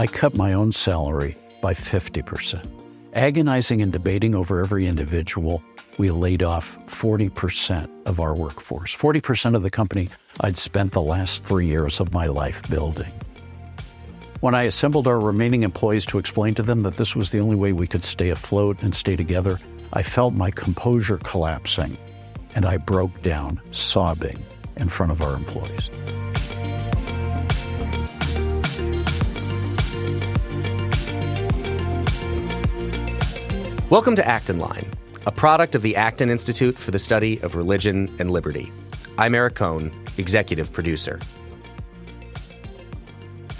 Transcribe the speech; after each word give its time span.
I 0.00 0.06
cut 0.06 0.34
my 0.34 0.54
own 0.54 0.72
salary 0.72 1.36
by 1.60 1.74
50%. 1.74 2.66
Agonizing 3.12 3.82
and 3.82 3.92
debating 3.92 4.34
over 4.34 4.60
every 4.60 4.86
individual, 4.86 5.62
we 5.98 6.10
laid 6.10 6.42
off 6.42 6.78
40% 6.86 8.06
of 8.06 8.18
our 8.18 8.34
workforce, 8.34 8.96
40% 8.96 9.54
of 9.54 9.62
the 9.62 9.70
company 9.70 10.08
I'd 10.40 10.56
spent 10.56 10.92
the 10.92 11.02
last 11.02 11.44
three 11.44 11.66
years 11.66 12.00
of 12.00 12.14
my 12.14 12.28
life 12.28 12.62
building. 12.70 13.12
When 14.40 14.54
I 14.54 14.62
assembled 14.62 15.06
our 15.06 15.20
remaining 15.20 15.64
employees 15.64 16.06
to 16.06 16.18
explain 16.18 16.54
to 16.54 16.62
them 16.62 16.82
that 16.84 16.96
this 16.96 17.14
was 17.14 17.28
the 17.28 17.40
only 17.40 17.56
way 17.56 17.74
we 17.74 17.86
could 17.86 18.02
stay 18.02 18.30
afloat 18.30 18.82
and 18.82 18.94
stay 18.94 19.16
together, 19.16 19.58
I 19.92 20.04
felt 20.04 20.34
my 20.34 20.52
composure 20.52 21.18
collapsing 21.18 21.98
and 22.54 22.64
I 22.64 22.76
broke 22.76 23.22
down, 23.22 23.60
sobbing 23.72 24.38
in 24.76 24.88
front 24.88 25.10
of 25.10 25.20
our 25.20 25.34
employees. 25.34 25.90
Welcome 33.90 34.14
to 34.14 34.24
Acton 34.24 34.60
Line, 34.60 34.88
a 35.26 35.32
product 35.32 35.74
of 35.74 35.82
the 35.82 35.96
Acton 35.96 36.30
Institute 36.30 36.76
for 36.76 36.92
the 36.92 37.00
Study 37.00 37.40
of 37.40 37.56
Religion 37.56 38.08
and 38.20 38.30
Liberty. 38.30 38.70
I'm 39.18 39.34
Eric 39.34 39.56
Kohn, 39.56 39.92
executive 40.18 40.72
producer. 40.72 41.18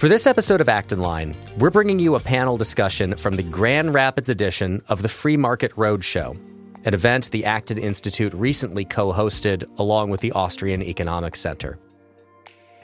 For 0.01 0.09
this 0.09 0.27
episode 0.27 0.63
of 0.63 0.69
Acton 0.71 1.01
Line, 1.01 1.37
we're 1.59 1.69
bringing 1.69 1.99
you 1.99 2.15
a 2.15 2.21
panel 2.21 2.57
discussion 2.57 3.15
from 3.17 3.37
the 3.37 3.43
Grand 3.43 3.93
Rapids 3.93 4.31
edition 4.31 4.83
of 4.89 5.03
the 5.03 5.11
Free 5.11 5.37
Market 5.37 5.73
Roadshow, 5.73 6.39
an 6.87 6.95
event 6.95 7.31
the 7.31 7.45
Acton 7.45 7.77
Institute 7.77 8.33
recently 8.33 8.87
co 8.87 9.13
hosted 9.13 9.69
along 9.79 10.09
with 10.09 10.23
the 10.23 10.33
Austrian 10.33 10.83
Economic 10.83 11.37
Center. 11.37 11.79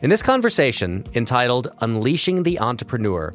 In 0.02 0.10
this 0.10 0.20
conversation, 0.20 1.06
entitled 1.14 1.68
Unleashing 1.80 2.42
the 2.42 2.58
Entrepreneur, 2.58 3.32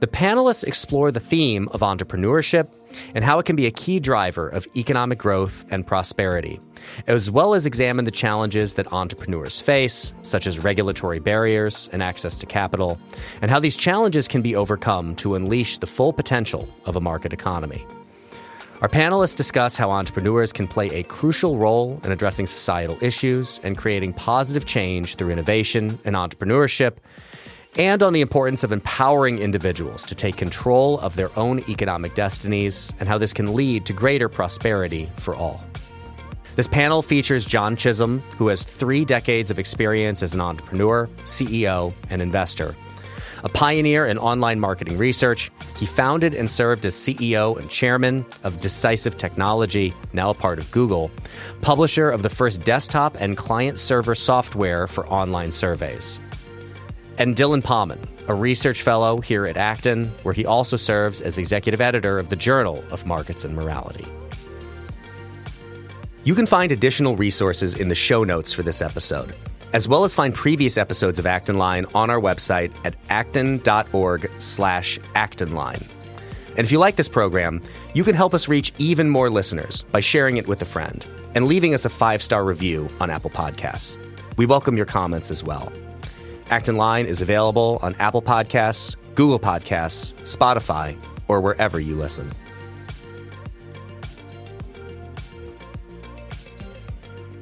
the 0.00 0.06
panelists 0.06 0.64
explore 0.64 1.12
the 1.12 1.20
theme 1.20 1.68
of 1.68 1.80
entrepreneurship 1.80 2.72
and 3.14 3.24
how 3.24 3.38
it 3.38 3.46
can 3.46 3.56
be 3.56 3.66
a 3.66 3.70
key 3.70 4.00
driver 4.00 4.48
of 4.48 4.66
economic 4.76 5.18
growth 5.18 5.64
and 5.70 5.86
prosperity, 5.86 6.60
as 7.06 7.30
well 7.30 7.54
as 7.54 7.66
examine 7.66 8.04
the 8.04 8.10
challenges 8.10 8.74
that 8.74 8.92
entrepreneurs 8.92 9.60
face, 9.60 10.12
such 10.22 10.46
as 10.46 10.58
regulatory 10.58 11.20
barriers 11.20 11.88
and 11.92 12.02
access 12.02 12.38
to 12.38 12.46
capital, 12.46 12.98
and 13.42 13.50
how 13.50 13.60
these 13.60 13.76
challenges 13.76 14.28
can 14.28 14.42
be 14.42 14.54
overcome 14.54 15.14
to 15.16 15.34
unleash 15.34 15.78
the 15.78 15.86
full 15.86 16.12
potential 16.12 16.68
of 16.84 16.96
a 16.96 17.00
market 17.00 17.32
economy. 17.32 17.86
Our 18.80 18.88
panelists 18.88 19.34
discuss 19.34 19.76
how 19.76 19.90
entrepreneurs 19.90 20.52
can 20.52 20.68
play 20.68 20.88
a 20.90 21.02
crucial 21.02 21.58
role 21.58 22.00
in 22.04 22.12
addressing 22.12 22.46
societal 22.46 22.96
issues 23.02 23.58
and 23.64 23.76
creating 23.76 24.12
positive 24.12 24.66
change 24.66 25.16
through 25.16 25.30
innovation 25.30 25.98
and 26.04 26.14
entrepreneurship, 26.14 26.98
and 27.76 28.02
on 28.02 28.12
the 28.12 28.20
importance 28.20 28.64
of 28.64 28.72
empowering 28.72 29.38
individuals 29.38 30.02
to 30.04 30.14
take 30.14 30.36
control 30.36 30.98
of 31.00 31.16
their 31.16 31.36
own 31.38 31.58
economic 31.68 32.14
destinies 32.14 32.92
and 32.98 33.08
how 33.08 33.18
this 33.18 33.32
can 33.32 33.54
lead 33.54 33.84
to 33.86 33.92
greater 33.92 34.28
prosperity 34.28 35.10
for 35.16 35.34
all. 35.34 35.62
This 36.56 36.66
panel 36.66 37.02
features 37.02 37.44
John 37.44 37.76
Chisholm, 37.76 38.18
who 38.36 38.48
has 38.48 38.64
three 38.64 39.04
decades 39.04 39.50
of 39.50 39.60
experience 39.60 40.24
as 40.24 40.34
an 40.34 40.40
entrepreneur, 40.40 41.06
CEO, 41.24 41.92
and 42.10 42.20
investor. 42.20 42.74
A 43.44 43.48
pioneer 43.48 44.06
in 44.06 44.18
online 44.18 44.58
marketing 44.58 44.98
research, 44.98 45.52
he 45.76 45.86
founded 45.86 46.34
and 46.34 46.50
served 46.50 46.84
as 46.84 46.96
CEO 46.96 47.56
and 47.56 47.70
chairman 47.70 48.26
of 48.42 48.60
Decisive 48.60 49.16
Technology, 49.16 49.94
now 50.12 50.30
a 50.30 50.34
part 50.34 50.58
of 50.58 50.68
Google, 50.72 51.12
publisher 51.60 52.10
of 52.10 52.22
the 52.22 52.28
first 52.28 52.64
desktop 52.64 53.16
and 53.20 53.36
client 53.36 53.78
server 53.78 54.16
software 54.16 54.88
for 54.88 55.06
online 55.06 55.52
surveys 55.52 56.18
and 57.18 57.36
Dylan 57.36 57.62
Pahman, 57.62 57.98
a 58.28 58.34
research 58.34 58.82
fellow 58.82 59.18
here 59.18 59.46
at 59.46 59.56
Acton, 59.56 60.06
where 60.22 60.34
he 60.34 60.46
also 60.46 60.76
serves 60.76 61.20
as 61.20 61.36
executive 61.36 61.80
editor 61.80 62.18
of 62.18 62.28
the 62.28 62.36
Journal 62.36 62.82
of 62.90 63.06
Markets 63.06 63.44
and 63.44 63.54
Morality. 63.54 64.06
You 66.24 66.34
can 66.34 66.46
find 66.46 66.72
additional 66.72 67.16
resources 67.16 67.74
in 67.74 67.88
the 67.88 67.94
show 67.94 68.24
notes 68.24 68.52
for 68.52 68.62
this 68.62 68.82
episode, 68.82 69.34
as 69.72 69.88
well 69.88 70.04
as 70.04 70.14
find 70.14 70.34
previous 70.34 70.76
episodes 70.76 71.18
of 71.18 71.26
Acton 71.26 71.58
Line 71.58 71.86
on 71.94 72.10
our 72.10 72.20
website 72.20 72.72
at 72.84 72.96
acton.org 73.10 74.30
slash 74.38 74.98
actonline. 75.14 75.86
And 76.56 76.66
if 76.66 76.72
you 76.72 76.78
like 76.78 76.96
this 76.96 77.08
program, 77.08 77.62
you 77.94 78.04
can 78.04 78.14
help 78.14 78.34
us 78.34 78.48
reach 78.48 78.72
even 78.78 79.08
more 79.08 79.30
listeners 79.30 79.84
by 79.84 80.00
sharing 80.00 80.36
it 80.38 80.48
with 80.48 80.60
a 80.60 80.66
friend 80.66 81.06
and 81.34 81.46
leaving 81.46 81.72
us 81.72 81.84
a 81.84 81.88
five-star 81.88 82.44
review 82.44 82.88
on 83.00 83.10
Apple 83.10 83.30
Podcasts. 83.30 83.96
We 84.36 84.46
welcome 84.46 84.76
your 84.76 84.86
comments 84.86 85.30
as 85.30 85.44
well. 85.44 85.72
Acton 86.50 86.78
Line 86.78 87.04
is 87.04 87.20
available 87.20 87.78
on 87.82 87.94
Apple 87.96 88.22
Podcasts, 88.22 88.96
Google 89.14 89.38
Podcasts, 89.38 90.14
Spotify, 90.22 90.96
or 91.28 91.42
wherever 91.42 91.78
you 91.78 91.94
listen. 91.94 92.30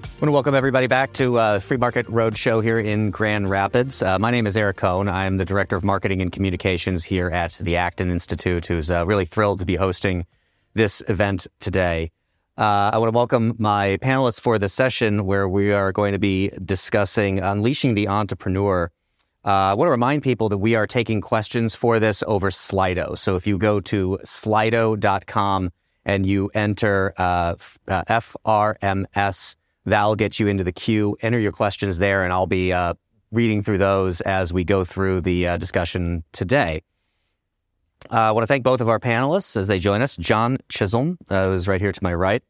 I 0.03 0.19
want 0.19 0.28
to 0.28 0.33
welcome 0.33 0.55
everybody 0.56 0.89
back 0.89 1.12
to 1.15 1.39
uh, 1.39 1.59
Free 1.61 1.77
Market 1.77 2.06
Roadshow 2.06 2.65
here 2.65 2.81
in 2.81 3.11
Grand 3.11 3.49
Rapids. 3.49 4.03
Uh, 4.03 4.19
my 4.19 4.33
name 4.33 4.44
is 4.44 4.56
Eric 4.56 4.78
Kohn. 4.78 5.09
I'm 5.09 5.37
the 5.37 5.44
Director 5.44 5.77
of 5.77 5.84
Marketing 5.84 6.21
and 6.21 6.33
Communications 6.33 7.05
here 7.05 7.28
at 7.28 7.53
the 7.61 7.77
Acton 7.77 8.11
Institute, 8.11 8.67
who's 8.67 8.91
uh, 8.91 9.06
really 9.06 9.25
thrilled 9.25 9.61
to 9.61 9.67
be 9.67 9.77
hosting 9.77 10.27
this 10.75 11.00
event 11.09 11.47
today. 11.61 12.11
Uh, 12.59 12.91
I 12.93 12.99
want 12.99 13.12
to 13.12 13.17
welcome 13.17 13.55
my 13.59 13.99
panelists 14.00 14.41
for 14.41 14.59
the 14.59 14.71
session 14.71 15.27
where 15.27 15.47
we 15.47 15.73
are 15.73 15.93
going 15.93 16.12
to 16.12 16.19
be 16.19 16.50
discussing 16.65 17.38
unleashing 17.38 17.94
the 17.94 18.09
entrepreneur. 18.09 18.91
Uh, 19.46 19.70
I 19.70 19.74
want 19.74 19.86
to 19.86 19.92
remind 19.92 20.24
people 20.24 20.48
that 20.48 20.58
we 20.58 20.74
are 20.74 20.88
taking 20.88 21.20
questions 21.20 21.76
for 21.76 22.00
this 22.00 22.24
over 22.26 22.50
Slido. 22.50 23.16
So 23.16 23.36
if 23.36 23.46
you 23.46 23.58
go 23.58 23.78
to 23.80 24.18
slido.com 24.24 25.70
and 26.04 26.26
you 26.26 26.50
enter 26.52 27.14
uh, 27.16 27.54
uh 27.86 28.02
FRMS, 28.08 29.56
that'll 29.84 30.16
get 30.16 30.40
you 30.40 30.48
into 30.48 30.64
the 30.64 30.72
queue. 30.72 31.16
Enter 31.20 31.38
your 31.38 31.52
questions 31.52 31.98
there, 31.98 32.24
and 32.24 32.32
I'll 32.32 32.48
be 32.48 32.72
uh, 32.72 32.94
reading 33.30 33.62
through 33.62 33.78
those 33.78 34.20
as 34.22 34.52
we 34.52 34.64
go 34.64 34.84
through 34.84 35.20
the 35.20 35.46
uh, 35.46 35.56
discussion 35.58 36.24
today. 36.32 36.82
Uh, 38.10 38.16
I 38.16 38.30
want 38.32 38.42
to 38.42 38.48
thank 38.48 38.64
both 38.64 38.80
of 38.80 38.88
our 38.88 39.00
panelists 39.00 39.56
as 39.56 39.68
they 39.68 39.78
join 39.78 40.02
us. 40.02 40.16
John 40.16 40.58
Chisholm, 40.68 41.18
uh, 41.28 41.48
who's 41.48 41.68
right 41.68 41.80
here 41.80 41.92
to 41.92 42.02
my 42.02 42.14
right, 42.14 42.42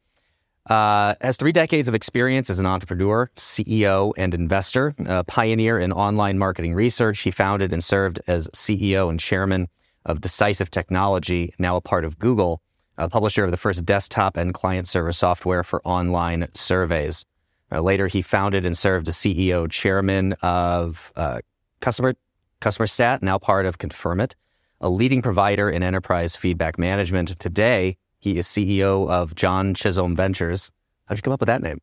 uh, 0.67 1.15
has 1.21 1.37
three 1.37 1.53
decades 1.53 1.89
of 1.89 1.95
experience 1.95 2.51
as 2.51 2.59
an 2.59 2.67
entrepreneur, 2.67 3.31
CEO, 3.37 4.13
and 4.17 4.35
investor, 4.35 4.95
a 5.07 5.23
pioneer 5.25 5.79
in 5.79 5.93
online 5.93 6.39
marketing 6.39 6.75
research. 6.75 7.21
He 7.21 7.31
founded 7.31 7.73
and 7.73 7.83
served 7.83 8.21
as 8.27 8.49
CEO 8.49 9.09
and 9.09 9.21
chairman 9.21 9.69
of 10.05 10.21
Decisive 10.21 10.71
Technology, 10.71 11.55
now 11.59 11.77
a 11.77 11.81
part 11.81 12.05
of 12.05 12.19
Google, 12.19 12.63
a 12.99 13.09
publisher 13.09 13.45
of 13.45 13.51
the 13.51 13.57
first 13.57 13.85
desktop 13.85 14.37
and 14.37 14.55
client 14.55 14.89
server 14.89 15.13
software 15.13 15.63
for 15.63 15.81
online 15.85 16.49
surveys. 16.55 17.25
Uh, 17.71 17.81
later, 17.81 18.07
he 18.07 18.23
founded 18.23 18.65
and 18.65 18.79
served 18.79 19.09
as 19.09 19.17
CEO 19.17 19.71
chairman 19.71 20.35
of 20.43 21.13
uh, 21.17 21.41
Customer 21.81 22.15
Customer 22.61 22.87
Sat, 22.87 23.23
now 23.23 23.37
part 23.37 23.67
of 23.67 23.79
Confirmit, 23.79 24.35
a 24.81 24.89
leading 24.89 25.21
provider 25.21 25.69
in 25.69 25.83
enterprise 25.83 26.37
feedback 26.37 26.79
management. 26.79 27.39
Today, 27.39 27.99
he 28.27 28.39
is 28.39 28.47
CEO 28.49 29.09
of 29.09 29.37
John 29.37 29.73
Chisholm 29.73 30.17
Ventures. 30.17 30.73
How'd 31.05 31.17
you 31.19 31.23
come 31.23 31.33
up 31.33 31.39
with 31.39 31.47
that 31.47 31.63
name? 31.63 31.79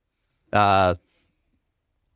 Uh, 0.52 0.96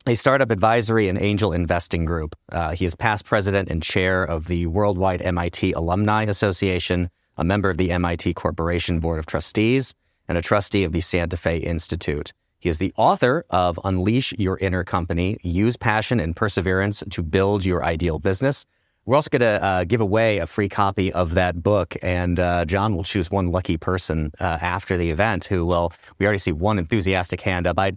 a 0.06 0.16
startup 0.16 0.52
advisory 0.52 1.08
and 1.08 1.18
angel 1.22 1.54
investing 1.54 2.04
group. 2.04 2.36
Uh, 2.52 2.76
he 2.76 2.84
is 2.84 2.94
past 2.94 3.24
president 3.24 3.70
and 3.70 3.82
chair 3.82 4.26
of 4.26 4.48
the 4.48 4.66
Worldwide 4.66 5.22
MIT 5.22 5.72
Alumni 5.72 6.24
Association, 6.24 7.10
a 7.38 7.46
member 7.46 7.70
of 7.70 7.78
the 7.78 7.90
MIT 7.90 8.34
Corporation 8.34 9.00
Board 9.00 9.18
of 9.18 9.28
Trustees, 9.28 9.94
and 10.28 10.38
a 10.38 10.42
trustee 10.42 10.84
of 10.84 10.92
the 10.92 11.00
Santa 11.00 11.38
Fe 11.38 11.60
Institute. 11.60 12.34
He 12.60 12.68
is 12.68 12.80
the 12.80 12.92
author 12.98 13.46
of 13.50 13.80
Unleash 13.86 14.34
Your 14.38 14.58
Inner 14.58 14.84
Company 14.84 15.38
Use 15.42 15.78
Passion 15.78 16.20
and 16.20 16.36
Perseverance 16.36 17.02
to 17.12 17.24
Build 17.24 17.64
Your 17.64 17.82
Ideal 17.82 18.20
Business, 18.20 18.66
we're 19.08 19.16
also 19.16 19.30
going 19.30 19.40
to 19.40 19.64
uh, 19.64 19.84
give 19.86 20.02
away 20.02 20.40
a 20.40 20.46
free 20.46 20.68
copy 20.68 21.14
of 21.14 21.34
that 21.36 21.64
book, 21.64 21.96
and 22.04 22.40
uh, 22.40 22.66
John 22.66 22.94
will 22.94 23.06
choose 23.06 23.32
one 23.32 23.52
lucky 23.52 23.78
person 23.78 24.34
uh, 24.40 24.60
after 24.62 24.98
the 24.98 25.10
event 25.10 25.46
who 25.46 25.66
will. 25.66 25.94
We 26.20 26.26
already 26.26 26.40
see 26.40 26.52
one 26.52 26.78
enthusiastic 26.78 27.40
hand 27.40 27.68
up. 27.68 27.80
I, 27.80 27.94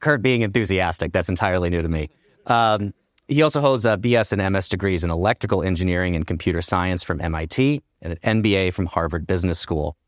Kurt 0.00 0.22
being 0.22 0.40
enthusiastic, 0.40 1.12
that's 1.12 1.28
entirely 1.28 1.68
new 1.68 1.82
to 1.82 1.88
me. 1.88 2.08
Um, 2.46 2.94
he 3.28 3.42
also 3.42 3.60
holds 3.60 3.84
a 3.84 3.98
BS 3.98 4.32
and 4.32 4.52
MS 4.52 4.70
degrees 4.70 5.04
in 5.04 5.10
electrical 5.10 5.62
engineering 5.62 6.16
and 6.16 6.26
computer 6.26 6.62
science 6.62 7.04
from 7.04 7.20
MIT 7.20 7.82
and 8.00 8.18
an 8.22 8.42
MBA 8.42 8.72
from 8.72 8.86
Harvard 8.86 9.26
Business 9.26 9.58
School. 9.58 9.98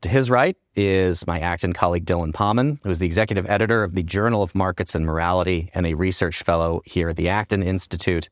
To 0.00 0.08
his 0.08 0.30
right 0.30 0.56
is 0.74 1.26
my 1.26 1.38
Acton 1.38 1.74
colleague 1.74 2.06
Dylan 2.06 2.32
Pahman, 2.32 2.78
who 2.82 2.88
is 2.88 2.98
the 2.98 3.06
executive 3.06 3.48
editor 3.48 3.84
of 3.84 3.92
the 3.92 4.02
Journal 4.02 4.42
of 4.42 4.54
Markets 4.54 4.94
and 4.94 5.04
Morality 5.04 5.70
and 5.74 5.86
a 5.86 5.92
research 5.92 6.42
fellow 6.42 6.80
here 6.86 7.10
at 7.10 7.16
the 7.16 7.28
Acton 7.28 7.62
Institute. 7.62 8.30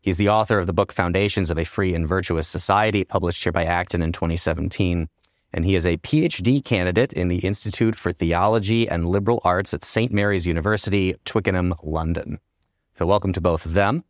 He's 0.00 0.18
the 0.18 0.28
author 0.28 0.58
of 0.58 0.66
the 0.66 0.72
book 0.72 0.92
Foundations 0.92 1.50
of 1.50 1.58
a 1.58 1.64
Free 1.64 1.94
and 1.94 2.06
Virtuous 2.06 2.46
Society, 2.46 3.04
published 3.04 3.42
here 3.42 3.52
by 3.52 3.64
Acton 3.64 4.02
in 4.02 4.12
2017. 4.12 5.08
and 5.50 5.64
he 5.64 5.74
is 5.74 5.86
a 5.86 5.96
PhD 5.98 6.62
candidate 6.62 7.12
in 7.14 7.28
the 7.28 7.38
Institute 7.38 7.96
for 7.96 8.12
Theology 8.12 8.86
and 8.86 9.06
Liberal 9.06 9.40
Arts 9.44 9.72
at 9.72 9.82
St. 9.82 10.12
Mary's 10.12 10.46
University, 10.46 11.14
Twickenham, 11.24 11.74
London. 11.82 12.38
So, 12.94 13.06
welcome 13.06 13.32
to 13.32 13.40
both 13.40 13.64
of 13.64 13.72
them. 13.72 14.04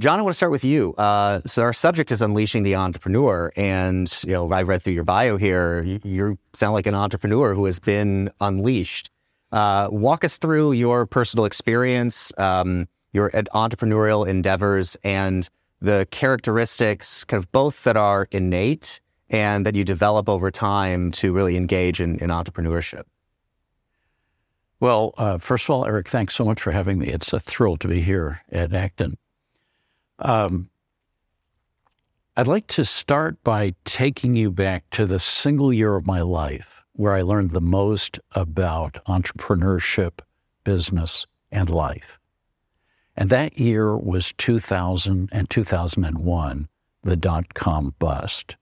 John, 0.00 0.18
I 0.18 0.22
want 0.22 0.32
to 0.32 0.36
start 0.36 0.50
with 0.50 0.64
you. 0.64 0.92
Uh, 0.94 1.40
so 1.46 1.62
our 1.62 1.72
subject 1.72 2.10
is 2.10 2.20
unleashing 2.20 2.64
the 2.64 2.74
entrepreneur, 2.74 3.52
and 3.56 4.12
you 4.26 4.32
know 4.32 4.50
I 4.50 4.62
read 4.62 4.82
through 4.82 4.94
your 4.94 5.04
bio 5.04 5.36
here. 5.36 5.84
You, 5.84 6.00
you 6.02 6.38
sound 6.52 6.74
like 6.74 6.86
an 6.86 6.96
entrepreneur 6.96 7.54
who 7.54 7.64
has 7.66 7.78
been 7.78 8.30
unleashed. 8.40 9.10
Uh, 9.52 9.88
walk 9.92 10.24
us 10.24 10.36
through 10.36 10.72
your 10.72 11.06
personal 11.06 11.44
experience, 11.44 12.32
um, 12.38 12.88
your 13.14 13.30
entrepreneurial 13.30 14.28
endeavors, 14.28 14.96
and 15.02 15.48
the 15.80 16.06
characteristics, 16.10 17.24
kind 17.24 17.42
of 17.42 17.50
both 17.52 17.84
that 17.84 17.96
are 17.96 18.26
innate 18.30 19.00
and 19.30 19.64
that 19.64 19.74
you 19.74 19.84
develop 19.84 20.28
over 20.28 20.50
time 20.50 21.10
to 21.12 21.32
really 21.32 21.56
engage 21.56 22.00
in, 22.00 22.16
in 22.16 22.28
entrepreneurship. 22.28 23.04
Well, 24.80 25.14
uh, 25.16 25.38
first 25.38 25.64
of 25.64 25.70
all, 25.70 25.86
Eric, 25.86 26.08
thanks 26.08 26.34
so 26.34 26.44
much 26.44 26.60
for 26.60 26.72
having 26.72 26.98
me. 26.98 27.08
It's 27.08 27.32
a 27.32 27.40
thrill 27.40 27.76
to 27.78 27.88
be 27.88 28.00
here 28.00 28.42
at 28.52 28.74
Acton. 28.74 29.16
Um, 30.18 30.68
I'd 32.36 32.48
like 32.48 32.66
to 32.68 32.84
start 32.84 33.42
by 33.44 33.74
taking 33.84 34.34
you 34.34 34.50
back 34.50 34.90
to 34.90 35.06
the 35.06 35.20
single 35.20 35.72
year 35.72 35.94
of 35.94 36.06
my 36.06 36.20
life 36.20 36.82
where 36.92 37.12
I 37.12 37.22
learned 37.22 37.52
the 37.52 37.60
most 37.60 38.18
about 38.32 38.98
entrepreneurship, 39.06 40.20
business, 40.64 41.26
and 41.50 41.70
life. 41.70 42.18
And 43.16 43.30
that 43.30 43.58
year 43.58 43.96
was 43.96 44.32
2000 44.38 45.28
and 45.32 45.48
2001, 45.48 46.68
the 47.02 47.16
dot 47.16 47.54
com 47.54 47.94
bust. 47.98 48.56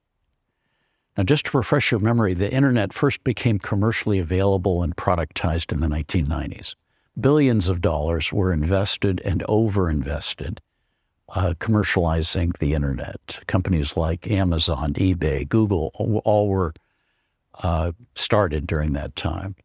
Now, 1.17 1.23
just 1.23 1.45
to 1.47 1.57
refresh 1.57 1.91
your 1.91 1.99
memory, 1.99 2.33
the 2.33 2.51
internet 2.51 2.91
first 2.91 3.23
became 3.23 3.59
commercially 3.59 4.19
available 4.19 4.81
and 4.81 4.95
productized 4.95 5.71
in 5.71 5.79
the 5.79 5.87
1990s. 5.87 6.75
Billions 7.19 7.69
of 7.69 7.81
dollars 7.81 8.33
were 8.33 8.51
invested 8.51 9.21
and 9.23 9.43
overinvested 9.47 10.57
uh, 11.29 11.53
commercializing 11.59 12.57
the 12.59 12.73
internet. 12.73 13.39
Companies 13.47 13.97
like 13.97 14.29
Amazon, 14.29 14.93
eBay, 14.93 15.47
Google 15.47 15.91
all 16.23 16.47
were 16.47 16.73
uh, 17.61 17.91
started 18.15 18.67
during 18.67 18.93
that 18.93 19.15
time. 19.15 19.55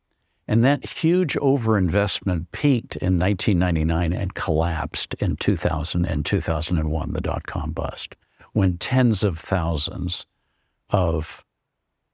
And 0.48 0.64
that 0.64 0.84
huge 0.84 1.34
overinvestment 1.34 2.46
peaked 2.52 2.96
in 2.96 3.18
1999 3.18 4.12
and 4.14 4.34
collapsed 4.34 5.14
in 5.14 5.36
2000 5.36 6.06
and 6.06 6.24
2001, 6.24 7.12
the 7.12 7.20
dot 7.20 7.46
com 7.46 7.72
bust, 7.72 8.16
when 8.54 8.78
tens 8.78 9.22
of 9.22 9.38
thousands 9.38 10.26
of 10.88 11.44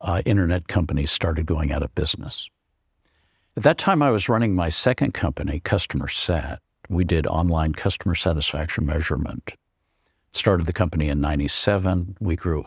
uh, 0.00 0.20
internet 0.26 0.66
companies 0.66 1.12
started 1.12 1.46
going 1.46 1.72
out 1.72 1.84
of 1.84 1.94
business. 1.94 2.50
At 3.56 3.62
that 3.62 3.78
time, 3.78 4.02
I 4.02 4.10
was 4.10 4.28
running 4.28 4.54
my 4.54 4.68
second 4.68 5.14
company, 5.14 5.60
Customer 5.60 6.08
Sat, 6.08 6.60
we 6.88 7.04
did 7.04 7.26
online 7.26 7.72
customer 7.72 8.14
satisfaction 8.14 8.86
measurement. 8.86 9.54
Started 10.32 10.66
the 10.66 10.72
company 10.72 11.08
in 11.08 11.20
97. 11.20 12.16
We 12.20 12.36
grew 12.36 12.66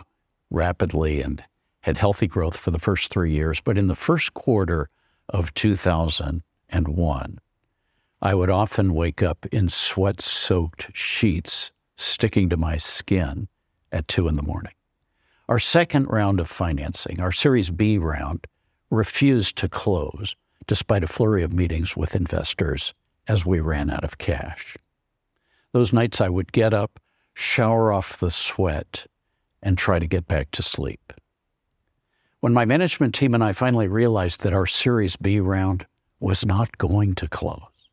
rapidly 0.49 1.21
and 1.21 1.43
had 1.81 1.97
healthy 1.97 2.27
growth 2.27 2.57
for 2.57 2.71
the 2.71 2.79
first 2.79 3.11
three 3.11 3.31
years. 3.31 3.59
But 3.59 3.77
in 3.77 3.87
the 3.87 3.95
first 3.95 4.33
quarter 4.33 4.89
of 5.29 5.53
2001, 5.53 7.39
I 8.21 8.33
would 8.33 8.49
often 8.49 8.93
wake 8.93 9.21
up 9.21 9.45
in 9.47 9.69
sweat 9.69 10.21
soaked 10.21 10.89
sheets 10.93 11.71
sticking 11.95 12.49
to 12.49 12.57
my 12.57 12.77
skin 12.77 13.47
at 13.91 14.07
two 14.07 14.27
in 14.27 14.35
the 14.35 14.43
morning. 14.43 14.73
Our 15.47 15.59
second 15.59 16.07
round 16.07 16.39
of 16.39 16.49
financing, 16.49 17.21
our 17.21 17.31
Series 17.31 17.69
B 17.69 17.97
round, 17.97 18.47
refused 18.89 19.55
to 19.57 19.69
close 19.69 20.35
despite 20.65 21.03
a 21.03 21.07
flurry 21.07 21.43
of 21.43 21.53
meetings 21.53 21.95
with 21.95 22.15
investors 22.15 22.93
as 23.27 23.45
we 23.45 23.59
ran 23.59 23.89
out 23.89 24.03
of 24.03 24.17
cash. 24.17 24.77
Those 25.71 25.93
nights 25.93 26.19
I 26.19 26.29
would 26.29 26.51
get 26.51 26.73
up, 26.73 26.99
shower 27.33 27.91
off 27.91 28.19
the 28.19 28.31
sweat, 28.31 29.07
and 29.61 29.77
try 29.77 29.99
to 29.99 30.07
get 30.07 30.27
back 30.27 30.51
to 30.51 30.63
sleep. 30.63 31.13
When 32.47 32.53
my 32.53 32.63
management 32.63 33.13
team 33.13 33.33
and 33.33 33.43
I 33.43 33.51
finally 33.51 33.89
realized 33.89 34.39
that 34.43 34.53
our 34.53 34.65
Series 34.65 35.17
B 35.17 35.41
round 35.41 35.85
was 36.21 36.45
not 36.45 36.77
going 36.77 37.13
to 37.15 37.27
close, 37.27 37.89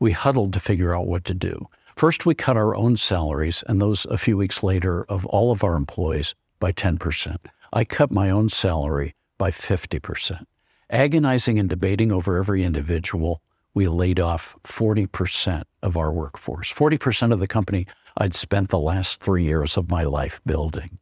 we 0.00 0.12
huddled 0.12 0.54
to 0.54 0.60
figure 0.60 0.96
out 0.96 1.06
what 1.06 1.26
to 1.26 1.34
do. 1.34 1.68
First, 1.94 2.24
we 2.24 2.34
cut 2.34 2.56
our 2.56 2.74
own 2.74 2.96
salaries 2.96 3.62
and 3.68 3.78
those 3.78 4.06
a 4.06 4.16
few 4.16 4.38
weeks 4.38 4.62
later 4.62 5.04
of 5.10 5.26
all 5.26 5.52
of 5.52 5.62
our 5.62 5.76
employees 5.76 6.34
by 6.58 6.72
10%. 6.72 7.36
I 7.70 7.84
cut 7.84 8.10
my 8.10 8.30
own 8.30 8.48
salary 8.48 9.14
by 9.36 9.50
50%. 9.50 10.46
Agonizing 10.88 11.58
and 11.58 11.68
debating 11.68 12.10
over 12.10 12.38
every 12.38 12.64
individual, 12.64 13.42
we 13.74 13.88
laid 13.88 14.18
off 14.18 14.56
40% 14.64 15.64
of 15.82 15.98
our 15.98 16.10
workforce, 16.10 16.72
40% 16.72 17.30
of 17.30 17.40
the 17.40 17.46
company 17.46 17.86
I'd 18.16 18.34
spent 18.34 18.70
the 18.70 18.78
last 18.78 19.20
three 19.20 19.44
years 19.44 19.76
of 19.76 19.90
my 19.90 20.04
life 20.04 20.40
building. 20.46 20.98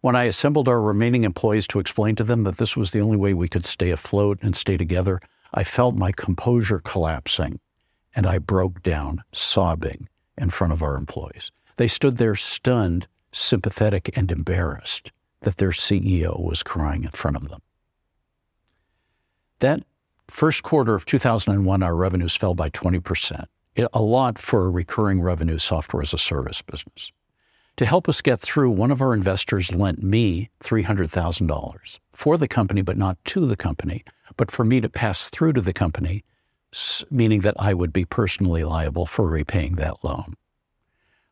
When 0.00 0.16
I 0.16 0.24
assembled 0.24 0.68
our 0.68 0.80
remaining 0.80 1.24
employees 1.24 1.66
to 1.68 1.78
explain 1.78 2.16
to 2.16 2.24
them 2.24 2.44
that 2.44 2.56
this 2.56 2.76
was 2.76 2.90
the 2.90 3.00
only 3.00 3.16
way 3.16 3.34
we 3.34 3.48
could 3.48 3.64
stay 3.64 3.90
afloat 3.90 4.38
and 4.42 4.56
stay 4.56 4.76
together, 4.76 5.20
I 5.52 5.64
felt 5.64 5.94
my 5.94 6.12
composure 6.12 6.78
collapsing 6.78 7.60
and 8.16 8.26
I 8.26 8.38
broke 8.38 8.82
down, 8.82 9.22
sobbing, 9.32 10.08
in 10.36 10.50
front 10.50 10.72
of 10.72 10.82
our 10.82 10.96
employees. 10.96 11.52
They 11.76 11.86
stood 11.86 12.16
there 12.16 12.34
stunned, 12.34 13.06
sympathetic, 13.30 14.16
and 14.16 14.32
embarrassed 14.32 15.12
that 15.42 15.58
their 15.58 15.70
CEO 15.70 16.40
was 16.40 16.62
crying 16.62 17.04
in 17.04 17.10
front 17.10 17.36
of 17.36 17.48
them. 17.48 17.60
That 19.60 19.84
First 20.30 20.62
quarter 20.62 20.94
of 20.94 21.04
2001, 21.06 21.82
our 21.82 21.96
revenues 21.96 22.36
fell 22.36 22.54
by 22.54 22.70
20%, 22.70 23.46
a 23.92 24.02
lot 24.02 24.38
for 24.38 24.64
a 24.64 24.70
recurring 24.70 25.20
revenue 25.20 25.58
software 25.58 26.02
as 26.02 26.14
a 26.14 26.18
service 26.18 26.62
business. 26.62 27.10
To 27.80 27.86
help 27.86 28.10
us 28.10 28.20
get 28.20 28.40
through, 28.40 28.72
one 28.72 28.90
of 28.90 29.00
our 29.00 29.14
investors 29.14 29.72
lent 29.72 30.02
me 30.02 30.50
$300,000 30.62 31.98
for 32.12 32.36
the 32.36 32.46
company, 32.46 32.82
but 32.82 32.98
not 32.98 33.16
to 33.24 33.46
the 33.46 33.56
company, 33.56 34.04
but 34.36 34.50
for 34.50 34.66
me 34.66 34.82
to 34.82 34.88
pass 34.90 35.30
through 35.30 35.54
to 35.54 35.62
the 35.62 35.72
company, 35.72 36.22
meaning 37.10 37.40
that 37.40 37.54
I 37.58 37.72
would 37.72 37.90
be 37.90 38.04
personally 38.04 38.64
liable 38.64 39.06
for 39.06 39.26
repaying 39.26 39.76
that 39.76 40.04
loan. 40.04 40.34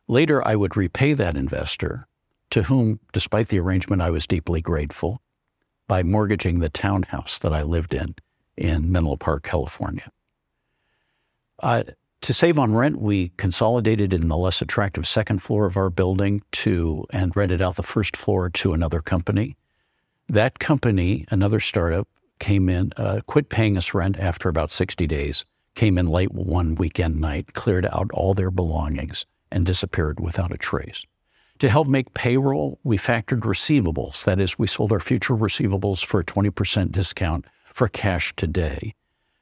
Later, 0.07 0.43
I 0.43 0.55
would 0.55 0.75
repay 0.75 1.13
that 1.13 1.37
investor, 1.37 2.07
to 2.49 2.63
whom, 2.63 2.99
despite 3.13 3.49
the 3.49 3.59
arrangement, 3.59 4.01
I 4.01 4.09
was 4.09 4.25
deeply 4.25 4.59
grateful, 4.59 5.21
by 5.87 6.01
mortgaging 6.01 6.61
the 6.61 6.69
townhouse 6.69 7.37
that 7.37 7.53
I 7.53 7.61
lived 7.61 7.93
in 7.93 8.15
in 8.57 8.91
Menlo 8.91 9.17
Park, 9.17 9.43
California. 9.43 10.11
Uh, 11.59 11.83
to 12.21 12.33
save 12.33 12.59
on 12.59 12.73
rent, 12.73 12.99
we 12.99 13.29
consolidated 13.37 14.13
in 14.13 14.27
the 14.27 14.37
less 14.37 14.61
attractive 14.61 15.07
second 15.07 15.41
floor 15.41 15.65
of 15.65 15.77
our 15.77 15.89
building 15.89 16.41
to 16.51 17.05
and 17.11 17.35
rented 17.35 17.61
out 17.61 17.75
the 17.75 17.83
first 17.83 18.17
floor 18.17 18.49
to 18.49 18.73
another 18.73 18.99
company. 18.99 19.55
That 20.27 20.59
company, 20.59 21.25
another 21.31 21.59
startup, 21.59 22.07
came 22.39 22.69
in, 22.69 22.91
uh, 22.97 23.21
quit 23.25 23.49
paying 23.49 23.77
us 23.77 23.93
rent 23.93 24.19
after 24.19 24.49
about 24.49 24.71
60 24.71 25.07
days, 25.07 25.45
came 25.75 25.97
in 25.97 26.07
late 26.07 26.31
one 26.31 26.75
weekend 26.75 27.19
night, 27.19 27.53
cleared 27.53 27.85
out 27.85 28.11
all 28.13 28.33
their 28.33 28.51
belongings, 28.51 29.25
and 29.51 29.65
disappeared 29.65 30.19
without 30.19 30.53
a 30.53 30.57
trace. 30.57 31.05
To 31.59 31.69
help 31.69 31.87
make 31.87 32.13
payroll, 32.13 32.79
we 32.83 32.97
factored 32.97 33.41
receivables. 33.41 34.23
That 34.25 34.39
is, 34.39 34.59
we 34.59 34.67
sold 34.67 34.91
our 34.91 34.99
future 34.99 35.35
receivables 35.35 36.05
for 36.05 36.19
a 36.19 36.25
20% 36.25 36.91
discount 36.91 37.45
for 37.65 37.87
cash 37.87 38.33
today, 38.35 38.93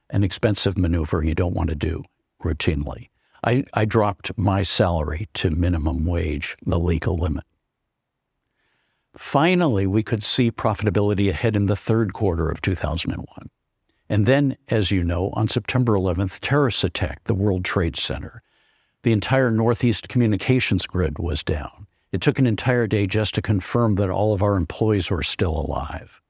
an 0.10 0.24
expensive 0.24 0.78
maneuver 0.78 1.24
you 1.24 1.36
don't 1.36 1.54
want 1.54 1.70
to 1.70 1.76
do 1.76 2.04
routinely. 2.44 3.10
I, 3.44 3.64
I 3.74 3.86
dropped 3.86 4.38
my 4.38 4.64
salary 4.64 5.30
to 5.36 5.50
minimum 5.50 6.06
wage, 6.06 6.58
the 6.66 6.80
legal 6.80 7.18
limit. 7.18 7.44
Finally, 9.16 9.88
we 9.88 10.04
could 10.04 10.24
see 10.24 10.52
profitability 10.52 11.30
ahead 11.30 11.56
in 11.56 11.66
the 11.66 11.76
third 11.76 12.14
quarter 12.14 12.50
of 12.50 12.62
2001. 12.62 13.50
And 14.10 14.26
then, 14.26 14.58
as 14.70 14.92
you 14.92 15.04
know, 15.04 15.32
on 15.34 15.48
September 15.48 15.94
11th, 15.94 16.40
terrorists 16.40 16.84
attacked 16.84 17.26
the 17.26 17.36
World 17.36 17.66
Trade 17.66 17.96
Center. 17.96 18.42
The 19.04 19.12
entire 19.12 19.52
Northeast 19.52 20.08
communications 20.08 20.86
grid 20.86 21.20
was 21.20 21.44
down. 21.44 21.88
It 22.12 22.22
took 22.22 22.40
an 22.40 22.48
entire 22.48 22.88
day 22.88 23.06
just 23.06 23.36
to 23.36 23.42
confirm 23.42 23.96
that 23.96 24.10
all 24.10 24.34
of 24.34 24.42
our 24.42 24.56
employees 24.56 25.12
were 25.12 25.24
still 25.24 25.58
alive 25.58 26.22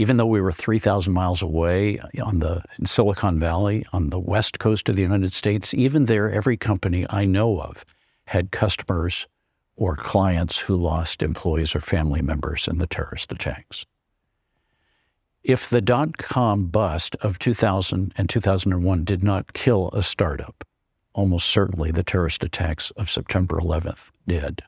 even 0.00 0.16
though 0.16 0.24
we 0.24 0.40
were 0.40 0.50
3,000 0.50 1.12
miles 1.12 1.42
away 1.42 1.98
on 2.24 2.38
the 2.38 2.62
Silicon 2.86 3.38
Valley 3.38 3.84
on 3.92 4.08
the 4.08 4.18
west 4.18 4.58
coast 4.58 4.88
of 4.88 4.96
the 4.96 5.02
United 5.02 5.34
States, 5.34 5.74
even 5.74 6.06
there, 6.06 6.30
every 6.30 6.56
company 6.56 7.04
I 7.10 7.26
know 7.26 7.60
of 7.60 7.84
had 8.24 8.50
customers 8.50 9.28
or 9.76 9.96
clients 9.96 10.60
who 10.60 10.74
lost 10.74 11.22
employees 11.22 11.74
or 11.74 11.82
family 11.82 12.22
members 12.22 12.66
in 12.66 12.78
the 12.78 12.86
terrorist 12.86 13.30
attacks. 13.30 13.84
If 15.42 15.68
the 15.68 15.82
dot 15.82 16.16
com 16.16 16.68
bust 16.68 17.14
of 17.16 17.38
2000 17.38 18.14
and 18.16 18.30
2001 18.30 19.04
did 19.04 19.22
not 19.22 19.52
kill 19.52 19.90
a 19.92 20.02
startup, 20.02 20.64
almost 21.12 21.46
certainly 21.46 21.90
the 21.90 22.02
terrorist 22.02 22.42
attacks 22.42 22.90
of 22.92 23.10
September 23.10 23.58
11th 23.58 24.08
did. 24.26 24.62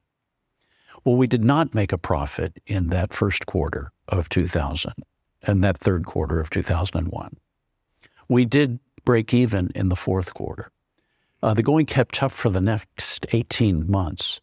Well, 1.07 1.17
we 1.17 1.27
did 1.27 1.43
not 1.43 1.75
make 1.75 1.91
a 1.91 1.97
profit 1.97 2.61
in 2.67 2.89
that 2.89 3.15
first 3.15 3.47
quarter 3.47 3.93
of 4.09 4.29
2000 4.29 4.93
and 5.43 5.63
that 5.63 5.79
third 5.79 6.07
quarter 6.07 6.41
of 6.41 6.51
2001. 6.51 7.37
We 8.29 8.45
did 8.45 8.79
break 9.05 9.35
even 9.35 9.71
in 9.75 9.89
the 9.89 9.97
fourth 9.97 10.35
quarter. 10.35 10.71
Uh, 11.43 11.55
the 11.55 11.63
going 11.63 11.87
kept 11.87 12.15
tough 12.15 12.33
for 12.33 12.51
the 12.51 12.61
next 12.61 13.27
18 13.33 13.91
months. 13.91 14.41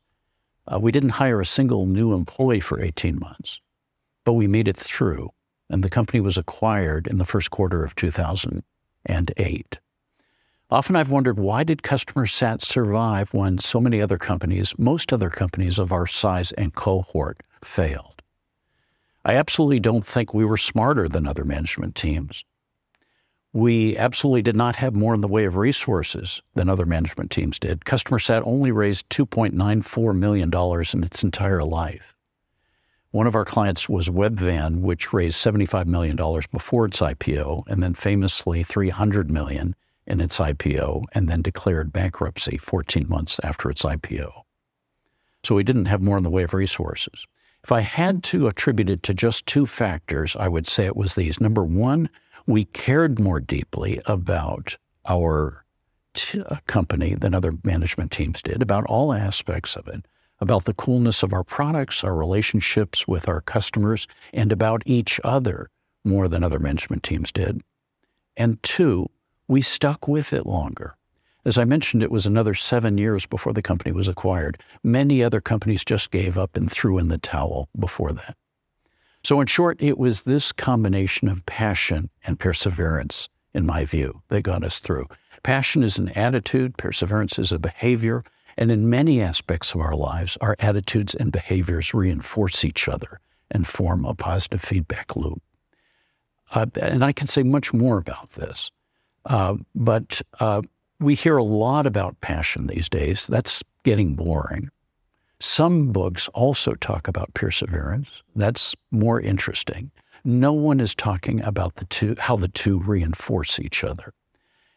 Uh, 0.67 0.79
we 0.79 0.91
didn't 0.91 1.11
hire 1.11 1.39
a 1.39 1.45
single 1.45 1.85
new 1.85 2.13
employee 2.13 2.59
for 2.59 2.81
18 2.81 3.19
months, 3.19 3.61
but 4.25 4.33
we 4.33 4.47
made 4.47 4.67
it 4.67 4.77
through, 4.77 5.31
and 5.69 5.83
the 5.83 5.89
company 5.89 6.19
was 6.19 6.37
acquired 6.37 7.07
in 7.07 7.17
the 7.17 7.25
first 7.25 7.49
quarter 7.49 7.83
of 7.83 7.95
2008. 7.95 9.79
Often 10.71 10.95
I've 10.95 11.09
wondered 11.09 11.39
why 11.39 11.63
did 11.63 11.81
customer 11.81 12.27
sat 12.27 12.61
survive 12.61 13.33
when 13.33 13.57
so 13.57 13.81
many 13.81 14.01
other 14.01 14.19
companies, 14.19 14.77
most 14.77 15.11
other 15.11 15.31
companies 15.31 15.79
of 15.79 15.91
our 15.91 16.05
size 16.05 16.51
and 16.51 16.75
cohort, 16.75 17.41
failed. 17.63 18.21
I 19.25 19.35
absolutely 19.35 19.79
don't 19.79 20.03
think 20.03 20.33
we 20.33 20.45
were 20.45 20.57
smarter 20.57 21.07
than 21.07 21.27
other 21.27 21.43
management 21.43 21.95
teams. 21.95 22.45
We 23.51 23.97
absolutely 23.97 24.43
did 24.43 24.55
not 24.55 24.75
have 24.75 24.95
more 24.95 25.15
in 25.15 25.21
the 25.21 25.27
way 25.27 25.45
of 25.45 25.55
resources 25.55 26.41
than 26.53 26.69
other 26.69 26.85
management 26.85 27.31
teams 27.31 27.57
did. 27.57 27.83
Customer 27.83 28.19
Sat 28.19 28.43
only 28.45 28.71
raised 28.71 29.09
$2.94 29.09 30.15
million 30.15 30.51
in 30.53 31.03
its 31.03 31.23
entire 31.23 31.63
life. 31.63 32.15
One 33.11 33.25
of 33.25 33.35
our 33.35 33.45
clients 33.45 33.89
was 33.89 34.07
Webvan, 34.07 34.81
which 34.81 35.11
raised 35.11 35.43
$75 35.43 35.87
million 35.87 36.15
before 36.51 36.85
its 36.85 36.99
IPO 36.99 37.63
and 37.67 37.81
then 37.81 37.95
famously 37.95 38.61
300 38.61 39.31
million 39.31 39.75
in 40.05 40.21
its 40.21 40.37
IPO 40.37 41.05
and 41.13 41.27
then 41.27 41.41
declared 41.41 41.91
bankruptcy 41.91 42.57
14 42.57 43.09
months 43.09 43.39
after 43.43 43.71
its 43.71 43.81
IPO. 43.81 44.43
So 45.43 45.55
we 45.55 45.63
didn't 45.63 45.85
have 45.85 46.01
more 46.01 46.17
in 46.17 46.23
the 46.23 46.29
way 46.29 46.43
of 46.43 46.53
resources. 46.53 47.25
If 47.63 47.71
I 47.71 47.81
had 47.81 48.23
to 48.25 48.47
attribute 48.47 48.89
it 48.89 49.03
to 49.03 49.13
just 49.13 49.45
two 49.45 49.65
factors, 49.65 50.35
I 50.35 50.47
would 50.47 50.67
say 50.67 50.85
it 50.85 50.95
was 50.95 51.15
these. 51.15 51.41
Number 51.41 51.63
one, 51.63 52.09
we 52.47 52.65
cared 52.65 53.19
more 53.19 53.39
deeply 53.39 54.01
about 54.05 54.77
our 55.05 55.65
t- 56.13 56.41
uh, 56.41 56.57
company 56.67 57.15
than 57.15 57.35
other 57.35 57.53
management 57.63 58.11
teams 58.11 58.41
did, 58.41 58.61
about 58.61 58.85
all 58.85 59.13
aspects 59.13 59.75
of 59.75 59.87
it, 59.87 60.05
about 60.39 60.65
the 60.65 60.73
coolness 60.73 61.21
of 61.21 61.33
our 61.33 61.43
products, 61.43 62.03
our 62.03 62.15
relationships 62.15 63.07
with 63.07 63.27
our 63.27 63.41
customers, 63.41 64.07
and 64.33 64.51
about 64.51 64.81
each 64.85 65.19
other 65.23 65.69
more 66.03 66.27
than 66.27 66.43
other 66.43 66.59
management 66.59 67.03
teams 67.03 67.31
did. 67.31 67.61
And 68.37 68.61
two, 68.63 69.09
we 69.47 69.61
stuck 69.61 70.07
with 70.07 70.31
it 70.31 70.45
longer. 70.45 70.95
As 71.45 71.57
I 71.57 71.63
mentioned, 71.63 72.03
it 72.03 72.11
was 72.11 72.25
another 72.25 72.53
seven 72.53 72.97
years 72.97 73.25
before 73.25 73.53
the 73.53 73.61
company 73.61 73.91
was 73.91 74.07
acquired. 74.07 74.61
Many 74.83 75.23
other 75.23 75.39
companies 75.39 75.85
just 75.85 76.11
gave 76.11 76.37
up 76.37 76.57
and 76.57 76.69
threw 76.69 76.97
in 76.97 77.07
the 77.07 77.17
towel 77.17 77.69
before 77.77 78.11
that. 78.11 78.35
So, 79.23 79.39
in 79.41 79.47
short, 79.47 79.81
it 79.81 79.97
was 79.97 80.23
this 80.23 80.51
combination 80.51 81.27
of 81.27 81.45
passion 81.45 82.09
and 82.25 82.39
perseverance, 82.39 83.29
in 83.53 83.65
my 83.65 83.85
view, 83.85 84.21
that 84.29 84.43
got 84.43 84.63
us 84.63 84.79
through. 84.79 85.07
Passion 85.43 85.83
is 85.83 85.97
an 85.97 86.09
attitude, 86.09 86.77
perseverance 86.77 87.39
is 87.39 87.51
a 87.51 87.59
behavior, 87.59 88.23
and 88.57 88.71
in 88.71 88.89
many 88.89 89.21
aspects 89.21 89.73
of 89.73 89.81
our 89.81 89.95
lives, 89.95 90.37
our 90.41 90.55
attitudes 90.59 91.15
and 91.15 91.31
behaviors 91.31 91.93
reinforce 91.93 92.65
each 92.65 92.87
other 92.87 93.19
and 93.51 93.65
form 93.65 94.05
a 94.05 94.13
positive 94.13 94.61
feedback 94.61 95.15
loop. 95.15 95.41
Uh, 96.51 96.65
and 96.81 97.03
I 97.03 97.11
can 97.11 97.27
say 97.27 97.43
much 97.43 97.73
more 97.73 97.97
about 97.97 98.31
this, 98.31 98.71
uh, 99.25 99.55
but 99.75 100.21
uh, 100.39 100.61
we 100.99 101.15
hear 101.15 101.37
a 101.37 101.43
lot 101.43 101.85
about 101.85 102.19
passion 102.21 102.67
these 102.67 102.89
days. 102.89 103.25
That's 103.27 103.63
getting 103.83 104.15
boring. 104.15 104.69
Some 105.39 105.93
books 105.93 106.27
also 106.29 106.73
talk 106.75 107.07
about 107.07 107.33
perseverance. 107.33 108.23
That's 108.35 108.75
more 108.91 109.21
interesting. 109.21 109.91
No 110.25 110.51
one 110.51 110.81
is 110.81 110.93
talking 110.93 111.41
about 111.43 111.75
the 111.75 111.85
two, 111.85 112.15
how 112.19 112.35
the 112.35 112.49
two 112.49 112.79
reinforce 112.79 113.57
each 113.59 113.83
other. 113.83 114.13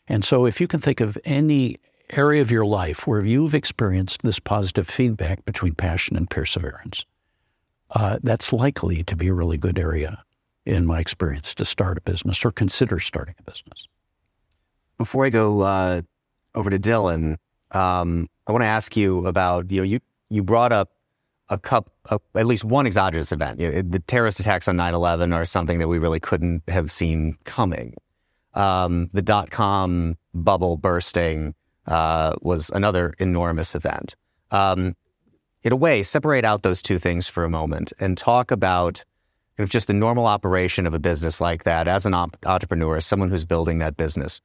And 0.07 0.25
so, 0.25 0.47
if 0.47 0.61
you 0.61 0.69
can 0.69 0.79
think 0.79 1.01
of 1.01 1.19
any 1.25 1.77
area 2.11 2.41
of 2.41 2.51
your 2.51 2.65
life 2.65 3.07
where 3.07 3.25
you've 3.25 3.55
experienced 3.55 4.23
this 4.23 4.39
positive 4.39 4.87
feedback 4.87 5.45
between 5.45 5.75
passion 5.75 6.17
and 6.17 6.31
perseverance, 6.31 7.07
uh, 7.91 8.19
that's 8.23 8.53
likely 8.53 9.03
to 9.05 9.17
be 9.17 9.29
a 9.29 9.35
really 9.35 9.57
good 9.57 9.79
area, 9.79 10.23
in 10.65 10.87
my 10.87 11.01
experience, 11.01 11.55
to 11.57 11.65
start 11.65 11.99
a 11.99 12.03
business 12.03 12.45
or 12.45 12.53
consider 12.53 13.01
starting 13.01 13.35
a 13.41 13.43
business. 13.43 13.89
Before 14.97 15.25
I 15.27 15.31
go 15.31 15.63
uh, 15.63 16.03
over 16.55 16.71
to 16.71 16.79
Dylan, 16.79 17.37
um, 17.71 18.29
I 18.47 18.53
want 18.53 18.63
to 18.63 18.67
ask 18.67 18.97
you 18.97 19.27
about 19.27 19.71
you 19.71 19.79
know 19.79 19.85
you 19.85 20.01
you 20.29 20.43
brought 20.43 20.73
up 20.73 20.91
a 21.49 21.59
cup, 21.59 21.91
at 22.35 22.47
least 22.47 22.65
one 22.65 22.87
exogenous 22.87 23.33
event. 23.33 23.61
You 23.61 23.71
know, 23.71 23.83
the 23.83 23.99
terrorist 24.01 24.41
attacks 24.41 24.69
on 24.69 24.77
9/11 24.77 25.35
are 25.35 25.45
something 25.45 25.79
that 25.79 25.89
we 25.89 25.99
really 25.99 26.21
couldn't 26.21 26.63
have 26.69 26.91
seen 26.91 27.37
coming. 27.45 27.95
Um, 28.55 29.09
the 29.13 29.23
dot 29.23 29.51
com 29.51 30.17
bubble 30.35 30.77
bursting 30.77 31.55
uh, 31.87 32.37
was 32.43 32.71
another 32.71 33.15
enormous 33.19 33.75
event. 33.75 34.17
Um, 34.51 34.95
in 35.63 35.73
a 35.73 35.77
way, 35.77 36.03
separate 36.03 36.45
out 36.45 36.63
those 36.63 36.83
two 36.83 36.99
things 36.99 37.29
for 37.29 37.45
a 37.45 37.51
moment 37.51 37.93
and 38.01 38.19
talk 38.19 38.51
about 38.51 39.05
kind 39.57 39.65
of 39.65 39.71
just 39.71 39.87
the 39.87 39.95
normal 39.95 40.27
operation 40.27 40.87
of 40.87 40.95
a 40.95 40.99
business 40.99 41.41
like 41.41 41.65
that 41.65 41.87
as 41.87 42.05
an 42.05 42.15
op- 42.15 42.37
entrepreneur, 42.45 42.97
as 42.97 43.07
someone 43.07 43.31
who's 43.31 43.45
building 43.45 43.79
that 43.79 43.97
business 43.97 44.41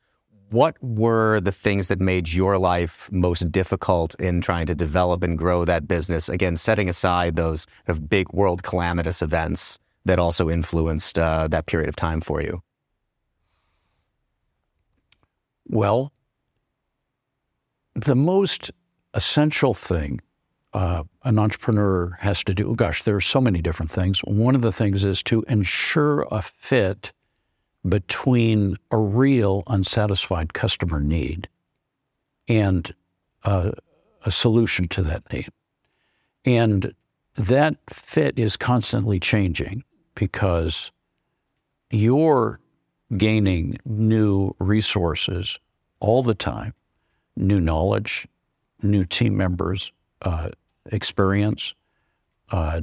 what 0.50 0.76
were 0.82 1.40
the 1.40 1.52
things 1.52 1.88
that 1.88 2.00
made 2.00 2.32
your 2.32 2.58
life 2.58 3.10
most 3.12 3.52
difficult 3.52 4.16
in 4.16 4.42
trying 4.42 4.66
to 4.68 4.76
develop 4.76 5.24
and 5.24 5.38
grow 5.38 5.66
that 5.66 5.88
business? 5.88 6.30
Again, 6.30 6.56
setting 6.56 6.90
aside 6.90 7.36
those 7.36 7.66
kind 7.66 7.98
of 7.98 8.10
big 8.10 8.32
world 8.34 8.64
calamitous 8.64 9.22
events 9.22 9.80
that 10.06 10.20
also 10.20 10.50
influenced 10.50 11.20
uh, 11.20 11.48
that 11.50 11.66
period 11.66 11.90
of 11.90 11.96
time 11.96 12.22
for 12.22 12.42
you. 12.42 12.62
Well, 15.68 16.14
the 17.94 18.16
most 18.16 18.72
essential 19.14 19.74
thing 19.74 20.22
uh, 20.74 21.04
an 21.24 21.40
entrepreneur 21.40 22.16
has 22.20 22.44
to 22.44 22.54
do, 22.54 22.76
gosh, 22.76 23.04
there 23.04 23.16
are 23.16 23.22
so 23.22 23.42
many 23.42 23.62
different 23.62 23.92
things. 23.92 24.20
One 24.20 24.56
of 24.56 24.62
the 24.62 24.72
things 24.72 25.04
is 25.04 25.24
to 25.24 25.44
ensure 25.48 26.28
a 26.30 26.42
fit 26.42 27.12
between 27.90 28.78
a 28.92 28.98
real 28.98 29.64
unsatisfied 29.68 30.54
customer 30.54 31.00
need 31.00 31.48
and 32.48 32.94
uh, 33.44 33.72
a 34.26 34.32
solution 34.32 34.88
to 34.90 35.02
that 35.04 35.24
need. 35.32 35.50
And 36.46 36.94
that 37.36 37.78
fit 37.90 38.40
is 38.40 38.58
constantly 38.58 39.20
changing 39.20 39.84
because 40.16 40.92
you're 41.92 42.60
gaining 43.16 43.78
new 43.86 44.54
resources 44.60 45.60
all 46.00 46.24
the 46.24 46.36
time, 46.36 46.74
new 47.36 47.60
knowledge, 47.60 48.28
new 48.82 49.04
team 49.04 49.38
members, 49.38 49.92
uh, 50.24 50.50
experience, 50.92 51.74
uh, 52.52 52.82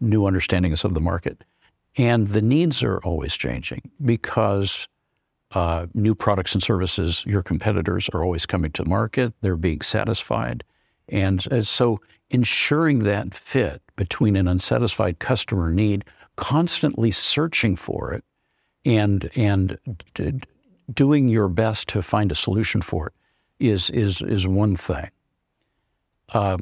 new 0.00 0.26
understandings 0.26 0.84
of 0.84 0.94
the 0.94 1.00
market. 1.00 1.44
And 1.96 2.28
the 2.28 2.42
needs 2.42 2.82
are 2.82 2.98
always 2.98 3.36
changing 3.36 3.82
because 4.04 4.88
uh, 5.52 5.86
new 5.94 6.14
products 6.14 6.54
and 6.54 6.62
services, 6.62 7.24
your 7.26 7.42
competitors 7.42 8.08
are 8.12 8.24
always 8.24 8.46
coming 8.46 8.72
to 8.72 8.84
market, 8.84 9.32
they're 9.40 9.56
being 9.56 9.80
satisfied. 9.80 10.64
And 11.08 11.46
uh, 11.52 11.62
so 11.62 12.00
ensuring 12.30 13.00
that 13.00 13.32
fit 13.34 13.82
between 13.94 14.34
an 14.34 14.48
unsatisfied 14.48 15.20
customer 15.20 15.70
need, 15.70 16.04
constantly 16.36 17.12
searching 17.12 17.76
for 17.76 18.12
it, 18.12 18.24
and, 18.84 19.30
and 19.36 19.78
d- 20.14 20.40
doing 20.92 21.28
your 21.28 21.48
best 21.48 21.88
to 21.90 22.02
find 22.02 22.32
a 22.32 22.34
solution 22.34 22.82
for 22.82 23.06
it 23.06 23.12
is, 23.60 23.90
is, 23.90 24.20
is 24.22 24.48
one 24.48 24.74
thing. 24.74 25.10
Uh, 26.32 26.58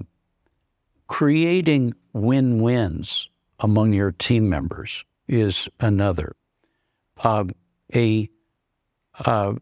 creating 1.06 1.94
win 2.12 2.60
wins 2.60 3.30
among 3.60 3.92
your 3.94 4.12
team 4.12 4.48
members 4.48 5.04
is 5.32 5.68
another. 5.80 6.36
Uh, 7.24 7.44
a 7.94 8.28
uh, 9.24 9.54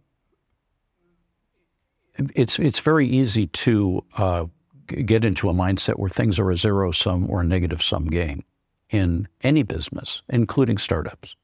it's 2.34 2.58
it's 2.58 2.80
very 2.80 3.06
easy 3.06 3.46
to 3.46 4.04
uh, 4.16 4.46
get 4.86 5.24
into 5.24 5.48
a 5.48 5.54
mindset 5.54 5.98
where 5.98 6.10
things 6.10 6.38
are 6.38 6.50
a 6.50 6.56
zero 6.56 6.90
sum 6.90 7.30
or 7.30 7.40
a 7.40 7.44
negative 7.44 7.82
sum 7.82 8.06
game 8.06 8.42
in 8.90 9.28
any 9.42 9.62
business, 9.62 10.22
including 10.28 10.76
startups, 10.76 11.36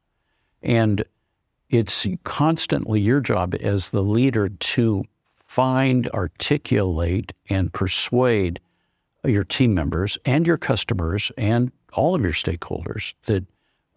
and 0.63 1.05
it's 1.71 2.07
constantly 2.25 3.01
your 3.01 3.21
job 3.21 3.55
as 3.61 3.91
the 3.91 4.03
leader 4.03 4.49
to 4.49 5.05
find, 5.37 6.09
articulate, 6.09 7.33
and 7.49 7.73
persuade 7.73 8.61
your 9.25 9.45
team 9.45 9.75
members 9.75 10.19
and 10.25 10.47
your 10.47 10.59
customers 10.59 11.31
and 11.39 11.71
all 11.93 12.15
of 12.15 12.23
your 12.23 12.33
stakeholders 12.33 13.15
that 13.25 13.45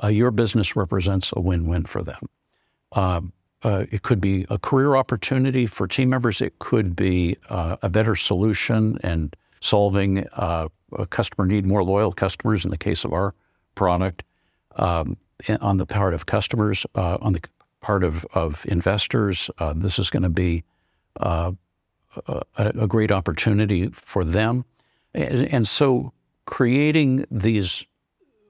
uh, 0.03 0.07
your 0.07 0.31
business 0.31 0.75
represents 0.75 1.31
a 1.35 1.41
win 1.41 1.67
win 1.67 1.85
for 1.85 2.01
them. 2.01 2.29
Uh, 2.91 3.21
uh, 3.63 3.85
it 3.91 4.03
could 4.03 4.21
be 4.21 4.45
a 4.49 4.57
career 4.57 4.95
opportunity 4.95 5.65
for 5.65 5.87
team 5.87 6.09
members. 6.09 6.41
It 6.41 6.59
could 6.59 6.95
be 6.95 7.35
uh, 7.49 7.75
a 7.81 7.89
better 7.89 8.15
solution 8.15 8.97
and 9.03 9.35
solving 9.59 10.25
uh, 10.33 10.69
a 10.97 11.05
customer 11.05 11.45
need, 11.45 11.65
more 11.65 11.83
loyal 11.83 12.13
customers 12.13 12.63
in 12.63 12.71
the 12.71 12.77
case 12.77 13.03
of 13.03 13.11
our 13.11 13.35
product, 13.75 14.23
um, 14.77 15.17
on 15.59 15.77
the 15.77 15.85
part 15.85 16.13
of 16.13 16.25
customers, 16.25 16.85
uh, 16.95 17.17
on 17.21 17.33
the 17.33 17.41
part 17.81 18.03
of, 18.03 18.25
of 18.33 18.65
investors. 18.67 19.49
This 19.75 19.99
is 19.99 20.09
going 20.09 20.23
to 20.23 20.29
be 20.29 20.63
a, 21.17 21.53
a, 22.57 22.87
great 22.87 23.11
opportunity 23.11 23.89
for 23.89 24.23
them. 24.23 24.65
And, 25.13 25.53
and, 25.53 25.67
so 25.67 26.13
creating 26.45 27.25
these 27.29 27.85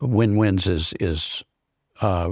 win-wins 0.01 0.67
is, 0.67 0.93
is 0.99 1.43
uh, 2.01 2.31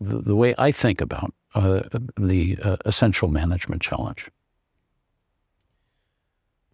the, 0.00 0.18
the, 0.18 0.36
way 0.36 0.54
I 0.58 0.72
think 0.72 1.00
about 1.00 1.32
uh, 1.54 1.82
the 2.18 2.58
uh, 2.62 2.76
essential 2.84 3.28
management 3.28 3.82
challenge. 3.82 4.30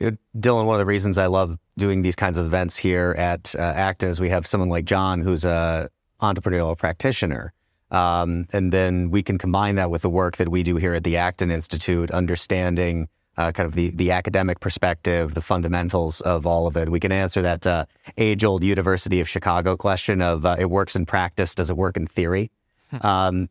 Dylan, 0.01 0.67
one 0.67 0.75
of 0.75 0.81
the 0.81 0.87
reasons 0.87 1.17
I 1.17 1.27
love 1.27 1.59
doing 1.79 2.03
these 2.03 2.17
kinds 2.17 2.37
of 2.37 2.45
events 2.47 2.77
here 2.77 3.15
at 3.17 3.55
uh, 3.57 3.61
Acton 3.61 4.09
is 4.09 4.21
we 4.21 4.31
have 4.31 4.47
someone 4.47 4.69
like 4.69 4.85
John 4.85 5.21
who's 5.21 5.45
a 5.45 5.89
entrepreneurial 6.21 6.77
practitioner. 6.77 7.53
Um, 7.91 8.47
and 8.53 8.73
then 8.73 9.11
we 9.11 9.23
can 9.23 9.37
combine 9.37 9.75
that 9.75 9.91
with 9.91 10.03
the 10.03 10.09
work 10.09 10.39
that 10.39 10.49
we 10.49 10.63
do 10.63 10.77
here 10.77 10.95
at 10.95 11.05
the 11.05 11.19
Acton 11.19 11.51
Institute, 11.51 12.11
understanding 12.11 13.09
uh, 13.37 13.53
kind 13.53 13.67
of 13.67 13.75
the, 13.75 13.91
the 13.91 14.11
academic 14.11 14.61
perspective, 14.61 15.35
the 15.35 15.41
fundamentals 15.41 16.21
of 16.23 16.47
all 16.47 16.67
of 16.67 16.77
it. 16.77 16.91
We 16.91 17.01
can 17.01 17.13
answer 17.13 17.43
that 17.43 17.67
uh, 17.67 17.87
age 18.19 18.45
old 18.45 18.63
University 18.63 19.21
of 19.21 19.29
Chicago 19.29 19.77
question 19.77 20.21
of 20.21 20.45
uh, 20.45 20.57
it 20.59 20.71
works 20.71 20.97
in 20.97 21.07
practice, 21.07 21.55
does 21.55 21.71
it 21.71 21.77
work 21.77 21.97
in 21.97 22.07
theory? 22.07 22.51
Hmm. 22.91 23.07
Um, 23.07 23.49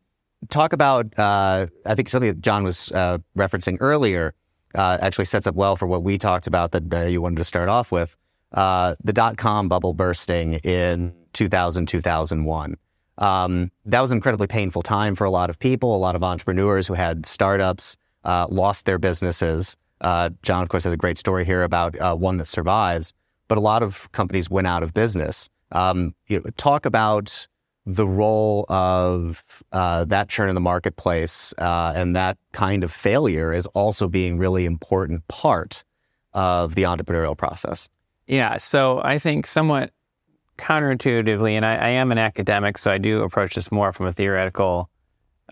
talk 0.50 0.72
about, 0.72 1.18
uh, 1.18 1.66
I 1.84 1.94
think 1.94 2.08
something 2.08 2.30
that 2.30 2.40
John 2.40 2.64
was 2.64 2.92
uh, 2.92 3.18
referencing 3.36 3.76
earlier 3.80 4.34
uh, 4.74 4.98
actually 5.00 5.26
sets 5.26 5.46
up 5.46 5.54
well 5.54 5.76
for 5.76 5.86
what 5.86 6.02
we 6.02 6.16
talked 6.16 6.46
about 6.46 6.72
that 6.72 7.10
you 7.10 7.20
wanted 7.20 7.36
to 7.36 7.44
start 7.44 7.68
off 7.68 7.92
with. 7.92 8.16
the 8.52 9.12
dot 9.12 9.36
com 9.36 9.68
bubble 9.68 9.94
bursting 9.94 10.54
in 10.54 11.12
2000, 11.32 11.86
2001. 11.86 12.76
Um, 13.18 13.70
that 13.84 14.00
was 14.00 14.10
an 14.10 14.18
incredibly 14.18 14.46
painful 14.46 14.82
time 14.82 15.14
for 15.14 15.24
a 15.24 15.30
lot 15.30 15.50
of 15.50 15.58
people, 15.58 15.94
a 15.94 15.98
lot 15.98 16.16
of 16.16 16.22
entrepreneurs 16.22 16.86
who 16.86 16.94
had 16.94 17.26
startups, 17.26 17.96
uh, 18.24 18.46
lost 18.50 18.86
their 18.86 18.98
businesses. 18.98 19.76
Uh, 20.00 20.30
John, 20.42 20.62
of 20.62 20.68
course, 20.68 20.84
has 20.84 20.92
a 20.92 20.96
great 20.96 21.18
story 21.18 21.44
here 21.44 21.62
about 21.62 21.98
uh, 21.98 22.14
one 22.16 22.36
that 22.38 22.48
survives, 22.48 23.14
but 23.48 23.58
a 23.58 23.60
lot 23.60 23.82
of 23.82 24.10
companies 24.12 24.50
went 24.50 24.66
out 24.66 24.82
of 24.82 24.94
business. 24.94 25.48
Um, 25.70 26.14
you 26.26 26.40
know, 26.40 26.50
talk 26.56 26.84
about 26.86 27.46
the 27.84 28.06
role 28.06 28.64
of 28.68 29.62
uh, 29.72 30.04
that 30.04 30.28
churn 30.28 30.48
in 30.48 30.54
the 30.54 30.60
marketplace 30.60 31.52
uh, 31.58 31.92
and 31.96 32.14
that 32.14 32.38
kind 32.52 32.84
of 32.84 32.92
failure 32.92 33.52
is 33.52 33.66
also 33.68 34.08
being 34.08 34.38
really 34.38 34.66
important 34.66 35.26
part 35.28 35.84
of 36.32 36.74
the 36.74 36.82
entrepreneurial 36.82 37.36
process. 37.36 37.88
Yeah, 38.26 38.56
so 38.58 39.00
I 39.02 39.18
think 39.18 39.46
somewhat 39.46 39.90
counterintuitively, 40.58 41.52
and 41.52 41.66
I, 41.66 41.74
I, 41.74 41.88
am 41.88 42.12
an 42.12 42.18
academic, 42.18 42.78
so 42.78 42.90
I 42.90 42.98
do 42.98 43.22
approach 43.22 43.56
this 43.56 43.72
more 43.72 43.92
from 43.92 44.06
a 44.06 44.12
theoretical 44.12 44.88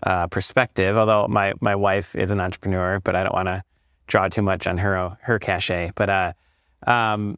uh, 0.03 0.27
perspective. 0.27 0.97
Although 0.97 1.27
my 1.27 1.53
my 1.61 1.75
wife 1.75 2.15
is 2.15 2.31
an 2.31 2.39
entrepreneur, 2.39 2.99
but 2.99 3.15
I 3.15 3.23
don't 3.23 3.33
want 3.33 3.47
to 3.47 3.63
draw 4.07 4.27
too 4.27 4.41
much 4.41 4.67
on 4.67 4.77
her 4.77 5.17
her 5.21 5.39
cachet. 5.39 5.91
But 5.95 6.09
uh, 6.09 6.33
um, 6.87 7.37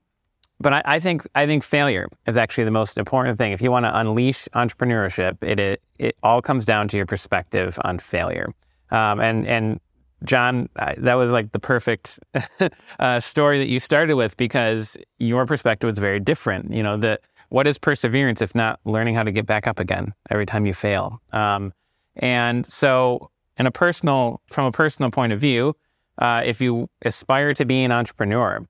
but 0.59 0.73
I, 0.73 0.81
I, 0.85 0.99
think 0.99 1.27
I 1.35 1.45
think 1.45 1.63
failure 1.63 2.07
is 2.25 2.37
actually 2.37 2.63
the 2.63 2.71
most 2.71 2.97
important 2.97 3.37
thing. 3.37 3.51
If 3.51 3.61
you 3.61 3.69
want 3.69 3.85
to 3.85 3.97
unleash 3.97 4.47
entrepreneurship, 4.55 5.37
it, 5.41 5.59
it 5.59 5.81
it 5.99 6.15
all 6.23 6.41
comes 6.41 6.65
down 6.65 6.87
to 6.89 6.97
your 6.97 7.05
perspective 7.05 7.77
on 7.83 7.99
failure. 7.99 8.53
Um, 8.91 9.19
and 9.19 9.47
and 9.47 9.79
John, 10.23 10.69
that 10.75 11.15
was 11.15 11.31
like 11.31 11.51
the 11.51 11.59
perfect 11.59 12.19
uh, 12.99 13.19
story 13.19 13.57
that 13.59 13.67
you 13.67 13.79
started 13.79 14.15
with 14.15 14.37
because 14.37 14.97
your 15.19 15.45
perspective 15.45 15.87
was 15.87 15.99
very 15.99 16.19
different. 16.19 16.73
You 16.73 16.81
know, 16.81 16.97
the 16.97 17.19
what 17.49 17.67
is 17.67 17.77
perseverance 17.77 18.41
if 18.41 18.55
not 18.55 18.79
learning 18.85 19.15
how 19.15 19.23
to 19.23 19.31
get 19.31 19.45
back 19.45 19.67
up 19.67 19.79
again 19.79 20.13
every 20.29 20.45
time 20.45 20.65
you 20.65 20.73
fail? 20.73 21.21
Um, 21.33 21.73
and 22.15 22.67
so, 22.69 23.29
in 23.57 23.65
a 23.65 23.71
personal, 23.71 24.41
from 24.47 24.65
a 24.65 24.71
personal 24.71 25.11
point 25.11 25.33
of 25.33 25.39
view, 25.39 25.75
uh, 26.17 26.41
if 26.45 26.61
you 26.61 26.89
aspire 27.03 27.53
to 27.53 27.65
be 27.65 27.83
an 27.83 27.91
entrepreneur, 27.91 28.65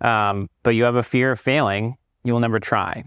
um, 0.00 0.48
but 0.62 0.70
you 0.70 0.84
have 0.84 0.96
a 0.96 1.02
fear 1.02 1.32
of 1.32 1.40
failing, 1.40 1.96
you 2.24 2.32
will 2.32 2.40
never 2.40 2.58
try. 2.58 3.04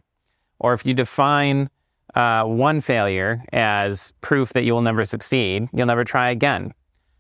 Or 0.60 0.74
if 0.74 0.86
you 0.86 0.94
define 0.94 1.70
uh, 2.16 2.44
one 2.44 2.82
failure 2.82 3.44
as 3.54 4.14
proof 4.22 4.54
that 4.54 4.64
you 4.64 4.74
will 4.74 4.82
never 4.82 5.06
succeed, 5.06 5.70
you'll 5.74 5.88
never 5.88 6.04
try 6.04 6.30
again. 6.30 6.74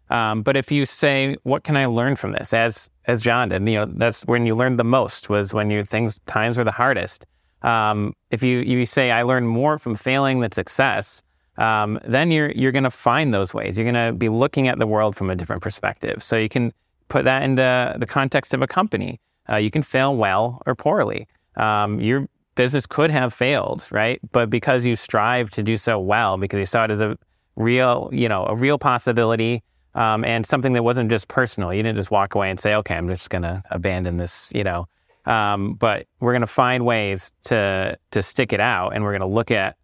Um, 0.09 0.41
but 0.41 0.57
if 0.57 0.71
you 0.71 0.85
say, 0.85 1.37
"What 1.43 1.63
can 1.63 1.77
I 1.77 1.85
learn 1.85 2.15
from 2.15 2.31
this?" 2.31 2.53
as 2.53 2.89
as 3.05 3.21
John 3.21 3.49
did, 3.49 3.67
you 3.67 3.79
know, 3.79 3.85
that's 3.85 4.23
when 4.23 4.45
you 4.45 4.55
learned 4.55 4.79
the 4.79 4.83
most 4.83 5.29
was 5.29 5.53
when 5.53 5.69
you 5.69 5.85
things 5.85 6.19
times 6.25 6.57
were 6.57 6.63
the 6.63 6.71
hardest. 6.71 7.25
Um, 7.61 8.13
if 8.31 8.41
you 8.41 8.59
you 8.59 8.85
say 8.85 9.11
I 9.11 9.21
learn 9.21 9.45
more 9.45 9.77
from 9.77 9.95
failing 9.95 10.39
than 10.39 10.51
success, 10.51 11.23
um, 11.59 11.99
then 12.05 12.31
you're 12.31 12.51
you're 12.51 12.71
going 12.71 12.85
to 12.85 12.89
find 12.89 13.33
those 13.33 13.53
ways. 13.53 13.77
You're 13.77 13.91
going 13.91 14.07
to 14.07 14.17
be 14.17 14.29
looking 14.29 14.67
at 14.67 14.79
the 14.79 14.87
world 14.87 15.15
from 15.15 15.29
a 15.29 15.35
different 15.35 15.61
perspective. 15.61 16.23
So 16.23 16.37
you 16.37 16.49
can 16.49 16.73
put 17.09 17.25
that 17.25 17.43
into 17.43 17.95
the 17.99 18.07
context 18.07 18.53
of 18.53 18.61
a 18.61 18.67
company. 18.67 19.19
Uh, 19.49 19.57
you 19.57 19.69
can 19.69 19.83
fail 19.83 20.15
well 20.15 20.61
or 20.65 20.73
poorly. 20.73 21.27
Um, 21.57 21.99
your 21.99 22.27
business 22.55 22.85
could 22.85 23.11
have 23.11 23.33
failed, 23.33 23.85
right? 23.91 24.19
But 24.31 24.49
because 24.49 24.85
you 24.85 24.95
strive 24.95 25.49
to 25.51 25.63
do 25.63 25.75
so 25.75 25.99
well, 25.99 26.37
because 26.37 26.59
you 26.59 26.65
saw 26.65 26.85
it 26.85 26.91
as 26.91 27.01
a 27.01 27.17
real, 27.55 28.09
you 28.13 28.29
know, 28.29 28.45
a 28.45 28.55
real 28.55 28.77
possibility, 28.77 29.61
um, 29.95 30.23
and 30.23 30.45
something 30.45 30.73
that 30.73 30.83
wasn't 30.83 31.09
just 31.09 31.27
personal. 31.27 31.73
You 31.73 31.83
didn't 31.83 31.97
just 31.97 32.11
walk 32.11 32.35
away 32.35 32.49
and 32.49 32.59
say, 32.59 32.73
"Okay, 32.75 32.95
I'm 32.95 33.09
just 33.09 33.29
going 33.29 33.41
to 33.41 33.61
abandon 33.69 34.15
this," 34.15 34.51
you 34.55 34.63
know. 34.63 34.85
Um, 35.25 35.73
but 35.73 36.07
we're 36.21 36.31
going 36.31 36.41
to 36.41 36.47
find 36.47 36.85
ways 36.85 37.33
to 37.45 37.97
to 38.11 38.23
stick 38.23 38.53
it 38.53 38.61
out, 38.61 38.95
and 38.95 39.03
we're 39.03 39.11
going 39.11 39.29
to 39.29 39.35
look 39.35 39.51
at 39.51 39.75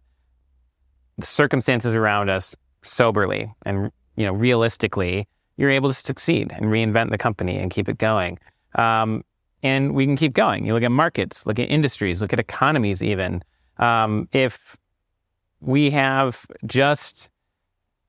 the 1.18 1.26
circumstances 1.26 1.94
around 1.94 2.28
us 2.28 2.54
soberly 2.82 3.52
and 3.64 3.90
you 4.16 4.26
know 4.26 4.32
realistically. 4.32 5.28
You're 5.58 5.70
able 5.70 5.88
to 5.88 5.94
succeed 5.94 6.52
and 6.52 6.66
reinvent 6.66 7.08
the 7.08 7.16
company 7.16 7.56
and 7.56 7.70
keep 7.70 7.88
it 7.88 7.96
going. 7.96 8.38
Um, 8.74 9.24
and 9.62 9.94
we 9.94 10.04
can 10.04 10.14
keep 10.14 10.34
going. 10.34 10.66
You 10.66 10.74
look 10.74 10.82
at 10.82 10.92
markets, 10.92 11.46
look 11.46 11.58
at 11.58 11.70
industries, 11.70 12.20
look 12.20 12.34
at 12.34 12.38
economies. 12.38 13.02
Even 13.02 13.42
um, 13.78 14.28
if 14.32 14.76
we 15.60 15.90
have 15.90 16.44
just 16.66 17.30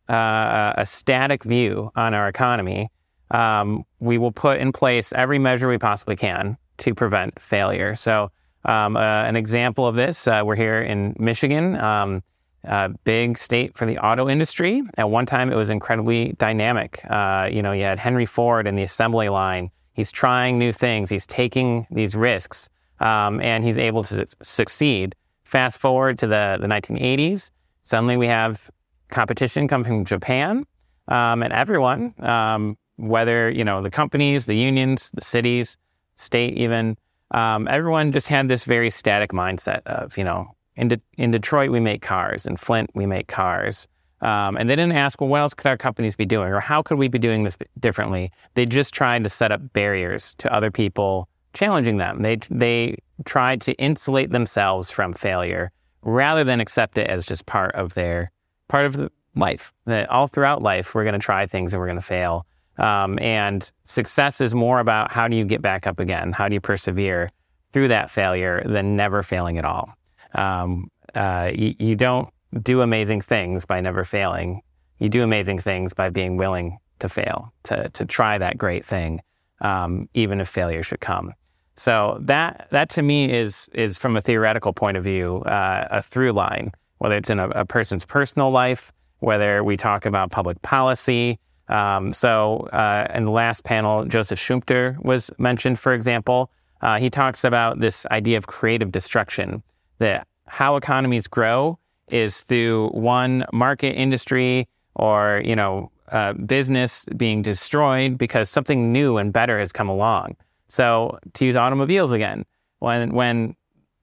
uh, 0.10 0.74
a 0.78 0.86
static 0.86 1.44
view 1.44 1.92
on 1.96 2.14
our 2.14 2.28
economy, 2.28 2.90
um, 3.32 3.84
we 4.00 4.18
will 4.18 4.32
put 4.32 4.60
in 4.60 4.72
place 4.72 5.12
every 5.14 5.40
measure 5.40 5.68
we 5.68 5.78
possibly 5.78 6.16
can 6.16 6.58
to 6.78 6.94
prevent 6.94 7.40
failure. 7.40 7.96
So, 7.96 8.32
um, 8.66 8.96
uh, 8.96 9.00
an 9.00 9.36
example 9.36 9.88
of 9.88 9.96
this, 9.96 10.28
uh, 10.28 10.44
we're 10.46 10.56
here 10.56 10.82
in 10.82 11.16
Michigan, 11.18 11.80
um, 11.80 12.24
a 12.68 12.90
big 13.04 13.38
state 13.38 13.78
for 13.78 13.86
the 13.86 13.98
auto 13.98 14.30
industry. 14.30 14.82
At 14.98 15.10
one 15.10 15.26
time, 15.26 15.52
it 15.52 15.56
was 15.56 15.70
incredibly 15.70 16.34
dynamic. 16.34 17.02
Uh, 17.10 17.50
you 17.52 17.62
know, 17.62 17.72
you 17.72 17.84
had 17.84 18.00
Henry 18.00 18.26
Ford 18.26 18.68
in 18.68 18.76
the 18.76 18.84
assembly 18.84 19.30
line. 19.30 19.72
He's 19.94 20.12
trying 20.12 20.60
new 20.60 20.72
things. 20.72 21.10
He's 21.10 21.26
taking 21.26 21.88
these 21.90 22.16
risks, 22.16 22.70
um, 23.00 23.42
and 23.42 23.64
he's 23.64 23.78
able 23.78 24.04
to 24.04 24.28
su- 24.28 24.36
succeed. 24.44 25.16
Fast 25.44 25.80
forward 25.80 26.20
to 26.20 26.28
the, 26.28 26.58
the 26.60 26.68
1980s, 26.68 27.52
suddenly 27.84 28.18
we 28.18 28.28
have 28.28 28.70
competition 29.10 29.68
coming 29.68 29.86
from 29.86 30.06
Japan, 30.06 30.66
um, 31.08 31.42
and 31.42 31.54
everyone, 31.54 32.14
um, 32.20 32.78
whether 32.98 33.50
you 33.50 33.64
know 33.64 33.82
the 33.82 33.90
companies, 33.90 34.46
the 34.46 34.58
unions, 34.58 35.10
the 35.14 35.24
cities, 35.24 35.78
state 36.16 36.54
even, 36.56 36.98
um, 37.32 37.68
everyone 37.70 38.12
just 38.12 38.28
had 38.28 38.48
this 38.48 38.64
very 38.64 38.90
static 38.90 39.32
mindset 39.32 39.82
of, 39.86 40.18
you 40.18 40.24
know, 40.24 40.56
in, 40.78 40.88
De- 40.90 41.02
in 41.18 41.32
Detroit, 41.32 41.72
we 41.72 41.80
make 41.80 42.02
cars. 42.02 42.46
In 42.46 42.56
Flint, 42.56 42.92
we 42.94 43.06
make 43.06 43.28
cars. 43.28 43.88
Um, 44.22 44.58
and 44.58 44.70
they 44.70 44.76
didn't 44.76 44.94
ask, 44.94 45.20
well, 45.20 45.30
what 45.30 45.42
else 45.42 45.54
could 45.54 45.68
our 45.68 45.78
companies 45.78 46.16
be 46.16 46.26
doing? 46.26 46.52
Or 46.52 46.60
how 46.60 46.82
could 46.82 46.98
we 46.98 47.08
be 47.08 47.20
doing 47.20 47.44
this 47.44 47.58
differently? 47.80 48.32
They 48.56 48.66
just 48.66 48.94
tried 48.94 49.24
to 49.24 49.30
set 49.30 49.52
up 49.52 49.74
barriers 49.74 50.36
to 50.36 50.52
other 50.52 50.72
people 50.72 51.30
challenging 51.54 51.98
them. 51.98 52.22
They, 52.22 52.38
they 52.50 52.98
tried 53.26 53.62
to 53.62 53.74
insulate 53.74 54.32
themselves 54.32 54.90
from 54.92 55.14
failure 55.14 55.72
rather 56.04 56.44
than 56.44 56.60
accept 56.60 56.98
it 56.98 57.08
as 57.08 57.26
just 57.26 57.46
part 57.46 57.74
of 57.76 57.94
their, 57.94 58.32
part 58.68 58.86
of 58.86 58.94
the 58.94 59.12
life. 59.36 59.74
That 59.86 60.10
all 60.10 60.28
throughout 60.28 60.62
life, 60.62 60.96
we're 60.96 61.04
going 61.04 61.14
to 61.14 61.20
try 61.20 61.46
things 61.46 61.74
and 61.74 61.80
we're 61.80 61.88
going 61.88 61.98
to 61.98 62.02
fail. 62.02 62.46
Um, 62.78 63.18
and 63.20 63.70
success 63.84 64.40
is 64.40 64.54
more 64.54 64.80
about 64.80 65.12
how 65.12 65.28
do 65.28 65.36
you 65.36 65.46
get 65.46 65.62
back 65.62 65.88
up 65.88 66.00
again? 66.00 66.32
How 66.32 66.48
do 66.48 66.54
you 66.54 66.62
persevere 66.62 67.30
through 67.72 67.88
that 67.88 68.10
failure 68.10 68.64
than 68.66 68.96
never 68.96 69.24
failing 69.24 69.58
at 69.58 69.66
all? 69.66 69.97
Um, 70.38 70.90
uh, 71.14 71.52
you, 71.54 71.76
you 71.80 71.96
don't 71.96 72.30
do 72.62 72.82
amazing 72.82 73.22
things 73.22 73.66
by 73.66 73.82
never 73.82 74.04
failing. 74.04 74.62
You 75.00 75.10
do 75.10 75.24
amazing 75.24 75.60
things 75.60 75.94
by 75.94 76.10
being 76.10 76.38
willing 76.38 76.78
to 77.00 77.10
fail, 77.10 77.54
to, 77.64 77.90
to 77.90 78.06
try 78.06 78.38
that 78.38 78.58
great 78.58 78.86
thing, 78.86 79.22
um, 79.62 80.10
even 80.14 80.40
if 80.40 80.48
failure 80.48 80.84
should 80.84 81.02
come. 81.02 81.34
So 81.76 82.18
that 82.22 82.68
that 82.72 82.90
to 82.90 83.04
me 83.04 83.32
is 83.32 83.70
is 83.74 84.00
from 84.00 84.18
a 84.18 84.22
theoretical 84.22 84.74
point 84.74 84.98
of 84.98 85.04
view 85.04 85.42
uh, 85.42 85.88
a 85.92 86.02
through 86.02 86.32
line, 86.32 86.72
whether 86.98 87.16
it's 87.16 87.30
in 87.30 87.40
a, 87.40 87.50
a, 87.50 87.66
person's 87.66 88.04
personal 88.04 88.50
life, 88.50 88.92
whether 89.20 89.64
we 89.64 89.78
talk 89.78 90.08
about 90.08 90.32
public 90.32 90.60
policy, 90.64 91.38
um, 91.70 92.14
so 92.14 92.62
uh, 92.72 93.08
in 93.14 93.26
the 93.26 93.32
last 93.32 93.64
panel, 93.64 94.06
Joseph 94.06 94.40
Schumpeter 94.40 94.98
was 95.04 95.30
mentioned, 95.38 95.80
for 95.80 95.94
example. 95.94 96.50
Uh, 96.82 97.00
he 97.00 97.10
talks 97.10 97.44
about 97.44 97.80
this 97.80 98.06
idea 98.12 98.38
of 98.38 98.48
creative 98.48 98.92
destruction, 98.92 99.64
that 100.00 100.28
how 100.48 100.76
economies 100.76 101.28
grow 101.28 101.78
is 102.10 102.42
through 102.42 102.90
one 102.90 103.46
market 103.52 103.94
industry 103.94 104.68
or, 104.96 105.42
you 105.44 105.56
know, 105.56 105.92
uh, 106.12 106.34
business 106.34 107.06
being 107.18 107.42
destroyed 107.42 108.18
because 108.18 108.50
something 108.50 108.92
new 108.92 109.18
and 109.18 109.34
better 109.34 109.60
has 109.60 109.72
come 109.72 109.90
along. 109.90 110.36
So 110.70 111.20
to 111.34 111.46
use 111.46 111.56
automobiles 111.56 112.12
again, 112.12 112.46
when 112.80 113.14
when 113.14 113.56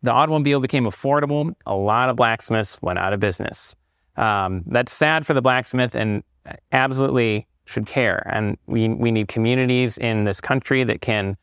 the 0.03 0.13
automobile 0.13 0.61
became 0.61 0.85
affordable, 0.85 1.55
a 1.65 1.75
lot 1.75 2.11
of 2.11 2.17
blacksmiths 2.17 2.81
went 2.83 2.99
out 2.99 3.15
of 3.15 3.21
business. 3.21 3.75
Um, 4.17 4.63
that's 4.67 4.93
sad 4.93 5.27
for 5.27 5.33
the 5.33 5.41
blacksmith 5.41 5.95
and 5.95 6.23
absolutely 6.73 7.47
should 7.65 7.87
care. 7.87 8.29
And 8.31 8.59
we, 8.67 8.89
we 8.89 9.11
need 9.11 9.29
communities 9.29 9.97
in 9.97 10.25
this 10.25 10.41
country 10.41 10.85
that 10.85 11.01
can 11.01 11.37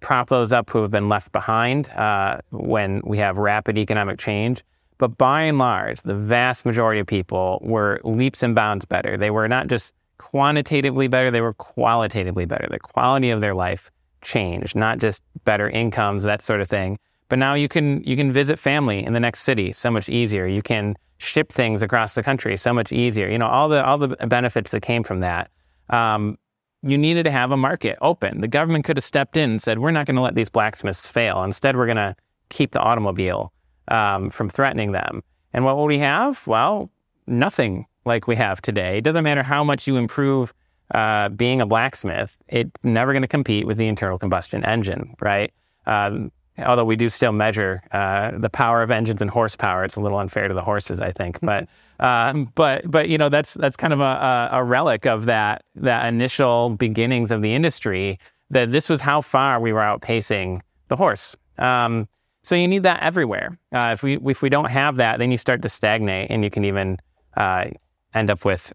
prop 0.00 0.28
those 0.28 0.52
up 0.52 0.70
who 0.70 0.82
have 0.82 0.90
been 0.90 1.08
left 1.08 1.32
behind 1.32 1.88
uh, 1.90 2.38
when 2.50 3.00
we 3.04 3.18
have 3.18 3.38
rapid 3.38 3.78
economic 3.78 4.18
change. 4.18 4.62
But 4.98 5.18
by 5.18 5.42
and 5.42 5.58
large, 5.58 6.00
the 6.02 6.14
vast 6.14 6.64
majority 6.64 7.00
of 7.00 7.06
people 7.06 7.60
were 7.62 8.00
leaps 8.04 8.42
and 8.42 8.54
bounds 8.54 8.84
better. 8.84 9.16
They 9.16 9.30
were 9.30 9.48
not 9.48 9.66
just 9.66 9.94
quantitatively 10.18 11.08
better, 11.08 11.30
they 11.30 11.42
were 11.42 11.54
qualitatively 11.54 12.46
better. 12.46 12.66
The 12.70 12.78
quality 12.78 13.30
of 13.30 13.40
their 13.40 13.54
life 13.54 13.90
changed, 14.22 14.74
not 14.74 14.98
just 14.98 15.22
better 15.44 15.68
incomes, 15.68 16.24
that 16.24 16.42
sort 16.42 16.60
of 16.60 16.68
thing. 16.68 16.98
But 17.28 17.38
now 17.38 17.54
you 17.54 17.68
can 17.68 18.02
you 18.04 18.16
can 18.16 18.32
visit 18.32 18.58
family 18.58 19.04
in 19.04 19.12
the 19.12 19.20
next 19.20 19.42
city 19.42 19.72
so 19.72 19.90
much 19.90 20.08
easier. 20.08 20.46
You 20.46 20.62
can 20.62 20.96
ship 21.18 21.50
things 21.50 21.82
across 21.82 22.14
the 22.14 22.22
country 22.22 22.56
so 22.56 22.72
much 22.72 22.92
easier. 22.92 23.28
You 23.28 23.38
know 23.38 23.48
all 23.48 23.68
the 23.68 23.84
all 23.84 23.98
the 23.98 24.08
benefits 24.08 24.70
that 24.70 24.80
came 24.80 25.02
from 25.02 25.20
that. 25.20 25.50
Um, 25.90 26.38
you 26.86 26.98
needed 26.98 27.24
to 27.24 27.30
have 27.30 27.50
a 27.50 27.56
market 27.56 27.98
open. 28.00 28.40
The 28.40 28.48
government 28.48 28.84
could 28.84 28.96
have 28.96 29.04
stepped 29.04 29.36
in 29.36 29.50
and 29.50 29.62
said, 29.62 29.78
"We're 29.78 29.90
not 29.90 30.06
going 30.06 30.16
to 30.16 30.22
let 30.22 30.34
these 30.34 30.48
blacksmiths 30.48 31.06
fail. 31.06 31.42
Instead, 31.42 31.76
we're 31.76 31.86
going 31.86 31.96
to 31.96 32.16
keep 32.48 32.72
the 32.72 32.80
automobile 32.80 33.52
um, 33.88 34.30
from 34.30 34.48
threatening 34.48 34.92
them." 34.92 35.22
And 35.52 35.64
what 35.64 35.76
will 35.76 35.86
we 35.86 35.98
have? 35.98 36.46
Well, 36.46 36.90
nothing 37.26 37.86
like 38.04 38.26
we 38.26 38.36
have 38.36 38.62
today. 38.62 38.98
It 38.98 39.04
doesn't 39.04 39.24
matter 39.24 39.42
how 39.42 39.64
much 39.64 39.86
you 39.86 39.96
improve 39.96 40.54
uh, 40.94 41.28
being 41.30 41.60
a 41.60 41.66
blacksmith. 41.66 42.36
It's 42.48 42.84
never 42.84 43.12
going 43.12 43.22
to 43.22 43.28
compete 43.28 43.66
with 43.66 43.76
the 43.76 43.88
internal 43.88 44.18
combustion 44.18 44.64
engine, 44.64 45.14
right? 45.20 45.52
Um, 45.86 46.30
although 46.58 46.84
we 46.84 46.96
do 46.96 47.08
still 47.08 47.32
measure 47.32 47.82
uh, 47.92 48.32
the 48.36 48.50
power 48.50 48.82
of 48.82 48.90
engines 48.90 49.20
and 49.20 49.30
horsepower. 49.30 49.84
It's 49.84 49.96
a 49.96 50.00
little 50.00 50.18
unfair 50.18 50.48
to 50.48 50.54
the 50.54 50.62
horses, 50.62 51.00
I 51.00 51.12
think. 51.12 51.38
But 51.40 51.68
um, 52.00 52.52
but 52.54 52.90
but 52.90 53.08
you 53.08 53.18
know 53.18 53.28
that's 53.28 53.54
that's 53.54 53.76
kind 53.76 53.92
of 53.92 54.00
a, 54.00 54.48
a, 54.52 54.64
relic 54.64 55.06
of 55.06 55.26
that 55.26 55.64
that 55.74 56.06
initial 56.06 56.70
beginnings 56.70 57.30
of 57.30 57.42
the 57.42 57.52
industry. 57.52 58.18
That 58.50 58.72
this 58.72 58.88
was 58.88 59.00
how 59.00 59.20
far 59.20 59.60
we 59.60 59.72
were 59.72 59.80
outpacing 59.80 60.60
the 60.88 60.96
horse. 60.96 61.36
Um, 61.58 62.08
so 62.42 62.54
you 62.54 62.68
need 62.68 62.84
that 62.84 63.02
everywhere. 63.02 63.58
Uh, 63.72 63.90
if 63.92 64.02
we 64.02 64.18
if 64.18 64.40
we 64.40 64.48
don't 64.48 64.70
have 64.70 64.96
that, 64.96 65.18
then 65.18 65.30
you 65.30 65.36
start 65.36 65.62
to 65.62 65.68
stagnate, 65.68 66.30
and 66.30 66.44
you 66.44 66.50
can 66.50 66.64
even 66.64 66.98
uh, 67.36 67.66
end 68.14 68.30
up 68.30 68.44
with 68.44 68.72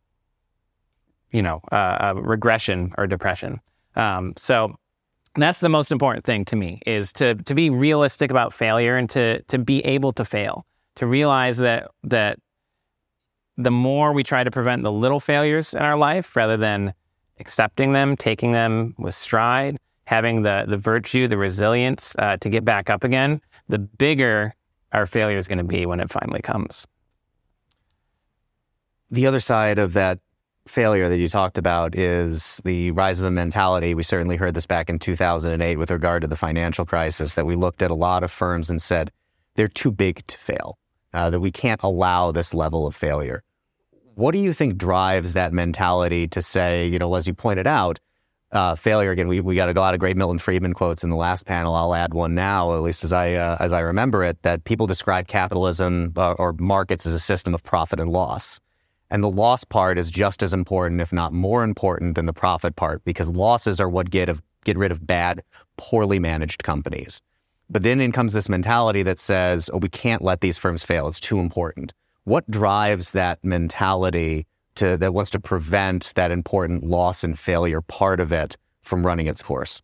you 1.31 1.41
know 1.41 1.61
uh, 1.71 2.13
regression 2.15 2.93
or 2.97 3.07
depression. 3.07 3.61
Um, 3.95 4.33
so 4.37 4.75
that's 5.35 5.59
the 5.59 5.69
most 5.69 5.91
important 5.91 6.25
thing 6.25 6.45
to 6.45 6.55
me 6.55 6.79
is 6.85 7.13
to 7.13 7.35
to 7.35 7.55
be 7.55 7.69
realistic 7.69 8.31
about 8.31 8.53
failure 8.53 8.97
and 8.97 9.09
to 9.09 9.41
to 9.43 9.57
be 9.57 9.79
able 9.85 10.11
to 10.13 10.25
fail 10.25 10.65
to 10.95 11.07
realize 11.07 11.57
that 11.57 11.89
that 12.03 12.39
the 13.57 13.71
more 13.71 14.13
we 14.13 14.23
try 14.23 14.43
to 14.43 14.51
prevent 14.51 14.83
the 14.83 14.91
little 14.91 15.19
failures 15.19 15.73
in 15.73 15.81
our 15.81 15.97
life 15.97 16.35
rather 16.35 16.57
than 16.57 16.93
accepting 17.39 17.93
them 17.93 18.17
taking 18.17 18.51
them 18.51 18.93
with 18.97 19.15
stride 19.15 19.77
having 20.05 20.41
the 20.43 20.65
the 20.67 20.77
virtue 20.77 21.27
the 21.27 21.37
resilience 21.37 22.15
uh, 22.19 22.35
to 22.37 22.49
get 22.49 22.65
back 22.65 22.89
up 22.89 23.03
again 23.03 23.41
the 23.69 23.79
bigger 23.79 24.53
our 24.91 25.05
failure 25.05 25.37
is 25.37 25.47
going 25.47 25.57
to 25.57 25.63
be 25.63 25.85
when 25.85 25.99
it 25.99 26.09
finally 26.09 26.41
comes. 26.41 26.87
The 29.09 29.27
other 29.27 29.39
side 29.39 29.77
of 29.79 29.93
that 29.93 30.19
failure 30.67 31.09
that 31.09 31.17
you 31.17 31.27
talked 31.27 31.57
about 31.57 31.97
is 31.97 32.61
the 32.63 32.91
rise 32.91 33.19
of 33.19 33.25
a 33.25 33.31
mentality. 33.31 33.93
We 33.93 34.03
certainly 34.03 34.35
heard 34.35 34.53
this 34.53 34.65
back 34.65 34.89
in 34.89 34.99
2008 34.99 35.77
with 35.77 35.91
regard 35.91 36.21
to 36.21 36.27
the 36.27 36.35
financial 36.35 36.85
crisis, 36.85 37.35
that 37.35 37.45
we 37.45 37.55
looked 37.55 37.81
at 37.81 37.91
a 37.91 37.95
lot 37.95 38.23
of 38.23 38.31
firms 38.31 38.69
and 38.69 38.81
said, 38.81 39.11
they're 39.55 39.67
too 39.67 39.91
big 39.91 40.25
to 40.27 40.37
fail, 40.37 40.77
uh, 41.13 41.29
that 41.29 41.39
we 41.39 41.51
can't 41.51 41.81
allow 41.83 42.31
this 42.31 42.53
level 42.53 42.87
of 42.87 42.95
failure. 42.95 43.43
What 44.15 44.31
do 44.31 44.39
you 44.39 44.53
think 44.53 44.77
drives 44.77 45.33
that 45.33 45.53
mentality 45.53 46.27
to 46.29 46.41
say, 46.41 46.87
you 46.87 46.99
know, 46.99 47.13
as 47.15 47.27
you 47.27 47.33
pointed 47.33 47.67
out, 47.67 47.99
uh, 48.51 48.75
failure 48.75 49.11
again? 49.11 49.27
We, 49.27 49.39
we 49.41 49.55
got 49.55 49.75
a 49.75 49.79
lot 49.79 49.93
of 49.93 49.99
great 49.99 50.17
Milton 50.17 50.37
Friedman 50.37 50.73
quotes 50.73 51.03
in 51.03 51.09
the 51.09 51.15
last 51.15 51.45
panel. 51.45 51.73
I'll 51.73 51.95
add 51.95 52.13
one 52.13 52.35
now, 52.35 52.73
at 52.73 52.81
least 52.81 53.03
as 53.03 53.13
I 53.13 53.33
uh, 53.33 53.57
as 53.59 53.71
I 53.71 53.79
remember 53.79 54.23
it, 54.23 54.41
that 54.43 54.65
people 54.65 54.85
describe 54.85 55.27
capitalism 55.27 56.13
uh, 56.17 56.33
or 56.33 56.53
markets 56.53 57.05
as 57.05 57.13
a 57.13 57.19
system 57.19 57.53
of 57.53 57.63
profit 57.63 57.99
and 57.99 58.11
loss. 58.11 58.59
And 59.11 59.21
the 59.21 59.29
loss 59.29 59.65
part 59.65 59.97
is 59.97 60.09
just 60.09 60.41
as 60.41 60.53
important, 60.53 61.01
if 61.01 61.11
not 61.11 61.33
more 61.33 61.63
important, 61.63 62.15
than 62.15 62.25
the 62.25 62.33
profit 62.33 62.77
part, 62.77 63.03
because 63.03 63.29
losses 63.29 63.79
are 63.81 63.89
what 63.89 64.09
get 64.09 64.29
of, 64.29 64.41
get 64.63 64.77
rid 64.77 64.91
of 64.91 65.05
bad, 65.05 65.43
poorly 65.77 66.17
managed 66.17 66.63
companies. 66.63 67.21
But 67.69 67.83
then 67.83 67.99
in 67.99 68.13
comes 68.13 68.33
this 68.33 68.49
mentality 68.49 69.03
that 69.03 69.19
says, 69.19 69.69
"Oh, 69.73 69.77
we 69.77 69.89
can't 69.89 70.21
let 70.21 70.41
these 70.41 70.57
firms 70.57 70.83
fail. 70.83 71.07
It's 71.07 71.19
too 71.19 71.39
important." 71.39 71.93
What 72.23 72.49
drives 72.49 73.11
that 73.11 73.43
mentality 73.43 74.47
to 74.75 74.95
that 74.97 75.13
wants 75.13 75.29
to 75.31 75.39
prevent 75.39 76.13
that 76.15 76.31
important 76.31 76.83
loss 76.83 77.23
and 77.23 77.37
failure 77.37 77.81
part 77.81 78.19
of 78.19 78.31
it 78.31 78.57
from 78.81 79.05
running 79.05 79.27
its 79.27 79.41
course? 79.41 79.81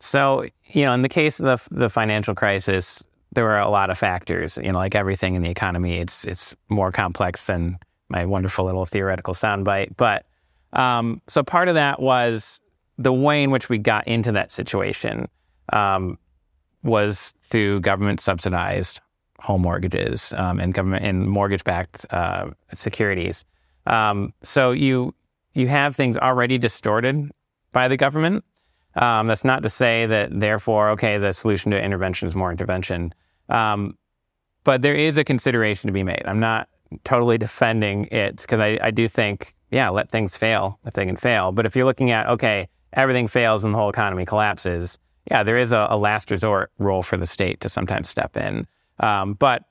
So, 0.00 0.46
you 0.66 0.84
know, 0.84 0.92
in 0.92 1.02
the 1.02 1.08
case 1.08 1.40
of 1.40 1.46
the, 1.46 1.76
the 1.78 1.90
financial 1.90 2.34
crisis, 2.34 3.06
there 3.32 3.44
were 3.44 3.58
a 3.58 3.68
lot 3.68 3.90
of 3.90 3.98
factors. 3.98 4.58
You 4.62 4.72
know, 4.72 4.78
like 4.78 4.94
everything 4.94 5.34
in 5.34 5.42
the 5.42 5.50
economy, 5.50 5.98
it's 5.98 6.24
it's 6.24 6.56
more 6.68 6.92
complex 6.92 7.46
than 7.46 7.78
my 8.08 8.24
wonderful 8.24 8.64
little 8.64 8.86
theoretical 8.86 9.34
soundbite. 9.34 9.96
But 9.96 10.26
um, 10.72 11.22
so 11.28 11.42
part 11.42 11.68
of 11.68 11.74
that 11.74 12.00
was 12.00 12.60
the 12.98 13.12
way 13.12 13.42
in 13.42 13.50
which 13.50 13.68
we 13.68 13.78
got 13.78 14.06
into 14.06 14.32
that 14.32 14.50
situation 14.50 15.28
um, 15.72 16.18
was 16.82 17.34
through 17.42 17.80
government 17.80 18.20
subsidized 18.20 19.00
home 19.40 19.62
mortgages 19.62 20.32
um, 20.36 20.60
and 20.60 20.74
government 20.74 21.04
and 21.04 21.28
mortgage 21.28 21.64
backed 21.64 22.06
uh, 22.10 22.50
securities. 22.72 23.44
Um, 23.86 24.32
so 24.42 24.72
you 24.72 25.14
you 25.52 25.68
have 25.68 25.94
things 25.94 26.16
already 26.16 26.58
distorted 26.58 27.30
by 27.72 27.88
the 27.88 27.96
government. 27.96 28.44
Um, 28.96 29.26
that's 29.26 29.44
not 29.44 29.62
to 29.62 29.68
say 29.68 30.06
that 30.06 30.38
therefore, 30.38 30.90
okay, 30.90 31.18
the 31.18 31.32
solution 31.32 31.70
to 31.72 31.82
intervention 31.82 32.26
is 32.26 32.34
more 32.34 32.50
intervention. 32.50 33.12
Um, 33.48 33.96
but 34.64 34.82
there 34.82 34.94
is 34.94 35.18
a 35.18 35.24
consideration 35.24 35.88
to 35.88 35.92
be 35.92 36.02
made. 36.02 36.22
I'm 36.26 36.40
not 36.40 36.68
totally 37.04 37.38
defending 37.38 38.06
it 38.06 38.36
because 38.36 38.60
I, 38.60 38.78
I 38.82 38.90
do 38.90 39.08
think, 39.08 39.54
yeah, 39.70 39.88
let 39.88 40.10
things 40.10 40.36
fail 40.36 40.78
if 40.86 40.94
they 40.94 41.04
can 41.04 41.16
fail. 41.16 41.52
But 41.52 41.66
if 41.66 41.74
you're 41.74 41.84
looking 41.84 42.10
at, 42.10 42.26
okay, 42.28 42.68
everything 42.92 43.26
fails 43.28 43.64
and 43.64 43.74
the 43.74 43.78
whole 43.78 43.90
economy 43.90 44.24
collapses, 44.24 44.98
yeah, 45.30 45.42
there 45.42 45.56
is 45.56 45.72
a, 45.72 45.86
a 45.90 45.96
last 45.96 46.30
resort 46.30 46.70
role 46.78 47.02
for 47.02 47.16
the 47.16 47.26
state 47.26 47.60
to 47.60 47.68
sometimes 47.68 48.08
step 48.08 48.36
in. 48.36 48.66
Um, 49.00 49.34
but 49.34 49.64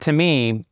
to 0.00 0.12
me, 0.12 0.64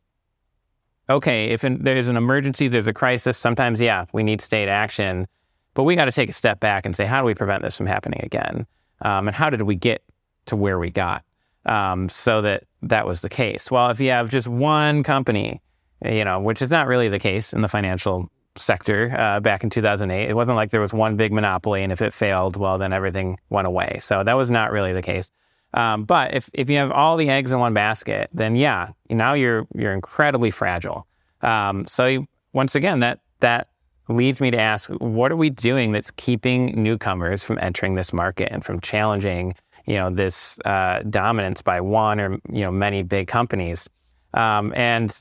okay, 1.10 1.46
if 1.46 1.64
in, 1.64 1.82
there's 1.82 2.08
an 2.08 2.16
emergency, 2.16 2.68
there's 2.68 2.86
a 2.86 2.92
crisis, 2.92 3.36
sometimes, 3.36 3.80
yeah, 3.80 4.06
we 4.12 4.22
need 4.22 4.40
state 4.40 4.68
action. 4.68 5.26
But 5.74 5.84
we 5.84 5.96
got 5.96 6.04
to 6.04 6.12
take 6.12 6.28
a 6.28 6.34
step 6.34 6.60
back 6.60 6.86
and 6.86 6.94
say, 6.94 7.06
how 7.06 7.20
do 7.20 7.26
we 7.26 7.34
prevent 7.34 7.62
this 7.62 7.76
from 7.76 7.86
happening 7.86 8.20
again? 8.22 8.66
Um, 9.00 9.28
and 9.28 9.34
how 9.34 9.50
did 9.50 9.62
we 9.62 9.74
get 9.74 10.02
to 10.46 10.56
where 10.56 10.78
we 10.78 10.90
got? 10.90 11.24
Um, 11.66 12.08
so 12.08 12.42
that 12.42 12.64
that 12.82 13.06
was 13.06 13.20
the 13.20 13.28
case. 13.28 13.70
Well, 13.70 13.90
if 13.90 14.00
you 14.00 14.10
have 14.10 14.30
just 14.30 14.48
one 14.48 15.02
company, 15.02 15.60
you 16.04 16.24
know, 16.24 16.40
which 16.40 16.62
is 16.62 16.70
not 16.70 16.86
really 16.86 17.08
the 17.08 17.18
case 17.18 17.52
in 17.52 17.62
the 17.62 17.68
financial 17.68 18.30
sector 18.56 19.14
uh, 19.16 19.40
back 19.40 19.64
in 19.64 19.70
2008, 19.70 20.28
it 20.28 20.34
wasn't 20.34 20.56
like 20.56 20.70
there 20.70 20.80
was 20.80 20.92
one 20.92 21.16
big 21.16 21.32
monopoly, 21.32 21.82
and 21.82 21.92
if 21.92 22.02
it 22.02 22.12
failed, 22.12 22.56
well, 22.56 22.78
then 22.78 22.92
everything 22.92 23.38
went 23.50 23.66
away. 23.66 23.98
So 24.00 24.24
that 24.24 24.34
was 24.34 24.50
not 24.50 24.72
really 24.72 24.92
the 24.92 25.02
case. 25.02 25.30
Um, 25.74 26.04
but 26.04 26.34
if, 26.34 26.50
if 26.52 26.68
you 26.68 26.76
have 26.76 26.90
all 26.90 27.16
the 27.16 27.30
eggs 27.30 27.50
in 27.50 27.58
one 27.58 27.72
basket, 27.72 28.28
then 28.34 28.56
yeah, 28.56 28.90
now 29.08 29.32
you're 29.32 29.66
you're 29.74 29.94
incredibly 29.94 30.50
fragile. 30.50 31.06
Um, 31.40 31.86
so 31.86 32.06
you, 32.06 32.28
once 32.52 32.74
again, 32.74 33.00
that 33.00 33.20
that 33.40 33.68
leads 34.08 34.40
me 34.40 34.50
to 34.50 34.58
ask, 34.58 34.90
what 34.90 35.32
are 35.32 35.36
we 35.36 35.48
doing 35.50 35.92
that's 35.92 36.10
keeping 36.10 36.82
newcomers 36.82 37.42
from 37.42 37.58
entering 37.60 37.94
this 37.94 38.12
market 38.12 38.52
and 38.52 38.64
from 38.64 38.80
challenging 38.80 39.54
you 39.86 39.94
know 39.94 40.10
this 40.10 40.58
uh, 40.64 41.02
dominance 41.08 41.62
by 41.62 41.80
one 41.80 42.20
or 42.20 42.38
you 42.50 42.62
know 42.62 42.70
many 42.70 43.02
big 43.02 43.26
companies, 43.26 43.88
um, 44.34 44.72
and 44.76 45.16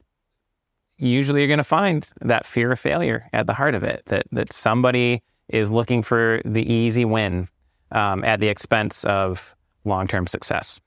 usually 0.98 1.42
you're 1.42 1.48
going 1.48 1.58
to 1.58 1.64
find 1.64 2.10
that 2.22 2.46
fear 2.46 2.72
of 2.72 2.80
failure 2.80 3.28
at 3.34 3.48
the 3.48 3.54
heart 3.54 3.76
of 3.76 3.84
it. 3.84 4.04
That 4.06 4.26
that 4.32 4.54
somebody 4.54 5.22
is 5.50 5.72
looking 5.72 6.02
for 6.02 6.42
the 6.46 6.72
easy 6.72 7.06
win 7.06 7.50
um, 7.92 8.24
at 8.24 8.40
the 8.40 8.48
expense 8.48 9.04
of 9.06 9.56
long-term 9.84 10.28
success. 10.28 10.80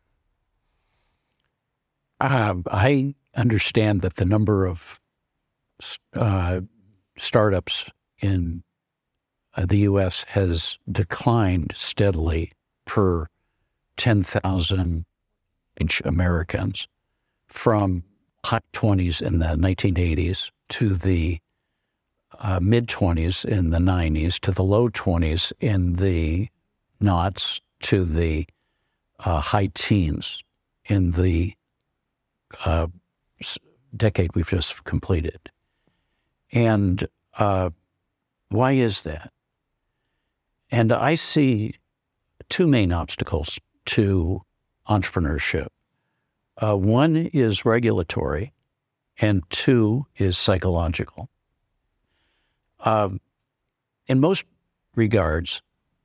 Uh, 2.20 2.54
I 2.70 3.14
understand 3.36 4.00
that 4.02 4.16
the 4.16 4.24
number 4.24 4.66
of 4.66 5.00
uh, 6.14 6.60
startups 7.18 7.90
in 8.20 8.62
uh, 9.56 9.66
the 9.66 9.78
U.S. 9.78 10.24
has 10.28 10.78
declined 10.90 11.72
steadily 11.74 12.52
per 12.84 13.28
10,000 13.96 15.04
Americans 16.04 16.88
from 17.48 18.04
hot 18.44 18.64
20s 18.72 19.22
in 19.22 19.38
the 19.38 19.46
1980s 19.46 20.50
to 20.68 20.94
the 20.94 21.38
uh, 22.40 22.58
mid 22.60 22.88
20s 22.88 23.44
in 23.44 23.70
the 23.70 23.78
90s 23.78 24.38
to 24.40 24.50
the 24.50 24.64
low 24.64 24.88
20s 24.88 25.52
in 25.60 25.94
the 25.94 26.48
knots 27.00 27.60
to 27.80 28.04
the 28.04 28.46
uh, 29.20 29.40
high 29.40 29.70
teens 29.74 30.42
in 30.86 31.12
the 31.12 31.54
uh, 32.64 32.86
decade 33.96 34.34
we've 34.34 34.48
just 34.48 34.84
completed. 34.84 35.50
And 36.52 37.06
uh, 37.38 37.70
why 38.48 38.72
is 38.72 39.02
that? 39.02 39.32
And 40.70 40.92
I 40.92 41.14
see 41.14 41.74
two 42.48 42.66
main 42.66 42.92
obstacles 42.92 43.58
to 43.86 44.42
entrepreneurship. 44.88 45.68
Uh, 46.56 46.76
one 46.76 47.16
is 47.16 47.64
regulatory, 47.64 48.52
and 49.20 49.42
two 49.50 50.06
is 50.16 50.38
psychological. 50.38 51.28
Um, 52.80 53.20
in 54.06 54.20
most 54.20 54.44
regards, 54.94 55.62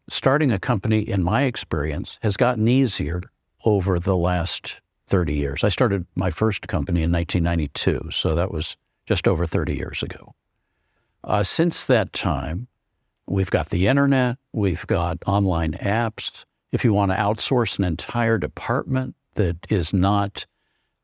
starting 0.10 0.52
a 0.52 0.60
company, 0.60 1.02
in 1.02 1.24
my 1.24 1.44
experience, 1.44 2.18
has 2.22 2.38
gotten 2.38 2.68
easier 2.68 3.22
over 3.66 4.00
the 4.00 4.16
last 4.16 4.82
30 5.08 5.34
years. 5.34 5.64
I 5.64 5.70
started 5.70 6.06
my 6.16 6.32
first 6.32 6.68
company 6.68 7.04
in 7.04 7.12
1992, 7.12 8.12
so 8.12 8.36
that 8.36 8.52
was 8.52 8.78
just 9.06 9.28
over 9.28 9.46
30 9.46 9.76
years 9.76 10.04
ago. 10.04 10.34
Uh, 11.24 11.44
since 11.44 11.84
that 11.86 12.14
time, 12.14 12.68
we've 13.28 13.52
got 13.52 13.70
the 13.70 13.88
internet, 13.88 14.38
we've 14.54 14.88
got 14.88 15.18
online 15.26 15.74
apps. 15.74 16.46
If 16.72 16.84
you 16.84 16.94
want 16.94 17.12
to 17.12 17.18
outsource 17.18 17.78
an 17.78 17.84
entire 17.84 18.38
department 18.38 19.16
that 19.36 19.58
is 19.70 19.94
not 19.94 20.46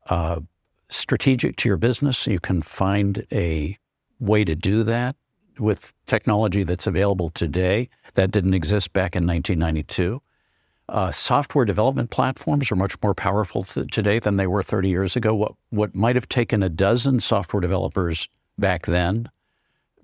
uh, 0.09 0.41
strategic 0.89 1.55
to 1.57 1.69
your 1.69 1.77
business, 1.77 2.27
you 2.27 2.39
can 2.39 2.61
find 2.61 3.25
a 3.31 3.77
way 4.19 4.43
to 4.43 4.55
do 4.55 4.83
that 4.83 5.15
with 5.59 5.93
technology 6.05 6.63
that's 6.63 6.87
available 6.87 7.29
today 7.29 7.89
that 8.15 8.31
didn't 8.31 8.53
exist 8.53 8.93
back 8.93 9.15
in 9.15 9.25
1992. 9.25 10.21
Uh, 10.87 11.11
software 11.11 11.65
development 11.65 12.11
platforms 12.11 12.71
are 12.71 12.75
much 12.75 13.01
more 13.01 13.15
powerful 13.15 13.63
th- 13.63 13.87
today 13.87 14.19
than 14.19 14.37
they 14.37 14.45
were 14.45 14.61
30 14.61 14.89
years 14.89 15.15
ago. 15.15 15.33
What, 15.33 15.53
what 15.69 15.95
might 15.95 16.15
have 16.15 16.29
taken 16.29 16.61
a 16.61 16.69
dozen 16.69 17.19
software 17.19 17.61
developers 17.61 18.29
back 18.57 18.85
then 18.85 19.29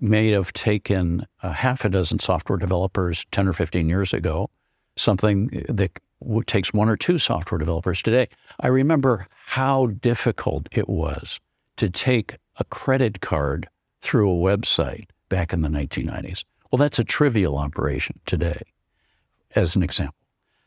may 0.00 0.32
have 0.32 0.52
taken 0.52 1.26
a 1.42 1.52
half 1.52 1.84
a 1.84 1.88
dozen 1.88 2.18
software 2.18 2.58
developers 2.58 3.24
10 3.30 3.46
or 3.46 3.52
15 3.52 3.88
years 3.88 4.12
ago, 4.12 4.50
something 4.96 5.64
that 5.68 5.98
takes 6.46 6.72
one 6.72 6.88
or 6.88 6.96
two 6.96 7.18
software 7.18 7.58
developers 7.58 8.02
today. 8.02 8.28
I 8.60 8.68
remember 8.68 9.26
how 9.46 9.86
difficult 9.86 10.68
it 10.72 10.88
was 10.88 11.40
to 11.76 11.90
take 11.90 12.36
a 12.58 12.64
credit 12.64 13.20
card 13.20 13.68
through 14.00 14.30
a 14.30 14.56
website 14.56 15.06
back 15.28 15.52
in 15.52 15.62
the 15.62 15.68
1990s. 15.68 16.44
Well, 16.70 16.78
that's 16.78 16.98
a 16.98 17.04
trivial 17.04 17.56
operation 17.58 18.20
today, 18.26 18.62
as 19.54 19.76
an 19.76 19.82
example. 19.82 20.16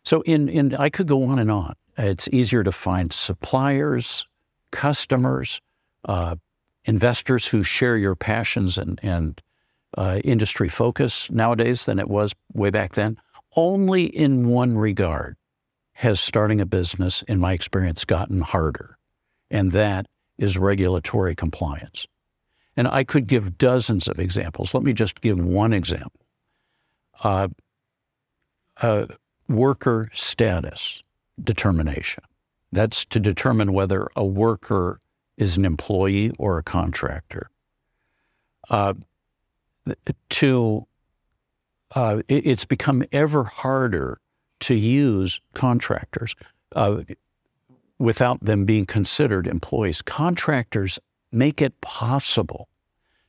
So, 0.03 0.21
in, 0.21 0.49
in 0.49 0.75
I 0.75 0.89
could 0.89 1.07
go 1.07 1.23
on 1.23 1.39
and 1.39 1.51
on. 1.51 1.73
It's 1.97 2.27
easier 2.31 2.63
to 2.63 2.71
find 2.71 3.11
suppliers, 3.11 4.27
customers, 4.71 5.61
uh, 6.03 6.35
investors 6.83 7.47
who 7.47 7.63
share 7.63 7.97
your 7.97 8.15
passions 8.15 8.77
and, 8.77 8.99
and 9.01 9.41
uh, 9.97 10.19
industry 10.23 10.69
focus 10.69 11.31
nowadays 11.31 11.85
than 11.85 11.99
it 11.99 12.09
was 12.09 12.33
way 12.53 12.69
back 12.69 12.93
then. 12.93 13.17
Only 13.55 14.05
in 14.05 14.49
one 14.49 14.77
regard 14.77 15.37
has 15.93 16.19
starting 16.19 16.59
a 16.59 16.65
business, 16.65 17.21
in 17.23 17.39
my 17.39 17.53
experience, 17.53 18.03
gotten 18.03 18.41
harder, 18.41 18.97
and 19.49 19.71
that 19.71 20.07
is 20.37 20.57
regulatory 20.57 21.35
compliance. 21.35 22.07
And 22.75 22.87
I 22.87 23.05
could 23.05 23.27
give 23.27 23.57
dozens 23.57 24.09
of 24.09 24.19
examples. 24.19 24.73
Let 24.73 24.83
me 24.83 24.91
just 24.91 25.21
give 25.21 25.39
one 25.39 25.71
example. 25.71 26.19
Uh, 27.23 27.47
uh, 28.81 29.05
worker 29.47 30.09
status 30.13 31.01
determination. 31.41 32.23
That's 32.71 33.05
to 33.05 33.19
determine 33.21 33.71
whether 33.71 34.09
a 34.17 34.25
worker 34.25 34.99
is 35.37 35.55
an 35.55 35.63
employee 35.63 36.31
or 36.37 36.57
a 36.57 36.63
contractor. 36.63 37.49
Uh, 38.69 38.95
to 40.29 40.87
uh, 41.93 42.21
it, 42.27 42.45
it's 42.45 42.65
become 42.65 43.03
ever 43.11 43.43
harder 43.43 44.19
to 44.61 44.73
use 44.73 45.39
contractors 45.53 46.35
uh, 46.75 47.03
without 47.99 48.43
them 48.43 48.65
being 48.65 48.85
considered 48.85 49.47
employees. 49.47 50.01
Contractors 50.01 50.99
make 51.31 51.61
it 51.61 51.79
possible 51.81 52.67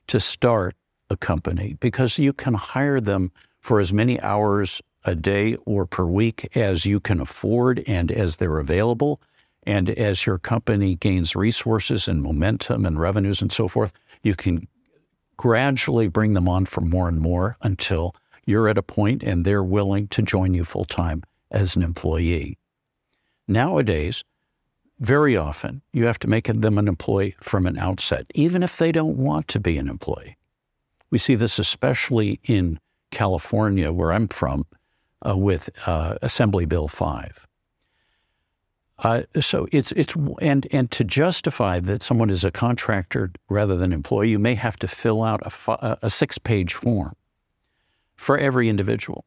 to 0.06 0.20
start 0.20 0.74
a 1.10 1.16
company 1.16 1.76
because 1.80 2.18
you 2.18 2.32
can 2.32 2.54
hire 2.54 3.00
them 3.00 3.32
for 3.60 3.80
as 3.80 3.92
many 3.92 4.20
hours 4.20 4.80
a 5.04 5.14
day 5.14 5.56
or 5.64 5.86
per 5.86 6.04
week 6.04 6.48
as 6.56 6.84
you 6.84 7.00
can 7.00 7.20
afford 7.20 7.82
and 7.86 8.10
as 8.10 8.36
they're 8.36 8.58
available. 8.58 9.20
And 9.64 9.90
as 9.90 10.26
your 10.26 10.38
company 10.38 10.94
gains 10.94 11.34
resources 11.34 12.06
and 12.06 12.22
momentum 12.22 12.86
and 12.86 12.98
revenues 12.98 13.42
and 13.42 13.50
so 13.50 13.66
forth, 13.68 13.92
you 14.22 14.34
can 14.34 14.68
gradually 15.36 16.08
bring 16.08 16.34
them 16.34 16.48
on 16.48 16.66
for 16.66 16.80
more 16.80 17.08
and 17.08 17.20
more 17.20 17.56
until 17.62 18.14
you're 18.46 18.68
at 18.68 18.78
a 18.78 18.82
point 18.82 19.22
and 19.22 19.44
they're 19.44 19.62
willing 19.62 20.08
to 20.08 20.22
join 20.22 20.54
you 20.54 20.64
full 20.64 20.84
time 20.84 21.22
as 21.50 21.76
an 21.76 21.82
employee. 21.82 22.56
Nowadays, 23.46 24.24
very 24.98 25.36
often 25.36 25.82
you 25.92 26.06
have 26.06 26.18
to 26.20 26.28
make 26.28 26.46
them 26.46 26.78
an 26.78 26.88
employee 26.88 27.34
from 27.40 27.66
an 27.66 27.76
outset, 27.76 28.26
even 28.34 28.62
if 28.62 28.78
they 28.78 28.92
don't 28.92 29.16
want 29.16 29.48
to 29.48 29.60
be 29.60 29.76
an 29.76 29.88
employee. 29.88 30.36
We 31.10 31.18
see 31.18 31.34
this 31.34 31.58
especially 31.58 32.40
in 32.44 32.80
California, 33.10 33.92
where 33.92 34.12
I'm 34.12 34.28
from, 34.28 34.66
uh, 35.26 35.36
with 35.36 35.70
uh, 35.86 36.16
Assembly 36.22 36.66
Bill 36.66 36.88
5. 36.88 37.46
Uh, 38.98 39.22
so 39.40 39.68
it's 39.72 39.92
it's 39.92 40.14
and 40.40 40.66
and 40.72 40.90
to 40.90 41.04
justify 41.04 41.78
that 41.78 42.02
someone 42.02 42.30
is 42.30 42.44
a 42.44 42.50
contractor 42.50 43.30
rather 43.50 43.76
than 43.76 43.92
employee, 43.92 44.30
you 44.30 44.38
may 44.38 44.54
have 44.54 44.78
to 44.78 44.88
fill 44.88 45.22
out 45.22 45.42
a, 45.44 45.98
a 46.00 46.08
six 46.08 46.38
page 46.38 46.72
form 46.72 47.14
for 48.16 48.38
every 48.38 48.68
individual. 48.68 49.24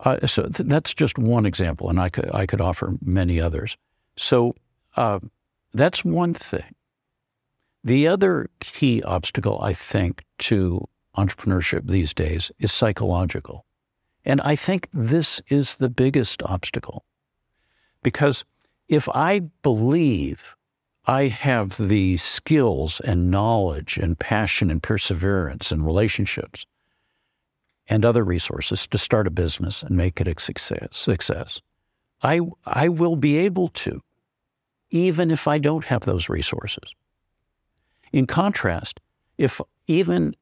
Uh, 0.00 0.26
so 0.26 0.42
th- 0.42 0.68
that's 0.68 0.94
just 0.94 1.18
one 1.18 1.46
example, 1.46 1.88
and 1.88 1.98
I 1.98 2.08
could 2.08 2.30
I 2.34 2.46
could 2.46 2.60
offer 2.60 2.94
many 3.00 3.40
others. 3.40 3.76
So 4.16 4.54
uh, 4.96 5.20
that's 5.72 6.04
one 6.04 6.34
thing. 6.34 6.74
The 7.82 8.06
other 8.06 8.50
key 8.60 9.02
obstacle, 9.02 9.58
I 9.62 9.72
think, 9.72 10.24
to 10.38 10.88
entrepreneurship 11.16 11.88
these 11.88 12.12
days 12.12 12.50
is 12.58 12.72
psychological. 12.72 13.64
And 14.24 14.40
I 14.40 14.56
think 14.56 14.88
this 14.92 15.40
is 15.48 15.76
the 15.76 15.88
biggest 15.88 16.42
obstacle. 16.42 17.04
Because 18.02 18.44
if 18.88 19.08
I 19.10 19.40
believe 19.62 20.56
I 21.06 21.28
have 21.28 21.76
the 21.76 22.16
skills 22.16 23.00
and 23.00 23.30
knowledge 23.30 23.96
and 23.96 24.18
passion 24.18 24.70
and 24.70 24.82
perseverance 24.82 25.70
and 25.70 25.86
relationships 25.86 26.66
and 27.88 28.04
other 28.04 28.24
resources 28.24 28.86
to 28.88 28.98
start 28.98 29.26
a 29.26 29.30
business 29.30 29.82
and 29.82 29.96
make 29.96 30.20
it 30.20 30.28
a 30.28 30.40
success, 30.40 30.88
success 30.92 31.60
I, 32.22 32.40
I 32.64 32.88
will 32.88 33.16
be 33.16 33.36
able 33.38 33.68
to 33.68 34.02
even 34.90 35.30
if 35.30 35.48
I 35.48 35.58
don't 35.58 35.84
have 35.86 36.02
those 36.02 36.28
resources. 36.28 36.94
In 38.12 38.26
contrast, 38.26 39.00
if 39.36 39.60
even 39.86 40.34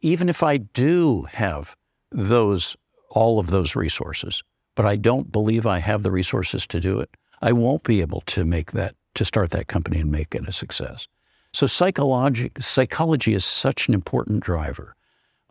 even 0.00 0.28
if 0.28 0.42
I 0.42 0.56
do 0.56 1.22
have 1.30 1.76
those 2.10 2.76
all 3.10 3.38
of 3.38 3.48
those 3.48 3.76
resources, 3.76 4.42
but 4.74 4.84
I 4.84 4.96
don't 4.96 5.30
believe 5.30 5.66
I 5.66 5.78
have 5.78 6.02
the 6.02 6.10
resources 6.10 6.66
to 6.68 6.80
do 6.80 6.98
it, 6.98 7.10
I 7.40 7.52
won't 7.52 7.84
be 7.84 8.00
able 8.00 8.22
to 8.22 8.44
make 8.44 8.72
that 8.72 8.96
to 9.14 9.24
start 9.24 9.50
that 9.50 9.68
company 9.68 10.00
and 10.00 10.10
make 10.10 10.34
it 10.34 10.48
a 10.48 10.52
success. 10.52 11.06
So 11.52 11.66
psychology 11.66 12.50
psychology 12.58 13.34
is 13.34 13.44
such 13.44 13.88
an 13.88 13.94
important 13.94 14.42
driver. 14.42 14.96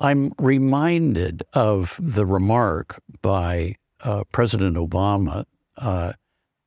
I'm 0.02 0.34
reminded 0.40 1.44
of 1.54 2.00
the 2.02 2.26
remark 2.26 3.02
by 3.22 3.76
uh, 4.04 4.24
President 4.32 4.76
Obama, 4.76 5.46
uh, 5.78 6.14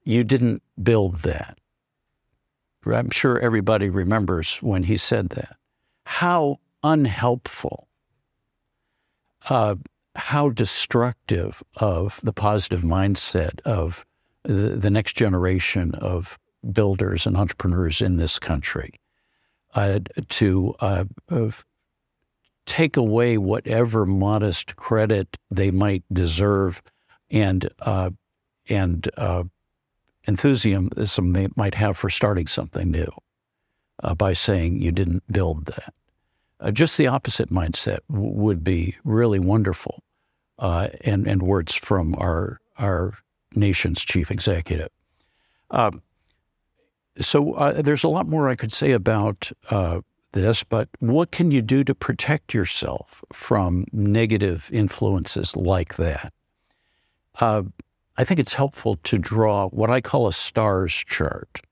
"You 0.04 0.22
didn't 0.22 0.62
build 0.80 1.16
that." 1.22 1.58
I'm 2.86 3.10
sure 3.10 3.38
everybody 3.38 3.88
remembers 3.88 4.58
when 4.58 4.84
he 4.84 4.96
said 4.96 5.30
that. 5.30 5.56
How 6.04 6.60
unhelpful, 6.84 7.88
uh, 9.48 9.76
how 10.14 10.50
destructive 10.50 11.62
of 11.76 12.20
the 12.22 12.32
positive 12.32 12.82
mindset 12.82 13.60
of 13.62 14.06
the, 14.44 14.76
the, 14.76 14.90
next 14.90 15.16
generation 15.16 15.94
of 15.94 16.38
builders 16.72 17.26
and 17.26 17.36
entrepreneurs 17.36 18.02
in 18.02 18.18
this 18.18 18.38
country 18.38 19.00
uh, 19.74 20.00
to 20.28 20.74
uh, 20.80 21.04
take 22.66 22.96
away 22.96 23.38
whatever 23.38 24.06
modest 24.06 24.76
credit 24.76 25.36
they 25.50 25.70
might 25.70 26.02
deserve 26.12 26.82
and 27.30 27.68
uh, 27.80 28.10
and 28.68 29.08
uh, 29.16 29.44
enthusiasm 30.24 31.30
they 31.30 31.48
might 31.56 31.74
have 31.74 31.96
for 31.96 32.08
starting 32.08 32.46
something 32.46 32.90
new 32.90 33.10
uh, 34.02 34.14
by 34.14 34.32
saying 34.32 34.80
you 34.80 34.92
didn't 34.92 35.22
build 35.30 35.66
that. 35.66 35.94
Uh, 36.60 36.70
just 36.70 36.96
the 36.96 37.06
opposite 37.06 37.50
mindset 37.50 37.98
w- 38.10 38.32
would 38.32 38.64
be 38.64 38.96
really 39.04 39.38
wonderful, 39.38 40.02
uh, 40.58 40.88
and 41.02 41.26
and 41.26 41.42
words 41.42 41.74
from 41.74 42.14
our 42.16 42.60
our 42.78 43.14
nation's 43.54 44.04
chief 44.04 44.30
executive. 44.30 44.88
Um, 45.70 46.02
so 47.20 47.54
uh, 47.54 47.82
there's 47.82 48.04
a 48.04 48.08
lot 48.08 48.26
more 48.26 48.48
I 48.48 48.56
could 48.56 48.72
say 48.72 48.92
about 48.92 49.52
uh, 49.70 50.00
this, 50.34 50.62
but 50.62 50.88
what 50.98 51.30
can 51.30 51.50
you 51.50 51.62
do 51.62 51.82
to 51.84 51.94
protect 51.94 52.52
yourself 52.52 53.24
from 53.32 53.86
negative 53.92 54.68
influences 54.72 55.56
like 55.56 55.96
that? 55.96 56.32
Uh, 57.40 57.62
I 58.16 58.24
think 58.24 58.38
it's 58.38 58.54
helpful 58.54 58.96
to 59.04 59.18
draw 59.18 59.68
what 59.68 59.90
I 59.90 60.00
call 60.00 60.28
a 60.28 60.32
stars 60.32 60.92
chart. 60.92 61.62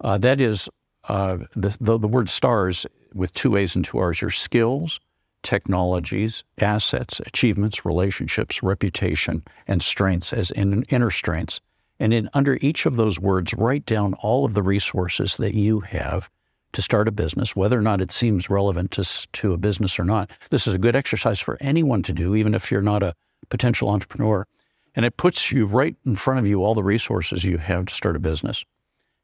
Uh, 0.00 0.18
that 0.18 0.40
is, 0.40 0.68
uh, 1.08 1.38
the, 1.54 1.76
the, 1.80 1.98
the 1.98 2.08
word 2.08 2.30
stars 2.30 2.86
with 3.12 3.32
two 3.34 3.56
A's 3.56 3.76
and 3.76 3.84
two 3.84 3.98
R's 3.98 4.22
are 4.22 4.30
skills, 4.30 4.98
technologies, 5.42 6.44
assets, 6.58 7.20
achievements, 7.20 7.84
relationships, 7.84 8.62
reputation, 8.62 9.42
and 9.66 9.82
strengths 9.82 10.32
as 10.32 10.50
in, 10.50 10.82
inner 10.84 11.10
strengths. 11.10 11.60
And 11.98 12.14
in 12.14 12.30
under 12.32 12.58
each 12.60 12.86
of 12.86 12.96
those 12.96 13.20
words, 13.20 13.54
write 13.54 13.84
down 13.84 14.14
all 14.14 14.44
of 14.44 14.54
the 14.54 14.62
resources 14.62 15.36
that 15.36 15.54
you 15.54 15.80
have 15.80 16.30
to 16.72 16.82
start 16.82 17.08
a 17.08 17.12
business, 17.12 17.56
whether 17.56 17.78
or 17.78 17.82
not 17.82 18.00
it 18.00 18.12
seems 18.12 18.48
relevant 18.48 18.92
to, 18.92 19.28
to 19.32 19.52
a 19.52 19.58
business 19.58 19.98
or 19.98 20.04
not. 20.04 20.30
This 20.50 20.66
is 20.66 20.74
a 20.74 20.78
good 20.78 20.96
exercise 20.96 21.40
for 21.40 21.58
anyone 21.60 22.02
to 22.04 22.12
do, 22.12 22.34
even 22.34 22.54
if 22.54 22.70
you're 22.70 22.80
not 22.80 23.02
a 23.02 23.14
potential 23.48 23.88
entrepreneur. 23.88 24.46
And 24.94 25.04
it 25.04 25.16
puts 25.16 25.52
you 25.52 25.66
right 25.66 25.96
in 26.04 26.16
front 26.16 26.40
of 26.40 26.46
you 26.46 26.62
all 26.62 26.74
the 26.74 26.82
resources 26.82 27.44
you 27.44 27.58
have 27.58 27.86
to 27.86 27.94
start 27.94 28.16
a 28.16 28.20
business. 28.20 28.64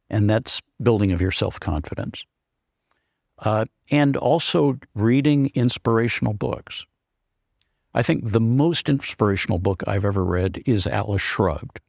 And 0.08 0.30
that's 0.30 0.60
building 0.80 1.12
of 1.12 1.20
your 1.20 1.32
self 1.32 1.58
confidence. 1.58 2.24
Uh, 3.38 3.66
and 3.90 4.16
also 4.16 4.78
reading 4.94 5.50
inspirational 5.54 6.32
books. 6.32 6.86
I 7.92 8.02
think 8.02 8.30
the 8.30 8.40
most 8.40 8.88
inspirational 8.88 9.58
book 9.58 9.82
I've 9.86 10.04
ever 10.04 10.24
read 10.24 10.62
is 10.66 10.86
Atlas 10.86 11.22
Shrugged. 11.22 11.80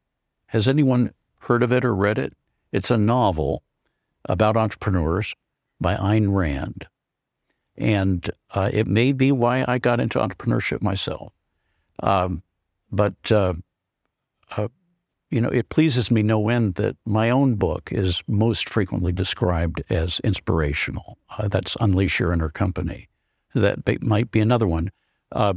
Has 0.48 0.67
anyone 0.67 1.13
heard 1.41 1.63
of 1.63 1.72
it 1.72 1.86
or 1.86 1.96
read 1.96 2.17
it? 2.17 2.34
It's 2.72 2.91
a 2.91 2.98
novel 2.98 3.63
about 4.26 4.58
entrepreneurs 4.58 5.36
by 5.80 5.96
Ayn 5.96 6.34
Rand. 6.34 6.88
And 7.78 8.30
uh, 8.54 8.70
it 8.74 8.88
may 8.88 9.12
be 9.12 9.32
why 9.32 9.63
I 9.68 9.78
got 9.78 10.00
into 10.00 10.20
entrepreneurship 10.20 10.82
myself. 10.82 11.32
Um, 12.02 12.42
but, 12.92 13.32
uh, 13.32 13.54
uh, 14.56 14.70
you 15.30 15.42
know, 15.42 15.50
it 15.50 15.70
pleases 15.70 16.10
me 16.10 16.24
no 16.24 16.50
end 16.50 16.76
that 16.76 16.96
my 17.06 17.30
own 17.30 17.56
book 17.56 17.92
is 17.92 18.24
most 18.28 18.70
frequently 18.70 19.12
described 19.12 19.84
as 19.90 20.20
inspirational. 20.22 21.18
Uh, 21.38 21.48
that's 21.48 21.76
Unleash 21.80 22.20
Your 22.20 22.34
Inner 22.34 22.50
Company. 22.50 23.10
That 23.54 24.02
might 24.02 24.32
be 24.32 24.40
another 24.40 24.68
one. 24.68 24.92
Uh, 25.32 25.56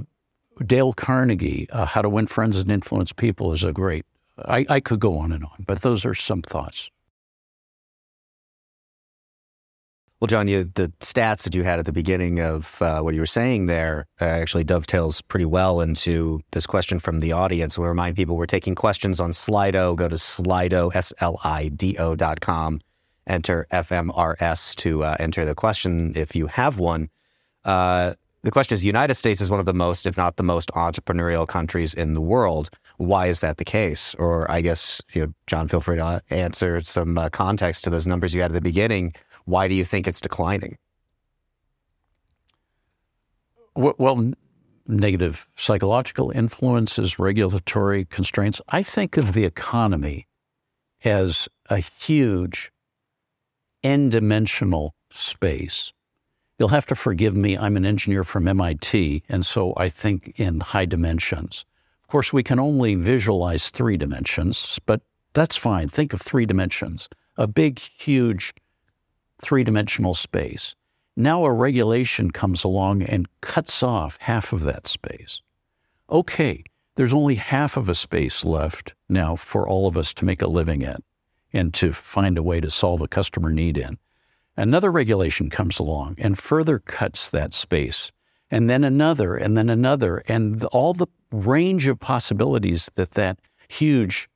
Dale 0.64 0.92
Carnegie, 0.92 1.68
uh, 1.70 1.86
How 1.86 2.02
to 2.02 2.08
Win 2.08 2.26
Friends 2.26 2.58
and 2.58 2.70
Influence 2.70 3.12
People, 3.12 3.52
is 3.52 3.64
a 3.64 3.72
great. 3.72 4.04
I, 4.44 4.66
I 4.68 4.80
could 4.80 5.00
go 5.00 5.18
on 5.18 5.32
and 5.32 5.44
on, 5.44 5.64
but 5.66 5.82
those 5.82 6.04
are 6.04 6.14
some 6.14 6.42
thoughts. 6.42 6.90
Well, 10.20 10.26
John, 10.26 10.48
you, 10.48 10.64
the 10.64 10.92
stats 11.00 11.44
that 11.44 11.54
you 11.54 11.62
had 11.62 11.78
at 11.78 11.86
the 11.86 11.92
beginning 11.92 12.40
of 12.40 12.82
uh, 12.82 13.00
what 13.00 13.14
you 13.14 13.20
were 13.20 13.26
saying 13.26 13.64
there 13.66 14.06
uh, 14.20 14.24
actually 14.26 14.64
dovetails 14.64 15.22
pretty 15.22 15.46
well 15.46 15.80
into 15.80 16.42
this 16.50 16.66
question 16.66 16.98
from 16.98 17.20
the 17.20 17.32
audience. 17.32 17.78
We 17.78 17.86
remind 17.86 18.16
people 18.16 18.36
we're 18.36 18.44
taking 18.44 18.74
questions 18.74 19.18
on 19.18 19.30
Slido. 19.30 19.96
Go 19.96 20.08
to 20.08 20.16
Slido, 20.16 20.94
S-L-I-D-O 20.94 22.16
dot 22.16 22.42
com. 22.42 22.82
Enter 23.26 23.66
FMRS 23.72 24.74
to 24.76 25.04
uh, 25.04 25.16
enter 25.18 25.46
the 25.46 25.54
question 25.54 26.12
if 26.14 26.36
you 26.36 26.48
have 26.48 26.78
one. 26.78 27.08
Uh, 27.64 28.12
the 28.42 28.50
question 28.50 28.74
is, 28.74 28.80
the 28.82 28.86
United 28.88 29.14
States 29.14 29.40
is 29.40 29.48
one 29.48 29.60
of 29.60 29.66
the 29.66 29.72
most, 29.72 30.04
if 30.04 30.18
not 30.18 30.36
the 30.36 30.42
most 30.42 30.70
entrepreneurial 30.72 31.48
countries 31.48 31.94
in 31.94 32.12
the 32.12 32.20
world. 32.20 32.68
Why 32.98 33.28
is 33.28 33.40
that 33.40 33.56
the 33.56 33.64
case? 33.64 34.14
Or 34.16 34.50
I 34.50 34.60
guess, 34.60 35.00
you 35.14 35.34
John, 35.46 35.66
feel 35.68 35.80
free 35.80 35.96
to 35.96 36.22
answer 36.28 36.82
some 36.82 37.16
uh, 37.16 37.30
context 37.30 37.84
to 37.84 37.90
those 37.90 38.06
numbers 38.06 38.34
you 38.34 38.42
had 38.42 38.50
at 38.50 38.54
the 38.54 38.60
beginning 38.60 39.14
why 39.50 39.68
do 39.68 39.74
you 39.74 39.84
think 39.84 40.06
it's 40.06 40.20
declining? 40.20 40.78
Well, 43.74 44.32
negative 44.86 45.48
psychological 45.56 46.30
influences, 46.30 47.18
regulatory 47.18 48.04
constraints. 48.04 48.60
I 48.68 48.82
think 48.82 49.16
of 49.16 49.32
the 49.32 49.44
economy 49.44 50.26
as 51.04 51.48
a 51.68 51.78
huge 51.78 52.72
n 53.82 54.08
dimensional 54.08 54.94
space. 55.10 55.92
You'll 56.58 56.68
have 56.68 56.86
to 56.86 56.94
forgive 56.94 57.34
me. 57.34 57.56
I'm 57.56 57.76
an 57.76 57.86
engineer 57.86 58.24
from 58.24 58.46
MIT, 58.46 59.22
and 59.28 59.46
so 59.46 59.72
I 59.76 59.88
think 59.88 60.38
in 60.38 60.60
high 60.60 60.84
dimensions. 60.84 61.64
Of 62.02 62.08
course, 62.08 62.32
we 62.32 62.42
can 62.42 62.58
only 62.58 62.96
visualize 62.96 63.70
three 63.70 63.96
dimensions, 63.96 64.78
but 64.84 65.00
that's 65.32 65.56
fine. 65.56 65.88
Think 65.88 66.12
of 66.12 66.20
three 66.20 66.44
dimensions 66.44 67.08
a 67.36 67.46
big, 67.46 67.78
huge 67.78 68.52
three 69.40 69.64
dimensional 69.64 70.14
space. 70.14 70.74
Now 71.16 71.44
a 71.44 71.52
regulation 71.52 72.30
comes 72.30 72.64
along 72.64 73.02
and 73.02 73.28
cuts 73.40 73.82
off 73.82 74.18
half 74.20 74.52
of 74.52 74.62
that 74.64 74.86
space. 74.86 75.42
Okay, 76.10 76.64
there's 76.96 77.14
only 77.14 77.36
half 77.36 77.76
of 77.76 77.88
a 77.88 77.94
space 77.94 78.44
left 78.44 78.94
now 79.08 79.36
for 79.36 79.66
all 79.66 79.86
of 79.86 79.96
us 79.96 80.12
to 80.14 80.24
make 80.24 80.42
a 80.42 80.48
living 80.48 80.82
in 80.82 80.96
and 81.52 81.74
to 81.74 81.92
find 81.92 82.38
a 82.38 82.42
way 82.42 82.60
to 82.60 82.70
solve 82.70 83.00
a 83.00 83.08
customer 83.08 83.50
need 83.50 83.76
in. 83.76 83.98
Another 84.56 84.90
regulation 84.90 85.50
comes 85.50 85.78
along 85.78 86.16
and 86.18 86.38
further 86.38 86.78
cuts 86.78 87.28
that 87.30 87.54
space, 87.54 88.12
and 88.50 88.68
then 88.68 88.84
another, 88.84 89.34
and 89.34 89.56
then 89.56 89.70
another, 89.70 90.22
and 90.28 90.64
all 90.64 90.92
the 90.92 91.06
range 91.32 91.86
of 91.86 92.00
possibilities 92.00 92.90
that 92.96 93.12
that 93.12 93.38
huge 93.68 94.28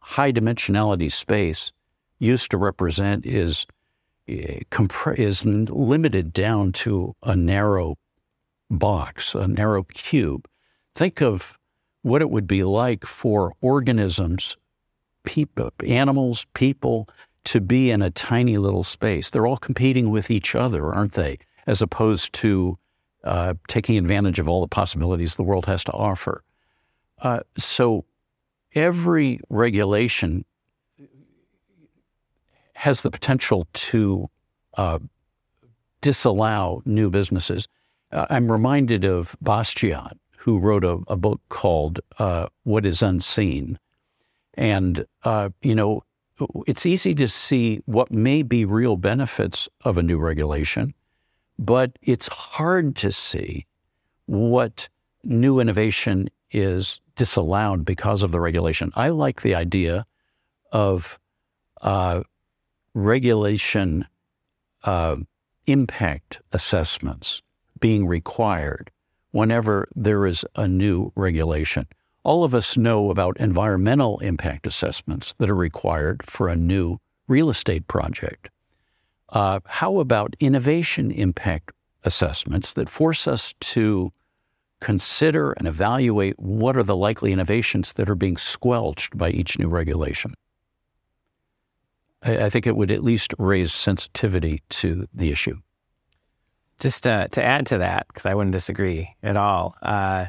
high 0.00 0.32
dimensionality 0.32 1.10
space 1.10 1.72
used 2.18 2.50
to 2.50 2.58
represent 2.58 3.24
is 3.24 3.66
is 4.26 5.44
limited 5.44 6.32
down 6.32 6.72
to 6.72 7.14
a 7.22 7.36
narrow 7.36 7.96
box, 8.70 9.34
a 9.34 9.48
narrow 9.48 9.82
cube. 9.84 10.48
Think 10.94 11.20
of 11.20 11.58
what 12.02 12.22
it 12.22 12.30
would 12.30 12.46
be 12.46 12.64
like 12.64 13.04
for 13.04 13.54
organisms, 13.60 14.56
people, 15.24 15.72
animals, 15.86 16.46
people, 16.54 17.08
to 17.44 17.60
be 17.60 17.90
in 17.90 18.02
a 18.02 18.10
tiny 18.10 18.56
little 18.56 18.82
space. 18.82 19.30
They're 19.30 19.46
all 19.46 19.56
competing 19.56 20.10
with 20.10 20.30
each 20.30 20.54
other, 20.54 20.92
aren't 20.92 21.12
they? 21.12 21.38
As 21.66 21.82
opposed 21.82 22.32
to 22.34 22.78
uh, 23.22 23.54
taking 23.68 23.96
advantage 23.96 24.38
of 24.38 24.48
all 24.48 24.60
the 24.60 24.68
possibilities 24.68 25.34
the 25.34 25.42
world 25.42 25.66
has 25.66 25.84
to 25.84 25.92
offer. 25.92 26.42
Uh, 27.20 27.40
so 27.56 28.04
every 28.74 29.40
regulation 29.48 30.44
has 32.84 33.00
the 33.00 33.10
potential 33.10 33.66
to 33.72 34.28
uh, 34.76 34.98
disallow 36.02 36.82
new 36.84 37.08
businesses. 37.08 37.66
Uh, 38.12 38.26
I'm 38.28 38.52
reminded 38.52 39.06
of 39.06 39.34
Bastiat, 39.42 40.18
who 40.36 40.58
wrote 40.58 40.84
a, 40.84 40.98
a 41.08 41.16
book 41.16 41.40
called 41.48 42.00
uh, 42.18 42.48
What 42.64 42.84
is 42.84 43.00
Unseen. 43.00 43.78
And, 44.52 45.06
uh, 45.22 45.48
you 45.62 45.74
know, 45.74 46.02
it's 46.66 46.84
easy 46.84 47.14
to 47.14 47.26
see 47.26 47.80
what 47.86 48.10
may 48.10 48.42
be 48.42 48.66
real 48.66 48.96
benefits 48.96 49.66
of 49.82 49.96
a 49.96 50.02
new 50.02 50.18
regulation, 50.18 50.92
but 51.58 51.98
it's 52.02 52.28
hard 52.28 52.96
to 52.96 53.10
see 53.10 53.66
what 54.26 54.90
new 55.22 55.58
innovation 55.58 56.28
is 56.50 57.00
disallowed 57.16 57.86
because 57.86 58.22
of 58.22 58.30
the 58.30 58.40
regulation. 58.40 58.92
I 58.94 59.08
like 59.08 59.40
the 59.40 59.54
idea 59.54 60.04
of 60.70 61.18
uh, 61.80 62.24
regulation 62.94 64.06
uh, 64.84 65.16
impact 65.66 66.40
assessments 66.52 67.42
being 67.80 68.06
required 68.06 68.90
whenever 69.32 69.88
there 69.94 70.26
is 70.26 70.44
a 70.54 70.68
new 70.68 71.12
regulation. 71.16 71.86
All 72.22 72.44
of 72.44 72.54
us 72.54 72.76
know 72.76 73.10
about 73.10 73.36
environmental 73.38 74.18
impact 74.20 74.66
assessments 74.66 75.34
that 75.38 75.50
are 75.50 75.54
required 75.54 76.24
for 76.24 76.48
a 76.48 76.56
new 76.56 76.98
real 77.26 77.50
estate 77.50 77.86
project. 77.88 78.48
Uh, 79.28 79.60
how 79.66 79.98
about 79.98 80.36
innovation 80.38 81.10
impact 81.10 81.72
assessments 82.04 82.72
that 82.74 82.88
force 82.88 83.26
us 83.26 83.54
to 83.60 84.12
consider 84.80 85.52
and 85.52 85.66
evaluate 85.66 86.38
what 86.38 86.76
are 86.76 86.82
the 86.82 86.96
likely 86.96 87.32
innovations 87.32 87.94
that 87.94 88.08
are 88.08 88.14
being 88.14 88.36
squelched 88.36 89.16
by 89.16 89.30
each 89.30 89.58
new 89.58 89.68
regulation? 89.68 90.34
I, 92.24 92.46
I 92.46 92.50
think 92.50 92.66
it 92.66 92.76
would 92.76 92.90
at 92.90 93.04
least 93.04 93.34
raise 93.38 93.72
sensitivity 93.72 94.62
to 94.70 95.06
the 95.14 95.30
issue. 95.30 95.58
Just 96.80 97.04
to, 97.04 97.28
to 97.30 97.44
add 97.44 97.66
to 97.66 97.78
that, 97.78 98.06
because 98.08 98.26
I 98.26 98.34
wouldn't 98.34 98.52
disagree 98.52 99.14
at 99.22 99.36
all. 99.36 99.76
Uh, 99.80 100.26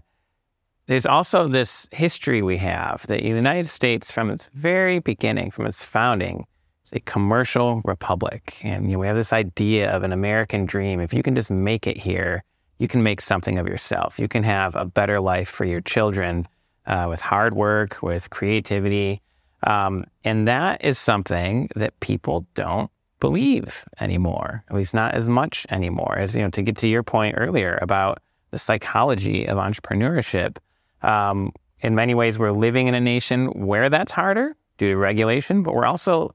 there's 0.87 1.07
also 1.07 1.47
this 1.47 1.89
history 1.91 2.41
we 2.41 2.57
have 2.57 3.07
that 3.07 3.21
the 3.21 3.27
United 3.27 3.67
States, 3.67 4.11
from 4.11 4.29
its 4.29 4.47
very 4.53 4.99
beginning, 4.99 5.49
from 5.49 5.65
its 5.65 5.83
founding, 5.83 6.45
is 6.85 6.93
a 6.93 6.99
commercial 6.99 7.81
republic. 7.83 8.59
And 8.63 8.85
you 8.85 8.93
know, 8.93 8.99
we 8.99 9.07
have 9.07 9.15
this 9.15 9.33
idea 9.33 9.89
of 9.89 10.03
an 10.03 10.11
American 10.11 10.65
dream. 10.65 10.99
If 10.99 11.13
you 11.13 11.23
can 11.23 11.35
just 11.35 11.49
make 11.49 11.87
it 11.87 11.97
here, 11.97 12.43
you 12.77 12.87
can 12.87 13.01
make 13.01 13.21
something 13.21 13.57
of 13.57 13.67
yourself. 13.67 14.19
You 14.19 14.27
can 14.27 14.43
have 14.43 14.75
a 14.75 14.85
better 14.85 15.19
life 15.19 15.49
for 15.49 15.65
your 15.65 15.81
children 15.81 16.47
uh, 16.85 17.07
with 17.09 17.21
hard 17.21 17.55
work, 17.55 18.03
with 18.03 18.29
creativity. 18.29 19.21
Um, 19.65 20.05
and 20.23 20.47
that 20.47 20.83
is 20.83 20.97
something 20.97 21.69
that 21.75 21.99
people 21.99 22.45
don't 22.53 22.89
believe 23.19 23.83
anymore, 23.99 24.63
at 24.69 24.75
least 24.75 24.93
not 24.93 25.13
as 25.13 25.27
much 25.27 25.65
anymore. 25.69 26.17
As 26.17 26.35
you 26.35 26.41
know, 26.41 26.49
to 26.51 26.61
get 26.61 26.77
to 26.77 26.87
your 26.87 27.03
point 27.03 27.35
earlier 27.37 27.79
about 27.81 28.19
the 28.51 28.59
psychology 28.59 29.47
of 29.47 29.57
entrepreneurship, 29.57 30.57
um, 31.01 31.51
in 31.81 31.95
many 31.95 32.13
ways, 32.15 32.39
we're 32.39 32.51
living 32.51 32.87
in 32.87 32.93
a 32.93 32.99
nation 32.99 33.47
where 33.47 33.89
that's 33.89 34.11
harder 34.11 34.55
due 34.77 34.89
to 34.89 34.97
regulation, 34.97 35.63
but 35.63 35.73
we're 35.73 35.85
also 35.85 36.33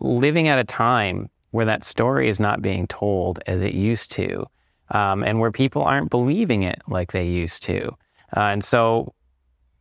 living 0.00 0.48
at 0.48 0.58
a 0.58 0.64
time 0.64 1.28
where 1.50 1.66
that 1.66 1.82
story 1.82 2.28
is 2.28 2.38
not 2.38 2.62
being 2.62 2.86
told 2.86 3.40
as 3.46 3.60
it 3.60 3.74
used 3.74 4.10
to, 4.12 4.46
um, 4.90 5.22
and 5.24 5.40
where 5.40 5.50
people 5.50 5.82
aren't 5.82 6.10
believing 6.10 6.62
it 6.62 6.80
like 6.86 7.12
they 7.12 7.26
used 7.26 7.62
to. 7.64 7.88
Uh, 8.36 8.40
and 8.52 8.62
so, 8.62 9.14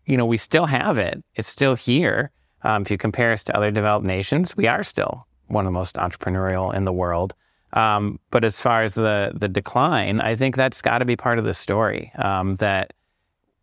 you 0.06 0.16
know, 0.18 0.26
we 0.26 0.38
still 0.38 0.66
have 0.66 0.98
it. 0.98 1.24
It's 1.36 1.48
still 1.48 1.76
here. 1.76 2.32
Um, 2.64 2.82
if 2.82 2.92
you 2.92 2.98
compare 2.98 3.32
us 3.32 3.44
to 3.46 3.56
other 3.56 3.72
developed 3.72 4.06
nations, 4.06 4.56
we 4.58 4.68
are 4.68 4.84
still 4.84 5.28
one 5.48 5.66
of 5.66 5.68
the 5.68 5.78
most 5.80 5.96
entrepreneurial 5.96 6.74
in 6.74 6.86
the 6.86 6.94
world. 6.94 7.34
Um, 7.74 8.20
but 8.32 8.44
as 8.46 8.62
far 8.62 8.84
as 8.84 8.96
the 8.96 9.34
the 9.36 9.50
decline, 9.50 10.22
I 10.22 10.36
think 10.36 10.56
that's 10.56 10.82
got 10.82 11.00
to 11.00 11.06
be 11.06 11.16
part 11.16 11.38
of 11.38 11.46
the 11.46 11.54
story. 11.54 12.12
Um, 12.16 12.56
that 12.56 12.94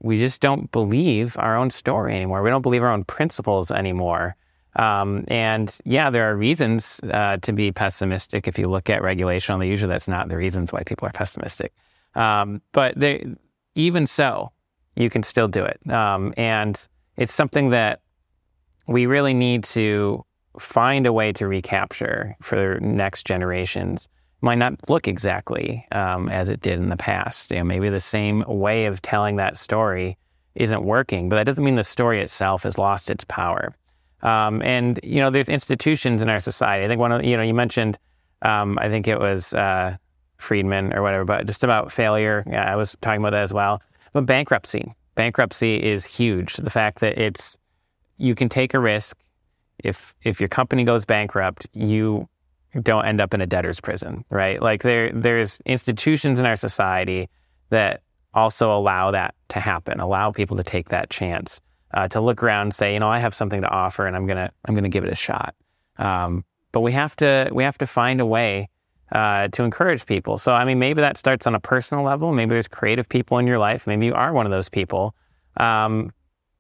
we 0.03 0.19
just 0.19 0.41
don't 0.41 0.71
believe 0.71 1.37
our 1.39 1.57
own 1.57 1.71
story 1.71 2.15
anymore. 2.15 2.43
We 2.43 2.51
don't 2.51 2.63
believe 2.63 2.83
our 2.83 2.93
own 2.93 3.05
principles 3.05 3.71
anymore. 3.71 4.37
Um, 4.77 5.25
and 5.29 5.77
yeah, 5.85 6.11
there 6.11 6.31
are 6.31 6.37
reasons 6.37 7.01
uh, 7.11 7.39
to 7.39 7.53
be 7.53 7.73
pessimistic. 7.73 8.47
If 8.47 8.59
you 8.59 8.69
look 8.69 8.91
at 8.91 9.03
regulation, 9.03 9.55
although 9.55 9.65
usually 9.65 9.89
that's 9.89 10.09
not 10.09 10.29
the 10.29 10.37
reasons 10.37 10.73
why 10.73 10.83
people 10.83 11.09
are 11.09 11.13
pessimistic. 11.13 11.73
Um, 12.15 12.61
but 12.73 12.99
they, 12.99 13.25
even 13.75 14.07
so, 14.07 14.53
you 14.97 15.09
can 15.11 15.23
still 15.23 15.49
do 15.49 15.65
it. 15.65 15.81
Um, 15.91 16.35
and 16.37 16.79
it's 17.17 17.33
something 17.33 17.71
that 17.71 18.01
we 18.87 19.07
really 19.07 19.35
need 19.35 19.65
to 19.65 20.25
find 20.59 21.07
a 21.07 21.13
way 21.13 21.33
to 21.33 21.47
recapture 21.47 22.37
for 22.41 22.79
next 22.81 23.27
generations. 23.27 24.09
Might 24.41 24.59
not 24.59 24.89
look 24.89 25.09
exactly 25.09 25.87
um, 25.93 26.29
as 26.29 26.49
it 26.49 26.61
did 26.61 26.79
in 26.79 26.91
the 26.91 26.97
past. 26.97 27.51
You 27.51 27.59
know, 27.59 27.65
maybe 27.65 27.89
the 27.89 28.01
same 28.01 28.45
way 28.47 28.85
of 28.87 29.03
telling 29.03 29.37
that 29.37 29.57
story 29.57 30.17
isn't 30.55 30.85
working, 30.85 31.29
but 31.29 31.37
that 31.37 31.45
doesn't 31.45 31.65
mean 31.65 31.75
the 31.75 31.85
story 31.85 32.21
itself 32.21 32.63
has 32.63 32.79
lost 32.79 33.11
its 33.11 33.25
power. 33.25 33.75
Um, 34.23 34.63
and 34.63 35.01
you 35.03 35.21
know, 35.21 35.31
there's 35.31 35.49
institutions 35.49 36.23
in 36.23 36.29
our 36.29 36.39
society. 36.39 36.85
I 36.85 36.89
think 36.89 37.01
one 37.01 37.13
of 37.13 37.25
you 37.25 37.37
know, 37.37 37.43
you 37.43 37.55
mentioned, 37.55 37.99
um, 38.43 38.79
I 38.81 38.89
think 38.89 39.09
it 39.09 39.19
was 39.19 39.55
uh, 39.55 39.97
Friedman 40.39 40.95
or 40.95 41.03
whatever, 41.03 41.25
but 41.25 41.47
just 41.47 41.65
about 41.65 41.91
failure. 41.91 42.45
Yeah, 42.47 42.71
I 42.71 42.77
was 42.77 42.97
talking 43.01 43.21
about 43.21 43.31
that 43.31 43.43
as 43.43 43.53
well. 43.53 43.83
But 44.13 44.27
bankruptcy, 44.27 44.95
bankruptcy 45.15 45.83
is 45.83 46.05
huge. 46.05 46.57
The 46.57 46.71
fact 46.71 47.01
that 47.01 47.19
it's 47.19 47.59
you 48.17 48.35
can 48.35 48.49
take 48.49 48.75
a 48.75 48.79
risk. 48.79 49.17
If 49.79 50.15
if 50.23 50.41
your 50.41 50.49
company 50.49 50.85
goes 50.85 51.05
bankrupt, 51.05 51.67
you 51.73 52.29
don't 52.83 53.05
end 53.05 53.21
up 53.21 53.35
in 53.35 53.41
a 53.41 53.47
debtor's 53.47 53.81
prison, 53.81 54.25
right? 54.31 54.61
Like 54.61 54.83
there 54.83 55.13
there's 55.13 55.61
institutions 55.67 56.39
in 56.39 56.47
our 56.47 56.57
society 56.57 57.29
that 57.71 58.03
also 58.33 58.77
allow 58.77 59.11
that 59.13 59.35
to 59.49 59.61
happen, 59.61 60.01
allow 60.01 60.31
people 60.31 60.57
to 60.57 60.63
take 60.63 60.89
that 60.89 61.11
chance 61.11 61.61
uh, 61.95 62.09
to 62.09 62.21
look 62.21 62.43
around 62.43 62.63
and 62.63 62.75
say, 62.75 62.93
you 62.93 63.01
know, 63.01 63.09
I 63.09 63.19
have 63.19 63.35
something 63.35 63.63
to 63.63 63.69
offer, 63.69 64.07
and 64.07 64.17
I'm 64.17 64.27
gonna 64.27 64.51
I'm 64.65 64.75
gonna 64.75 64.89
give 64.89 65.05
it 65.05 65.13
a 65.13 65.17
shot. 65.17 65.55
Um, 65.99 66.45
but 66.73 66.81
we 66.81 66.93
have 66.93 67.15
to 67.17 67.49
we 67.53 67.63
have 67.65 67.79
to 67.79 67.87
find 67.87 68.21
a 68.21 68.27
way 68.27 68.69
uh, 69.13 69.49
to 69.49 69.63
encourage 69.63 70.07
people. 70.07 70.39
So 70.39 70.53
I 70.53 70.65
mean, 70.65 70.79
maybe 70.79 71.01
that 71.01 71.17
starts 71.17 71.47
on 71.47 71.55
a 71.55 71.61
personal 71.61 72.05
level. 72.05 72.33
Maybe 72.33 72.51
there's 72.51 72.69
creative 72.69 73.09
people 73.09 73.39
in 73.39 73.47
your 73.47 73.59
life. 73.59 73.87
Maybe 73.87 74.07
you 74.07 74.15
are 74.15 74.33
one 74.33 74.47
of 74.47 74.53
those 74.53 74.69
people. 74.69 75.15
Um, 75.57 76.13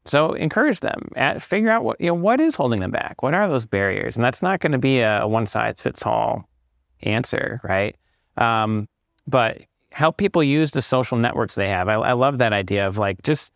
so 0.05 0.33
encourage 0.33 0.81
them. 0.81 1.09
At, 1.17 1.43
figure 1.43 1.71
out 1.71 1.85
what 1.85 2.01
you 2.01 2.09
know 2.09 2.15
what 2.15 2.41
is 2.41 2.55
holding 2.55 2.81
them 2.81 2.91
back. 2.91 3.23
What 3.23 3.35
are 3.35 3.49
those 3.49 3.67
barriers? 3.67 4.17
And 4.17 4.25
that's 4.25 4.43
not 4.43 4.61
going 4.61 4.73
to 4.73 4.79
be 4.79 5.01
a, 5.01 5.27
one 5.27 5.47
size 5.47 5.81
fits 5.81 6.05
all 6.05 6.49
answer, 7.03 7.61
right? 7.65 7.97
Um, 8.37 8.89
but 9.27 9.63
help 9.91 10.17
people 10.17 10.43
use 10.43 10.73
the 10.73 10.83
social 10.83 11.17
networks 11.17 11.55
they 11.55 11.69
have. 11.69 11.89
I, 11.89 11.95
I 11.95 12.13
love 12.13 12.39
that 12.39 12.53
idea 12.53 12.87
of 12.87 12.99
like 12.99 13.23
just 13.23 13.53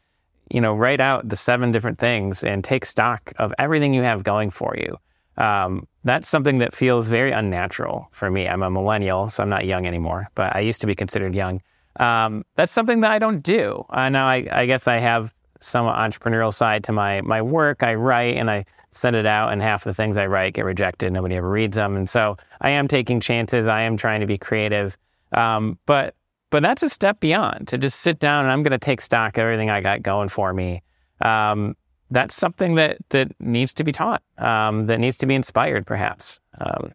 you 0.50 0.60
know, 0.60 0.74
write 0.74 1.00
out 1.00 1.28
the 1.28 1.36
seven 1.36 1.70
different 1.70 1.98
things 1.98 2.42
and 2.42 2.64
take 2.64 2.86
stock 2.86 3.32
of 3.36 3.52
everything 3.58 3.94
you 3.94 4.02
have 4.02 4.24
going 4.24 4.50
for 4.50 4.74
you. 4.76 4.96
Um, 5.36 5.86
that's 6.04 6.28
something 6.28 6.58
that 6.58 6.74
feels 6.74 7.06
very 7.06 7.32
unnatural 7.32 8.08
for 8.12 8.30
me. 8.30 8.48
I'm 8.48 8.62
a 8.62 8.70
millennial, 8.70 9.30
so 9.30 9.42
I'm 9.42 9.48
not 9.48 9.66
young 9.66 9.86
anymore, 9.86 10.28
but 10.34 10.56
I 10.56 10.60
used 10.60 10.80
to 10.80 10.86
be 10.86 10.94
considered 10.94 11.34
young. 11.34 11.60
Um, 12.00 12.44
that's 12.54 12.72
something 12.72 13.00
that 13.00 13.12
I 13.12 13.18
don't 13.18 13.42
do. 13.42 13.84
Uh, 13.90 14.08
now, 14.08 14.26
I, 14.26 14.46
I, 14.50 14.66
guess 14.66 14.86
I 14.88 14.98
have 14.98 15.34
some 15.60 15.86
entrepreneurial 15.86 16.52
side 16.52 16.84
to 16.84 16.92
my 16.92 17.20
my 17.22 17.42
work. 17.42 17.82
I 17.82 17.94
write 17.94 18.36
and 18.36 18.50
I 18.50 18.64
send 18.90 19.16
it 19.16 19.26
out, 19.26 19.52
and 19.52 19.60
half 19.60 19.84
the 19.84 19.94
things 19.94 20.16
I 20.16 20.26
write 20.26 20.54
get 20.54 20.64
rejected. 20.64 21.12
Nobody 21.12 21.36
ever 21.36 21.48
reads 21.50 21.76
them, 21.76 21.96
and 21.96 22.08
so 22.08 22.36
I 22.60 22.70
am 22.70 22.88
taking 22.88 23.20
chances. 23.20 23.66
I 23.66 23.82
am 23.82 23.96
trying 23.96 24.20
to 24.20 24.26
be 24.26 24.38
creative, 24.38 24.96
um, 25.32 25.78
but 25.86 26.14
but 26.50 26.62
that's 26.62 26.82
a 26.82 26.88
step 26.88 27.20
beyond 27.20 27.68
to 27.68 27.78
just 27.78 28.00
sit 28.00 28.18
down 28.18 28.44
and 28.44 28.52
I'm 28.52 28.62
going 28.62 28.72
to 28.72 28.78
take 28.78 29.00
stock 29.00 29.36
of 29.36 29.42
everything 29.42 29.70
I 29.70 29.80
got 29.80 30.02
going 30.02 30.28
for 30.28 30.52
me. 30.54 30.82
Um, 31.20 31.76
that's 32.10 32.34
something 32.34 32.76
that 32.76 32.98
that 33.10 33.32
needs 33.38 33.74
to 33.74 33.84
be 33.84 33.92
taught, 33.92 34.22
um, 34.38 34.86
that 34.86 34.98
needs 34.98 35.18
to 35.18 35.26
be 35.26 35.34
inspired, 35.34 35.86
perhaps. 35.86 36.40
Um, 36.58 36.92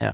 yeah. 0.00 0.12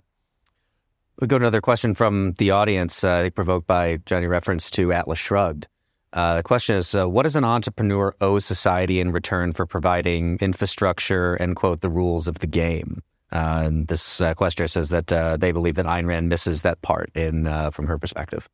We'll 1.18 1.28
go 1.28 1.38
to 1.38 1.44
another 1.44 1.60
question 1.62 1.94
from 1.94 2.34
the 2.38 2.50
audience, 2.50 3.02
uh, 3.04 3.30
provoked 3.34 3.66
by 3.66 3.98
Johnny 4.04 4.26
reference 4.26 4.70
to 4.72 4.92
Atlas 4.92 5.18
Shrugged. 5.18 5.68
Uh, 6.12 6.36
the 6.36 6.42
question 6.42 6.76
is, 6.76 6.94
uh, 6.94 7.08
what 7.08 7.22
does 7.22 7.36
an 7.36 7.44
entrepreneur 7.44 8.14
owe 8.20 8.38
society 8.38 9.00
in 9.00 9.12
return 9.12 9.52
for 9.52 9.64
providing 9.64 10.36
infrastructure 10.40 11.34
and 11.34 11.56
quote 11.56 11.80
the 11.80 11.88
rules 11.88 12.28
of 12.28 12.40
the 12.40 12.46
game? 12.46 13.02
Uh, 13.32 13.62
and 13.64 13.88
this 13.88 14.20
uh, 14.20 14.34
questioner 14.34 14.68
says 14.68 14.90
that 14.90 15.10
uh, 15.10 15.38
they 15.38 15.52
believe 15.52 15.74
that 15.76 15.86
Ayn 15.86 16.06
Rand 16.06 16.28
misses 16.28 16.62
that 16.62 16.82
part 16.82 17.10
in 17.16 17.46
uh, 17.46 17.70
from 17.70 17.86
her 17.86 17.98
perspective. 17.98 18.48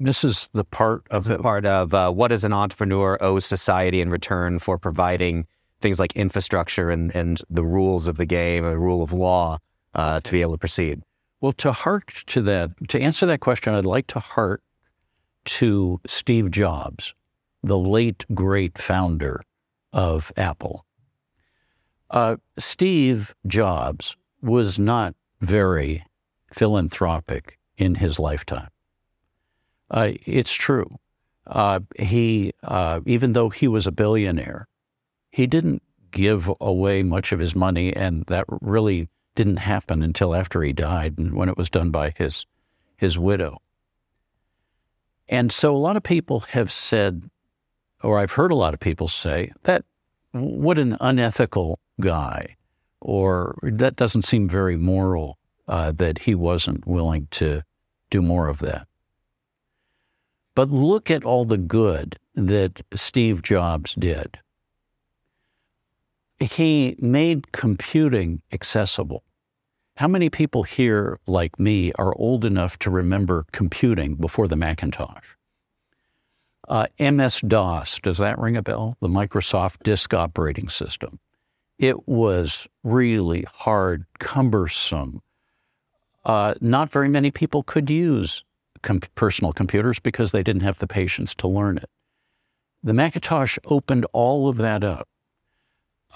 Misses 0.00 0.48
the 0.52 0.64
part 0.64 1.06
of 1.12 1.24
the 1.24 1.38
part 1.38 1.64
of 1.64 1.94
uh, 1.94 2.10
what 2.10 2.28
does 2.28 2.42
an 2.42 2.52
entrepreneur 2.52 3.16
owe 3.20 3.38
society 3.38 4.00
in 4.00 4.10
return 4.10 4.58
for 4.58 4.76
providing 4.76 5.46
things 5.80 6.00
like 6.00 6.16
infrastructure 6.16 6.90
and, 6.90 7.14
and 7.14 7.42
the 7.48 7.62
rules 7.62 8.08
of 8.08 8.16
the 8.16 8.26
game, 8.26 8.64
the 8.64 8.76
rule 8.76 9.02
of 9.02 9.12
law, 9.12 9.58
uh, 9.94 10.18
to 10.18 10.32
be 10.32 10.40
able 10.40 10.52
to 10.52 10.58
proceed. 10.58 11.00
Well, 11.40 11.52
to 11.52 11.72
hark 11.72 12.12
to 12.26 12.42
that, 12.42 12.70
to 12.88 13.00
answer 13.00 13.26
that 13.26 13.40
question, 13.40 13.74
I'd 13.74 13.86
like 13.86 14.08
to 14.08 14.18
hark 14.18 14.62
to 15.44 16.00
Steve 16.06 16.50
Jobs, 16.50 17.14
the 17.62 17.78
late 17.78 18.24
great 18.34 18.78
founder 18.78 19.42
of 19.92 20.32
Apple. 20.36 20.84
Steve 22.58 23.34
Jobs 23.46 24.16
was 24.40 24.78
not 24.78 25.14
very 25.40 26.04
philanthropic 26.52 27.58
in 27.76 27.96
his 27.96 28.18
lifetime. 28.18 28.68
Uh, 29.90 30.12
it's 30.24 30.54
true. 30.54 30.98
Uh, 31.46 31.80
he, 31.98 32.52
uh, 32.62 33.00
even 33.06 33.32
though 33.32 33.50
he 33.50 33.68
was 33.68 33.86
a 33.86 33.92
billionaire, 33.92 34.66
he 35.30 35.46
didn't 35.46 35.82
give 36.10 36.50
away 36.60 37.02
much 37.02 37.32
of 37.32 37.40
his 37.40 37.54
money, 37.54 37.94
and 37.94 38.24
that 38.26 38.46
really 38.48 39.08
didn't 39.34 39.58
happen 39.58 40.02
until 40.02 40.34
after 40.34 40.62
he 40.62 40.72
died, 40.72 41.18
and 41.18 41.34
when 41.34 41.48
it 41.48 41.56
was 41.56 41.68
done 41.68 41.90
by 41.90 42.14
his 42.16 42.46
his 42.96 43.18
widow. 43.18 43.60
And 45.28 45.50
so, 45.50 45.74
a 45.74 45.78
lot 45.78 45.96
of 45.96 46.02
people 46.02 46.40
have 46.40 46.70
said, 46.70 47.30
or 48.02 48.18
I've 48.18 48.32
heard 48.32 48.52
a 48.52 48.56
lot 48.56 48.74
of 48.74 48.80
people 48.80 49.08
say 49.08 49.50
that 49.62 49.84
what 50.32 50.78
an 50.78 50.96
unethical 51.00 51.78
guy 52.00 52.56
or 53.00 53.56
that 53.62 53.96
doesn't 53.96 54.22
seem 54.22 54.48
very 54.48 54.76
moral 54.76 55.38
uh, 55.68 55.92
that 55.92 56.20
he 56.20 56.34
wasn't 56.34 56.86
willing 56.86 57.28
to 57.30 57.62
do 58.10 58.20
more 58.20 58.48
of 58.48 58.58
that. 58.58 58.86
But 60.54 60.70
look 60.70 61.10
at 61.10 61.24
all 61.24 61.44
the 61.44 61.58
good 61.58 62.18
that 62.34 62.82
Steve 62.94 63.42
Jobs 63.42 63.94
did. 63.94 64.38
He 66.40 66.96
made 66.98 67.52
computing 67.52 68.42
accessible. 68.52 69.22
How 69.96 70.08
many 70.08 70.28
people 70.28 70.64
here, 70.64 71.18
like 71.26 71.58
me, 71.58 71.92
are 71.92 72.14
old 72.16 72.44
enough 72.44 72.78
to 72.80 72.90
remember 72.90 73.46
computing 73.52 74.16
before 74.16 74.48
the 74.48 74.56
Macintosh? 74.56 75.34
Uh, 76.66 76.86
MS 76.98 77.40
DOS, 77.46 78.00
does 78.00 78.18
that 78.18 78.38
ring 78.38 78.56
a 78.56 78.62
bell? 78.62 78.96
The 79.00 79.08
Microsoft 79.08 79.82
Disk 79.82 80.12
Operating 80.12 80.68
System 80.68 81.20
it 81.78 82.08
was 82.08 82.68
really 82.82 83.44
hard, 83.52 84.06
cumbersome. 84.18 85.22
Uh, 86.24 86.54
not 86.60 86.90
very 86.90 87.08
many 87.08 87.30
people 87.30 87.62
could 87.62 87.90
use 87.90 88.44
com- 88.82 89.00
personal 89.14 89.52
computers 89.52 89.98
because 90.00 90.32
they 90.32 90.42
didn't 90.42 90.62
have 90.62 90.78
the 90.78 90.86
patience 90.86 91.34
to 91.34 91.48
learn 91.48 91.76
it. 91.78 91.90
The 92.82 92.94
Macintosh 92.94 93.58
opened 93.66 94.06
all 94.12 94.48
of 94.48 94.56
that 94.58 94.84
up. 94.84 95.08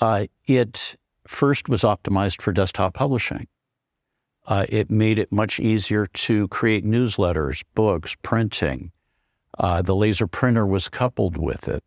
Uh, 0.01 0.27
it 0.47 0.97
first 1.27 1.69
was 1.69 1.83
optimized 1.83 2.41
for 2.41 2.53
desktop 2.53 2.95
publishing. 2.95 3.49
Uh, 4.49 4.65
it 4.71 4.91
made 4.91 5.19
it 5.19 5.31
much 5.31 5.61
easier 5.61 6.07
to 6.07 6.49
create 6.49 6.83
newsletters, 6.83 7.63
books, 7.75 8.17
printing. 8.23 8.91
Uh, 9.59 9.83
the 9.83 9.95
laser 9.95 10.27
printer 10.27 10.67
was 10.67 10.89
coupled 10.89 11.37
with 11.37 11.69
it. 11.69 11.85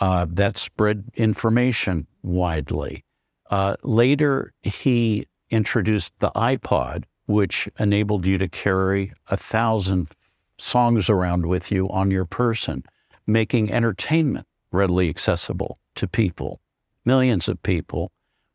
Uh, 0.00 0.26
that 0.28 0.56
spread 0.56 1.04
information 1.16 2.06
widely. 2.22 3.04
Uh, 3.50 3.76
later, 3.82 4.54
he 4.62 5.26
introduced 5.50 6.14
the 6.18 6.30
iPod, 6.30 7.04
which 7.26 7.68
enabled 7.78 8.26
you 8.26 8.38
to 8.38 8.48
carry 8.48 9.12
a 9.28 9.36
thousand 9.36 10.08
songs 10.56 11.10
around 11.10 11.44
with 11.44 11.70
you 11.70 11.90
on 11.90 12.10
your 12.10 12.24
person, 12.24 12.84
making 13.26 13.70
entertainment 13.70 14.46
readily 14.70 15.10
accessible 15.10 15.78
to 15.94 16.08
people, 16.08 16.58
millions 17.04 17.48
of 17.48 17.62
people, 17.62 18.10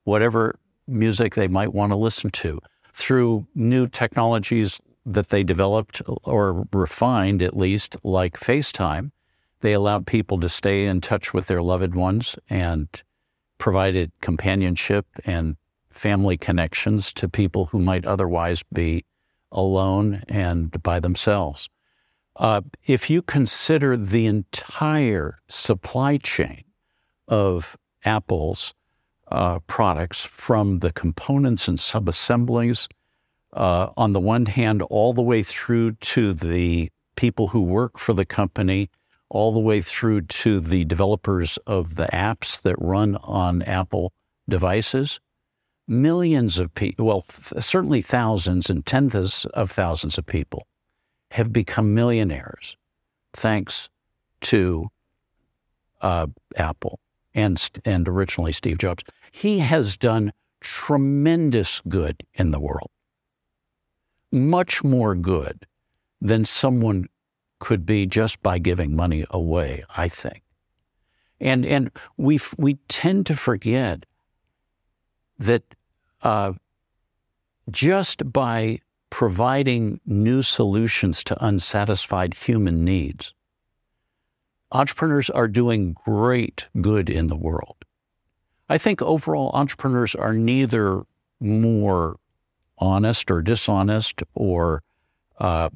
whatever 0.05 0.57
music 0.87 1.35
they 1.35 1.47
might 1.47 1.71
want 1.71 1.91
to 1.91 1.95
listen 1.95 2.31
to 2.31 2.59
through 2.97 3.45
new 3.53 3.85
technologies 3.87 4.81
that 5.05 5.29
they 5.29 5.43
developed 5.43 6.01
or 6.23 6.65
refined, 6.73 7.43
at 7.43 7.55
least, 7.55 7.95
like 8.03 8.39
FaceTime. 8.39 9.11
They 9.61 9.73
allowed 9.73 10.07
people 10.07 10.39
to 10.39 10.49
stay 10.49 10.87
in 10.87 10.99
touch 10.99 11.31
with 11.31 11.45
their 11.45 11.61
loved 11.61 11.93
ones 11.93 12.35
and 12.49 12.87
provided 13.59 14.11
companionship 14.19 15.05
and 15.25 15.57
family 15.89 16.37
connections 16.37 17.13
to 17.13 17.29
people 17.29 17.65
who 17.65 17.77
might 17.79 18.05
otherwise 18.05 18.63
be 18.73 19.05
alone 19.51 20.23
and 20.27 20.81
by 20.81 20.99
themselves. 20.99 21.69
Uh, 22.35 22.61
if 22.87 23.11
you 23.11 23.21
consider 23.21 23.95
the 23.95 24.25
entire 24.25 25.39
supply 25.47 26.17
chain 26.17 26.63
of 27.27 27.77
Apple's 28.03 28.73
uh, 29.29 29.59
products 29.67 30.25
from 30.25 30.79
the 30.79 30.91
components 30.91 31.67
and 31.67 31.77
subassemblies, 31.77 32.87
uh, 33.53 33.89
on 33.97 34.13
the 34.13 34.19
one 34.19 34.45
hand, 34.45 34.81
all 34.83 35.13
the 35.13 35.21
way 35.21 35.43
through 35.43 35.93
to 35.93 36.33
the 36.33 36.89
people 37.15 37.49
who 37.49 37.61
work 37.61 37.97
for 37.97 38.13
the 38.13 38.25
company, 38.25 38.89
all 39.29 39.51
the 39.51 39.59
way 39.59 39.81
through 39.81 40.21
to 40.21 40.59
the 40.59 40.85
developers 40.85 41.57
of 41.67 41.95
the 41.95 42.07
apps 42.13 42.61
that 42.61 42.75
run 42.79 43.15
on 43.17 43.61
Apple 43.63 44.13
devices. 44.47 45.19
Millions 45.87 46.57
of 46.57 46.73
people, 46.75 47.05
well, 47.05 47.21
th- 47.21 47.63
certainly 47.63 48.01
thousands 48.01 48.69
and 48.69 48.85
tens 48.85 49.45
of 49.45 49.71
thousands 49.71 50.17
of 50.17 50.25
people 50.25 50.67
have 51.31 51.51
become 51.51 51.93
millionaires 51.93 52.77
thanks 53.33 53.89
to 54.41 54.89
uh, 56.01 56.27
Apple 56.55 56.99
and, 57.33 57.69
and 57.85 58.07
originally 58.07 58.51
Steve 58.51 58.77
Jobs. 58.77 59.03
He 59.31 59.59
has 59.59 59.97
done 59.97 60.33
tremendous 60.61 61.81
good 61.87 62.23
in 62.33 62.51
the 62.51 62.59
world, 62.59 62.89
much 64.31 64.83
more 64.83 65.15
good 65.15 65.65
than 66.19 66.45
someone 66.45 67.07
could 67.59 67.85
be 67.85 68.05
just 68.05 68.41
by 68.41 68.59
giving 68.59 68.95
money 68.95 69.25
away, 69.29 69.83
I 69.95 70.07
think. 70.07 70.43
And, 71.39 71.65
and 71.65 71.91
we, 72.17 72.39
we 72.57 72.75
tend 72.87 73.25
to 73.27 73.35
forget 73.35 74.05
that 75.37 75.63
uh, 76.21 76.53
just 77.69 78.31
by 78.31 78.79
providing 79.09 79.99
new 80.05 80.41
solutions 80.41 81.23
to 81.25 81.45
unsatisfied 81.45 82.33
human 82.33 82.83
needs, 82.83 83.33
entrepreneurs 84.71 85.29
are 85.29 85.47
doing 85.47 85.93
great 85.93 86.67
good 86.81 87.09
in 87.09 87.27
the 87.27 87.37
world. 87.37 87.77
I 88.69 88.77
think 88.77 89.01
overall 89.01 89.51
entrepreneurs 89.53 90.13
are 90.15 90.33
neither 90.33 91.03
more 91.39 92.17
honest 92.77 93.31
or 93.31 93.41
dishonest 93.41 94.23
or 94.33 94.83
uh, 95.39 95.69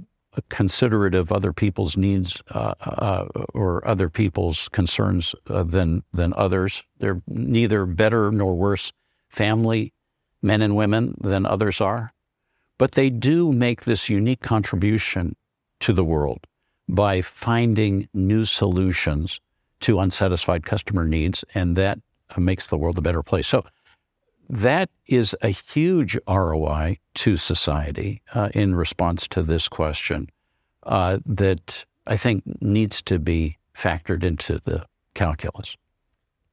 considerate 0.50 1.16
of 1.16 1.32
other 1.32 1.54
people's 1.54 1.98
needs 1.98 2.42
uh, 2.52 2.74
uh, 2.82 3.26
or 3.54 3.86
other 3.88 4.10
people's 4.10 4.70
concerns 4.70 5.36
uh, 5.50 5.64
than 5.64 6.04
than 6.14 6.34
others. 6.36 6.84
They're 7.00 7.22
neither 7.28 7.86
better 7.86 8.32
nor 8.32 8.56
worse 8.56 8.92
family 9.30 9.94
men 10.42 10.62
and 10.62 10.76
women 10.76 11.16
than 11.20 11.46
others 11.46 11.80
are, 11.82 12.14
but 12.78 12.94
they 12.94 13.10
do 13.10 13.52
make 13.52 13.84
this 13.84 14.10
unique 14.10 14.42
contribution 14.42 15.36
to 15.80 15.94
the 15.94 16.04
world 16.04 16.48
by 16.88 17.22
finding 17.22 18.10
new 18.14 18.44
solutions 18.44 19.39
to 19.82 20.00
unsatisfied 20.00 20.66
customer 20.66 21.06
needs, 21.06 21.44
and 21.56 21.76
that 21.76 22.00
makes 22.38 22.68
the 22.68 22.78
world 22.78 22.98
a 22.98 23.02
better 23.02 23.24
place. 23.24 23.48
So 23.48 23.66
that 24.50 24.90
is 25.08 25.36
a 25.42 25.50
huge 25.50 26.18
ROI 26.28 27.00
to 27.16 27.38
society 27.38 28.22
uh, 28.34 28.50
in 28.54 28.76
response 28.76 29.28
to 29.30 29.44
this 29.44 29.70
question 29.70 30.30
uh, 30.84 31.20
that 31.26 31.86
I 32.06 32.18
think 32.18 32.44
needs 32.62 33.02
to 33.04 33.18
be 33.18 33.58
factored 33.74 34.24
into 34.24 34.60
the 34.64 34.86
calculus. 35.14 35.78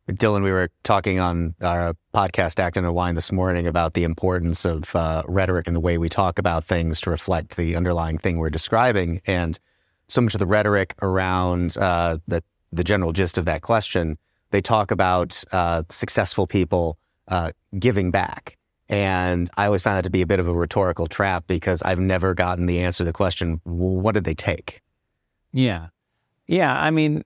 Dylan, 0.09 0.43
we 0.43 0.53
were 0.53 0.71
talking 0.85 1.21
on 1.21 1.55
our 1.61 1.95
podcast, 2.15 2.59
Acton 2.59 2.85
Line, 2.87 3.15
this 3.15 3.31
morning 3.31 3.67
about 3.67 3.93
the 3.93 4.05
importance 4.05 4.65
of 4.65 4.97
uh, 4.97 5.23
rhetoric 5.27 5.67
and 5.67 5.77
the 5.77 5.81
way 5.81 5.99
we 5.99 6.09
talk 6.09 6.39
about 6.39 6.65
things 6.65 7.01
to 7.03 7.11
reflect 7.11 7.57
the 7.57 7.77
underlying 7.77 8.17
thing 8.17 8.39
we're 8.39 8.49
describing. 8.49 9.21
And 9.27 9.59
so 10.09 10.23
much 10.23 10.35
of 10.35 10.39
the 10.39 10.47
rhetoric 10.47 10.95
around 11.03 11.77
uh, 11.77 12.19
the, 12.27 12.43
the 12.73 12.85
general 12.85 13.13
gist 13.13 13.37
of 13.37 13.45
that 13.45 13.61
question 13.61 14.19
they 14.51 14.61
talk 14.61 14.91
about 14.91 15.43
uh, 15.53 15.83
successful 15.91 16.47
people 16.47 16.99
uh, 17.29 17.53
giving 17.79 18.11
back. 18.11 18.57
And 18.89 19.51
I 19.57 19.67
always 19.67 19.83
found 19.83 19.99
that 19.99 20.05
to 20.05 20.11
be 20.11 20.23
a 20.23 20.27
bit 20.27 20.41
of 20.41 20.49
a 20.49 20.55
rhetorical 20.55 21.07
trap 21.07 21.45
because 21.47 21.83
I've 21.83 21.99
never 21.99 22.33
gotten 22.35 22.67
the 22.67 22.81
answer 22.81 22.99
to 22.99 23.05
the 23.05 23.13
question, 23.13 23.61
what 23.65 24.13
did 24.13 24.25
they 24.25 24.35
take? 24.35 24.81
Yeah. 25.53 25.89
Yeah. 26.47 26.81
I 26.81 26.91
mean, 26.91 27.23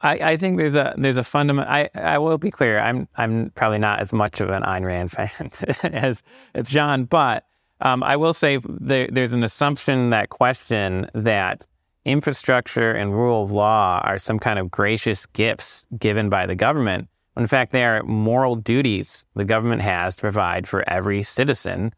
I, 0.00 0.32
I 0.32 0.36
think 0.36 0.56
there's 0.56 0.74
a 0.74 0.94
there's 0.96 1.18
a 1.18 1.24
fundamental. 1.24 1.70
I, 1.70 1.90
I 1.94 2.18
will 2.18 2.38
be 2.38 2.50
clear. 2.50 2.80
I'm 2.80 3.06
I'm 3.16 3.50
probably 3.50 3.78
not 3.78 4.00
as 4.00 4.12
much 4.12 4.40
of 4.40 4.48
an 4.48 4.62
Ayn 4.62 4.84
Rand 4.84 5.12
fan 5.12 5.50
as 5.92 6.22
as 6.54 6.70
John, 6.70 7.04
but 7.04 7.44
um, 7.82 8.02
I 8.02 8.16
will 8.16 8.34
say 8.34 8.58
there, 8.64 9.08
there's 9.10 9.32
an 9.32 9.42
assumption 9.42 10.10
that 10.10 10.30
question 10.30 11.10
that 11.14 11.66
infrastructure 12.04 12.92
and 12.92 13.14
rule 13.14 13.42
of 13.42 13.50
law 13.50 14.00
are 14.04 14.18
some 14.18 14.38
kind 14.38 14.58
of 14.58 14.70
gracious 14.70 15.26
gifts 15.26 15.86
given 15.98 16.28
by 16.28 16.46
the 16.46 16.54
government. 16.54 17.08
In 17.36 17.46
fact, 17.46 17.72
they 17.72 17.84
are 17.84 18.02
moral 18.02 18.56
duties 18.56 19.24
the 19.34 19.44
government 19.44 19.82
has 19.82 20.16
to 20.16 20.20
provide 20.20 20.66
for 20.66 20.88
every 20.88 21.22
citizen 21.22 21.92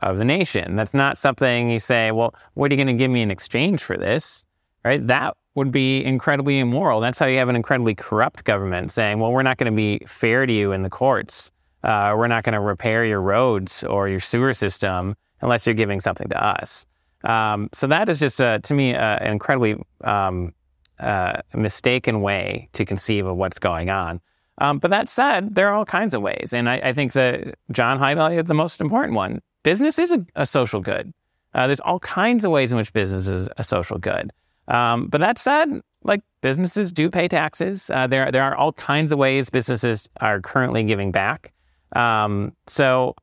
of 0.00 0.18
the 0.18 0.24
nation. 0.24 0.76
That's 0.76 0.94
not 0.94 1.16
something 1.16 1.70
you 1.70 1.78
say, 1.78 2.10
well, 2.10 2.34
what 2.54 2.70
are 2.70 2.74
you 2.74 2.82
going 2.82 2.94
to 2.94 2.98
give 2.98 3.10
me 3.10 3.22
in 3.22 3.30
exchange 3.30 3.82
for 3.82 3.96
this? 3.96 4.44
Right? 4.84 5.04
That 5.06 5.36
would 5.54 5.70
be 5.70 6.04
incredibly 6.04 6.58
immoral. 6.58 7.00
That's 7.00 7.18
how 7.18 7.26
you 7.26 7.38
have 7.38 7.48
an 7.48 7.56
incredibly 7.56 7.94
corrupt 7.94 8.44
government 8.44 8.90
saying, 8.90 9.18
well, 9.18 9.32
we're 9.32 9.42
not 9.42 9.58
going 9.58 9.70
to 9.70 9.76
be 9.76 10.04
fair 10.06 10.46
to 10.46 10.52
you 10.52 10.72
in 10.72 10.82
the 10.82 10.90
courts. 10.90 11.52
Uh, 11.84 12.14
we're 12.16 12.28
not 12.28 12.44
going 12.44 12.54
to 12.54 12.60
repair 12.60 13.04
your 13.04 13.20
roads 13.20 13.84
or 13.84 14.08
your 14.08 14.20
sewer 14.20 14.54
system 14.54 15.14
unless 15.40 15.66
you're 15.66 15.74
giving 15.74 16.00
something 16.00 16.28
to 16.28 16.42
us. 16.42 16.86
Um, 17.24 17.68
so 17.72 17.86
that 17.86 18.08
is 18.08 18.18
just, 18.18 18.38
to 18.38 18.74
me, 18.74 18.94
uh, 18.94 19.16
an 19.16 19.32
incredibly 19.32 19.76
um, 20.02 20.52
uh, 20.98 21.40
mistaken 21.54 22.20
way 22.20 22.68
to 22.72 22.84
conceive 22.84 23.26
of 23.26 23.36
what's 23.36 23.58
going 23.58 23.90
on. 23.90 24.20
Um, 24.58 24.78
but 24.78 24.90
that 24.90 25.08
said, 25.08 25.54
there 25.54 25.68
are 25.68 25.74
all 25.74 25.84
kinds 25.84 26.14
of 26.14 26.22
ways. 26.22 26.52
And 26.52 26.68
I, 26.68 26.76
I, 26.76 26.92
think 26.92 27.12
that 27.12 27.54
John 27.70 27.98
highlighted 27.98 28.46
the 28.46 28.54
most 28.54 28.80
important 28.80 29.16
one. 29.16 29.40
Business 29.62 29.98
is 29.98 30.12
a, 30.12 30.24
a 30.36 30.46
social 30.46 30.80
good. 30.80 31.12
Uh, 31.54 31.66
there's 31.66 31.80
all 31.80 31.98
kinds 32.00 32.44
of 32.44 32.50
ways 32.50 32.70
in 32.70 32.78
which 32.78 32.92
business 32.92 33.28
is 33.28 33.48
a 33.56 33.64
social 33.64 33.98
good. 33.98 34.32
Um, 34.68 35.08
but 35.08 35.20
that 35.20 35.38
said, 35.38 35.80
like 36.04 36.20
businesses 36.40 36.92
do 36.92 37.10
pay 37.10 37.28
taxes. 37.28 37.86
There, 37.86 38.30
there 38.30 38.42
are 38.42 38.54
all 38.54 38.72
kinds 38.72 39.10
of 39.10 39.18
ways 39.18 39.50
businesses 39.50 40.08
are 40.20 40.40
currently 40.40 40.84
giving 40.84 41.12
back. 41.12 41.52
Um, 41.96 42.54
so 42.66 43.16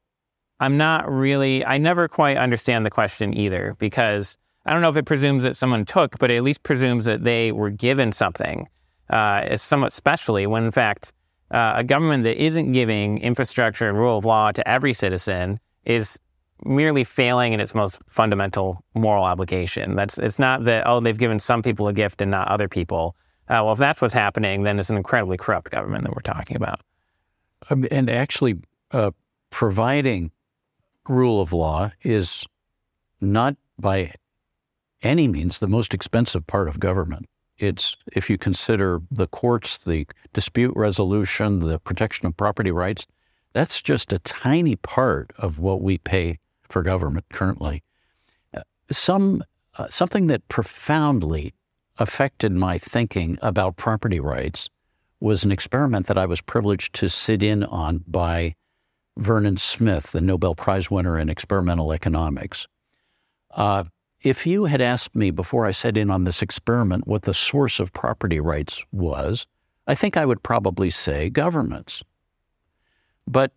I'm 0.59 0.77
not 0.77 1.09
really, 1.09 1.65
I 1.65 1.77
never 1.77 2.07
quite 2.07 2.37
understand 2.37 2.85
the 2.85 2.89
question 2.89 3.35
either 3.35 3.75
because 3.79 4.37
I 4.65 4.73
don't 4.73 4.81
know 4.81 4.89
if 4.89 4.97
it 4.97 5.05
presumes 5.05 5.43
that 5.43 5.55
someone 5.55 5.85
took, 5.85 6.19
but 6.19 6.29
it 6.29 6.37
at 6.37 6.43
least 6.43 6.63
presumes 6.63 7.05
that 7.05 7.23
they 7.23 7.51
were 7.51 7.69
given 7.69 8.11
something, 8.11 8.67
uh, 9.09 9.55
somewhat 9.57 9.93
specially, 9.93 10.45
when 10.45 10.65
in 10.65 10.71
fact, 10.71 11.13
uh, 11.51 11.73
a 11.77 11.83
government 11.83 12.23
that 12.25 12.41
isn't 12.41 12.73
giving 12.73 13.19
infrastructure 13.19 13.89
and 13.89 13.97
rule 13.97 14.17
of 14.17 14.25
law 14.25 14.51
to 14.51 14.67
every 14.67 14.93
citizen 14.93 15.59
is 15.85 16.19
merely 16.65 17.03
failing 17.03 17.53
in 17.53 17.59
its 17.59 17.73
most 17.73 17.97
fundamental 18.07 18.83
moral 18.93 19.23
obligation. 19.23 19.95
That's 19.95 20.17
it's 20.17 20.37
not 20.37 20.65
that 20.65 20.85
oh 20.85 20.99
they've 20.99 21.17
given 21.17 21.39
some 21.39 21.61
people 21.61 21.87
a 21.87 21.93
gift 21.93 22.21
and 22.21 22.29
not 22.29 22.49
other 22.49 22.67
people. 22.67 23.15
Uh, 23.47 23.63
well, 23.63 23.71
if 23.71 23.79
that's 23.79 24.01
what's 24.01 24.13
happening, 24.13 24.63
then 24.63 24.77
it's 24.77 24.91
an 24.91 24.97
incredibly 24.97 25.37
corrupt 25.37 25.71
government 25.71 26.03
that 26.03 26.13
we're 26.13 26.21
talking 26.21 26.55
about. 26.55 26.81
Um, 27.69 27.85
and 27.89 28.09
actually, 28.09 28.57
uh, 28.91 29.11
providing 29.49 30.31
rule 31.09 31.41
of 31.41 31.51
law 31.51 31.91
is 32.03 32.45
not 33.19 33.55
by 33.77 34.13
any 35.01 35.27
means 35.27 35.59
the 35.59 35.67
most 35.67 35.93
expensive 35.93 36.45
part 36.47 36.67
of 36.67 36.79
government. 36.79 37.25
it's 37.57 37.97
if 38.13 38.29
you 38.29 38.37
consider 38.37 39.01
the 39.11 39.27
courts, 39.27 39.77
the 39.77 40.07
dispute 40.33 40.73
resolution, 40.75 41.59
the 41.59 41.79
protection 41.79 42.25
of 42.25 42.37
property 42.37 42.71
rights, 42.71 43.05
that's 43.53 43.81
just 43.81 44.13
a 44.13 44.19
tiny 44.19 44.75
part 44.75 45.33
of 45.37 45.59
what 45.59 45.81
we 45.81 45.97
pay 45.97 46.39
for 46.69 46.81
government 46.81 47.25
currently. 47.31 47.83
Uh, 48.53 48.61
some 48.91 49.43
uh, 49.77 49.87
something 49.87 50.27
that 50.27 50.47
profoundly 50.47 51.53
affected 51.97 52.51
my 52.51 52.77
thinking 52.77 53.37
about 53.41 53.75
property 53.75 54.19
rights 54.19 54.69
was 55.19 55.43
an 55.43 55.51
experiment 55.51 56.07
that 56.07 56.17
I 56.17 56.25
was 56.25 56.41
privileged 56.41 56.93
to 56.95 57.09
sit 57.09 57.43
in 57.43 57.63
on 57.63 58.03
by 58.07 58.55
Vernon 59.19 59.57
Smith, 59.57 60.11
the 60.11 60.21
Nobel 60.21 60.55
Prize 60.55 60.89
winner 60.89 61.19
in 61.19 61.29
experimental 61.29 61.91
economics. 61.91 62.67
Uh, 63.51 63.83
if 64.21 64.45
you 64.45 64.65
had 64.65 64.81
asked 64.81 65.15
me 65.15 65.31
before 65.31 65.65
I 65.65 65.71
set 65.71 65.97
in 65.97 66.09
on 66.09 66.23
this 66.23 66.41
experiment 66.41 67.07
what 67.07 67.23
the 67.23 67.33
source 67.33 67.79
of 67.79 67.93
property 67.93 68.39
rights 68.39 68.83
was, 68.91 69.47
I 69.87 69.95
think 69.95 70.17
I 70.17 70.25
would 70.25 70.43
probably 70.43 70.89
say 70.89 71.29
governments. 71.29 72.03
But 73.27 73.51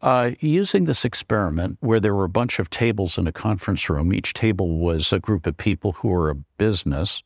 uh, 0.00 0.32
using 0.40 0.84
this 0.84 1.04
experiment, 1.04 1.78
where 1.80 2.00
there 2.00 2.14
were 2.14 2.24
a 2.24 2.28
bunch 2.28 2.58
of 2.58 2.70
tables 2.70 3.16
in 3.16 3.26
a 3.26 3.32
conference 3.32 3.88
room, 3.88 4.12
each 4.12 4.34
table 4.34 4.78
was 4.78 5.12
a 5.12 5.18
group 5.18 5.46
of 5.46 5.56
people 5.56 5.92
who 5.92 6.08
were 6.08 6.30
a 6.30 6.34
business, 6.34 7.22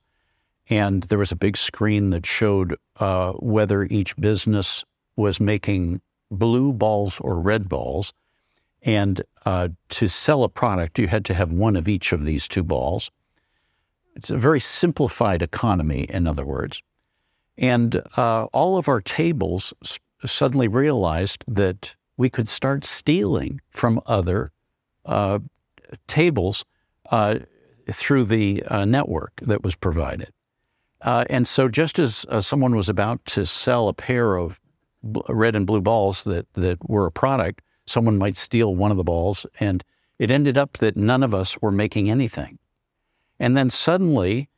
and 0.70 1.02
there 1.04 1.18
was 1.18 1.32
a 1.32 1.36
big 1.36 1.56
screen 1.56 2.10
that 2.10 2.24
showed 2.24 2.76
uh, 3.00 3.32
whether 3.32 3.84
each 3.84 4.14
business 4.16 4.84
was 5.16 5.40
making 5.40 6.00
blue 6.30 6.72
balls 6.72 7.18
or 7.20 7.40
red 7.40 7.68
balls. 7.68 8.12
And 8.82 9.22
uh, 9.44 9.68
to 9.90 10.08
sell 10.08 10.44
a 10.44 10.48
product, 10.48 10.98
you 10.98 11.08
had 11.08 11.24
to 11.26 11.34
have 11.34 11.52
one 11.52 11.76
of 11.76 11.88
each 11.88 12.12
of 12.12 12.24
these 12.24 12.46
two 12.46 12.62
balls. 12.62 13.10
It's 14.14 14.30
a 14.30 14.38
very 14.38 14.60
simplified 14.60 15.42
economy, 15.42 16.06
in 16.08 16.26
other 16.26 16.44
words. 16.44 16.82
And 17.56 18.02
uh, 18.16 18.44
all 18.46 18.78
of 18.78 18.88
our 18.88 19.00
tables 19.00 19.72
s- 19.82 19.98
suddenly 20.24 20.68
realized 20.68 21.44
that 21.48 21.94
we 22.16 22.28
could 22.28 22.48
start 22.48 22.84
stealing 22.84 23.60
from 23.70 24.00
other 24.06 24.50
uh, 25.04 25.38
tables 26.06 26.64
uh, 27.10 27.38
through 27.90 28.24
the 28.24 28.62
uh, 28.64 28.84
network 28.84 29.40
that 29.42 29.62
was 29.62 29.76
provided. 29.76 30.32
Uh, 31.00 31.24
and 31.30 31.46
so, 31.46 31.68
just 31.68 31.98
as 31.98 32.26
someone 32.40 32.74
was 32.74 32.88
about 32.88 33.24
to 33.24 33.46
sell 33.46 33.88
a 33.88 33.94
pair 33.94 34.36
of 34.36 34.60
red 35.02 35.54
and 35.54 35.66
blue 35.66 35.80
balls 35.80 36.24
that, 36.24 36.46
that 36.54 36.88
were 36.88 37.06
a 37.06 37.12
product, 37.12 37.62
someone 37.86 38.18
might 38.18 38.36
steal 38.36 38.74
one 38.74 38.90
of 38.90 38.96
the 38.96 39.04
balls, 39.04 39.46
and 39.60 39.84
it 40.18 40.30
ended 40.30 40.58
up 40.58 40.78
that 40.78 40.96
none 40.96 41.22
of 41.22 41.34
us 41.34 41.60
were 41.62 41.70
making 41.70 42.10
anything. 42.10 42.58
And 43.38 43.56
then 43.56 43.70
suddenly, 43.70 44.48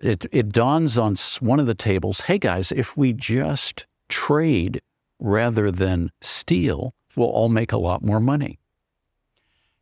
it, 0.00 0.26
it 0.32 0.50
dawns 0.50 0.98
on 0.98 1.16
one 1.40 1.60
of 1.60 1.66
the 1.66 1.74
tables 1.74 2.22
hey, 2.22 2.38
guys, 2.38 2.72
if 2.72 2.96
we 2.96 3.12
just 3.12 3.86
trade 4.08 4.80
rather 5.18 5.70
than 5.70 6.10
steal, 6.20 6.94
we'll 7.16 7.28
all 7.28 7.48
make 7.48 7.72
a 7.72 7.78
lot 7.78 8.02
more 8.02 8.20
money. 8.20 8.58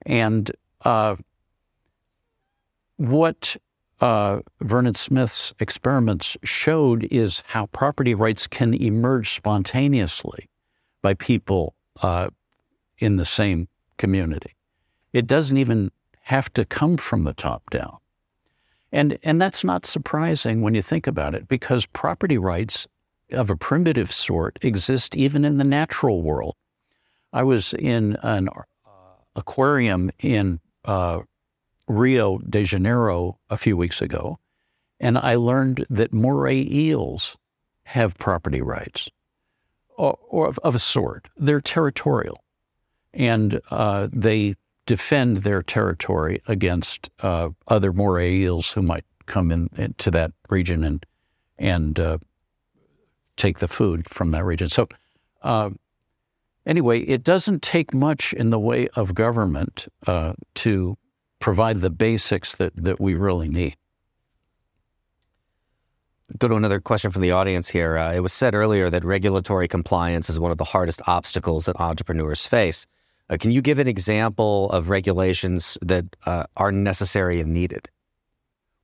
And 0.04 0.50
uh, 0.84 1.16
what 2.96 3.56
uh, 4.02 4.40
Vernon 4.60 4.94
Smith's 4.94 5.54
experiments 5.60 6.36
showed 6.42 7.04
is 7.04 7.42
how 7.48 7.66
property 7.66 8.14
rights 8.14 8.46
can 8.46 8.74
emerge 8.74 9.30
spontaneously 9.30 10.50
by 11.02 11.14
people 11.14 11.74
uh, 12.02 12.28
in 12.98 13.16
the 13.16 13.24
same 13.24 13.68
community. 13.98 14.56
It 15.12 15.26
doesn't 15.26 15.56
even 15.56 15.92
have 16.22 16.52
to 16.54 16.64
come 16.64 16.96
from 16.96 17.24
the 17.24 17.32
top 17.32 17.70
down. 17.70 17.98
And, 18.90 19.18
and 19.22 19.40
that's 19.40 19.64
not 19.64 19.86
surprising 19.86 20.60
when 20.60 20.74
you 20.74 20.82
think 20.82 21.06
about 21.06 21.34
it, 21.34 21.48
because 21.48 21.86
property 21.86 22.38
rights 22.38 22.86
of 23.30 23.50
a 23.50 23.56
primitive 23.56 24.12
sort 24.12 24.58
exist 24.62 25.16
even 25.16 25.44
in 25.44 25.58
the 25.58 25.64
natural 25.64 26.22
world. 26.22 26.56
I 27.32 27.42
was 27.44 27.72
in 27.72 28.16
an 28.22 28.48
uh, 28.48 28.62
aquarium 29.34 30.10
in 30.20 30.60
uh, 30.84 31.20
Rio 31.92 32.38
de 32.38 32.64
Janeiro 32.64 33.38
a 33.50 33.56
few 33.56 33.76
weeks 33.76 34.00
ago, 34.00 34.38
and 34.98 35.18
I 35.18 35.34
learned 35.34 35.86
that 35.90 36.12
moray 36.12 36.66
eels 36.68 37.36
have 37.84 38.16
property 38.18 38.62
rights, 38.62 39.10
or, 39.96 40.18
or 40.28 40.48
of, 40.48 40.58
of, 40.60 40.74
a 40.74 40.78
sort. 40.78 41.28
They're 41.36 41.60
territorial, 41.60 42.42
and 43.12 43.60
uh, 43.70 44.08
they 44.12 44.54
defend 44.86 45.38
their 45.38 45.62
territory 45.62 46.42
against 46.46 47.10
uh, 47.20 47.50
other 47.68 47.92
moray 47.92 48.36
eels 48.36 48.72
who 48.72 48.82
might 48.82 49.04
come 49.26 49.50
in, 49.50 49.68
into 49.76 50.10
that 50.10 50.32
region 50.48 50.84
and 50.84 51.06
and 51.58 52.00
uh, 52.00 52.18
take 53.36 53.58
the 53.58 53.68
food 53.68 54.08
from 54.08 54.30
that 54.32 54.44
region. 54.44 54.68
So, 54.68 54.88
uh, 55.42 55.70
anyway, 56.66 57.00
it 57.00 57.22
doesn't 57.22 57.62
take 57.62 57.94
much 57.94 58.32
in 58.32 58.50
the 58.50 58.58
way 58.58 58.88
of 58.88 59.14
government 59.14 59.86
uh, 60.06 60.32
to 60.56 60.96
provide 61.42 61.80
the 61.80 61.90
basics 61.90 62.54
that, 62.54 62.72
that 62.76 63.00
we 63.00 63.14
really 63.14 63.48
need. 63.48 63.76
Go 66.38 66.48
to 66.48 66.54
another 66.54 66.80
question 66.80 67.10
from 67.10 67.20
the 67.20 67.32
audience 67.32 67.68
here. 67.68 67.98
Uh, 67.98 68.14
it 68.14 68.20
was 68.20 68.32
said 68.32 68.54
earlier 68.54 68.88
that 68.88 69.04
regulatory 69.04 69.68
compliance 69.68 70.30
is 70.30 70.38
one 70.38 70.52
of 70.52 70.56
the 70.56 70.64
hardest 70.64 71.02
obstacles 71.06 71.66
that 71.66 71.78
entrepreneurs 71.78 72.46
face. 72.46 72.86
Uh, 73.28 73.36
can 73.38 73.50
you 73.50 73.60
give 73.60 73.78
an 73.78 73.88
example 73.88 74.70
of 74.70 74.88
regulations 74.88 75.76
that 75.82 76.04
uh, 76.24 76.44
are 76.56 76.72
necessary 76.72 77.40
and 77.40 77.52
needed? 77.52 77.88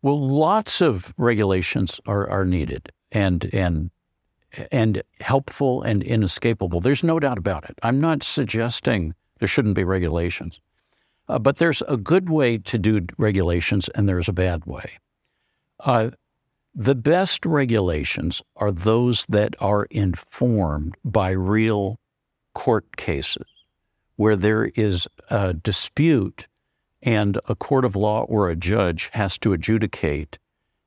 Well, 0.03 0.21
lots 0.29 0.81
of 0.81 1.15
regulations 1.17 2.01
are, 2.07 2.29
are 2.29 2.45
needed, 2.45 2.93
and 3.11 3.49
and 3.53 3.91
and 4.71 5.03
helpful 5.21 5.83
and 5.83 6.03
inescapable. 6.03 6.81
There's 6.81 7.03
no 7.03 7.19
doubt 7.19 7.39
about 7.39 7.65
it. 7.71 7.79
I'm 7.83 8.01
not 8.01 8.23
suggesting 8.23 9.15
there 9.39 9.49
shouldn't 9.49 9.75
be 9.75 9.85
regulations. 9.85 10.61
Uh, 11.29 11.39
but 11.39 11.59
there's 11.59 11.83
a 11.89 11.97
good 11.97 12.31
way 12.31 12.59
to 12.59 12.79
do 12.79 13.07
regulations 13.19 13.89
and 13.95 14.09
there's 14.09 14.29
a 14.29 14.33
bad 14.33 14.65
way. 14.65 14.99
Uh, 15.81 16.11
the 16.75 16.95
best 16.95 17.45
regulations 17.45 18.43
are 18.57 18.71
those 18.71 19.27
that 19.29 19.55
are 19.61 19.87
informed 19.91 20.95
by 21.05 21.31
real 21.31 21.99
court 22.55 22.97
cases 22.97 23.47
where 24.17 24.37
there 24.37 24.67
is 24.75 25.07
a 25.31 25.55
dispute 25.55 26.47
and 27.03 27.39
a 27.49 27.55
court 27.55 27.85
of 27.85 27.95
law 27.95 28.23
or 28.23 28.49
a 28.49 28.57
judge 28.57 29.11
has 29.13 29.39
to 29.39 29.53
adjudicate 29.53 30.39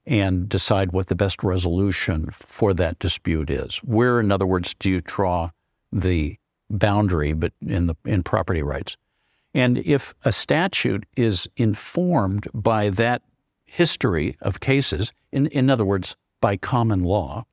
and 0.05 0.49
decide 0.49 0.91
what 0.91 1.07
the 1.07 1.15
best 1.15 1.43
resolution 1.43 2.29
for 2.31 2.73
that 2.73 2.99
dispute 2.99 3.49
is. 3.49 3.77
Where, 3.77 4.19
in 4.19 4.31
other 4.31 4.45
words, 4.45 4.73
do 4.73 4.89
you 4.89 5.01
draw 5.01 5.51
the 5.91 6.37
boundary 6.69 7.33
but 7.33 7.53
in 7.65 7.87
the 7.87 7.95
in 8.05 8.23
property 8.23 8.63
rights? 8.63 8.97
And 9.53 9.77
if 9.79 10.13
a 10.23 10.31
statute 10.31 11.05
is 11.15 11.49
informed 11.57 12.47
by 12.53 12.89
that 12.89 13.21
history 13.65 14.37
of 14.41 14.59
cases, 14.59 15.11
in, 15.31 15.47
in 15.47 15.69
other 15.69 15.85
words, 15.85 16.15
by 16.39 16.57
common 16.57 17.03
law, 17.03 17.45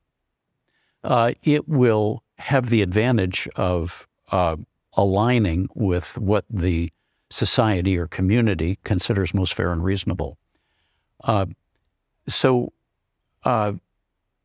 uh, 1.03 1.33
it 1.43 1.67
will 1.67 2.23
have 2.37 2.69
the 2.69 2.81
advantage 2.81 3.47
of 3.55 4.07
uh, 4.31 4.55
aligning 4.93 5.69
with 5.75 6.17
what 6.17 6.45
the 6.49 6.91
society 7.29 7.97
or 7.97 8.07
community 8.07 8.79
considers 8.83 9.33
most 9.33 9.53
fair 9.53 9.71
and 9.71 9.83
reasonable. 9.83 10.37
Uh, 11.23 11.45
so 12.27 12.71
uh, 13.43 13.73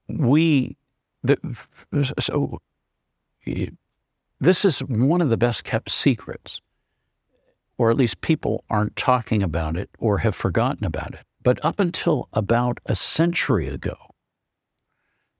we, 0.08 0.76
the, 1.22 1.38
so 2.18 2.60
this 4.40 4.64
is 4.64 4.80
one 4.80 5.20
of 5.20 5.30
the 5.30 5.36
best 5.36 5.64
kept 5.64 5.90
secrets, 5.90 6.60
or 7.76 7.90
at 7.90 7.96
least 7.96 8.20
people 8.20 8.64
aren't 8.70 8.96
talking 8.96 9.42
about 9.42 9.76
it 9.76 9.90
or 9.98 10.18
have 10.18 10.34
forgotten 10.34 10.84
about 10.84 11.14
it. 11.14 11.20
But 11.42 11.62
up 11.64 11.78
until 11.78 12.28
about 12.32 12.78
a 12.86 12.94
century 12.94 13.68
ago, 13.68 13.96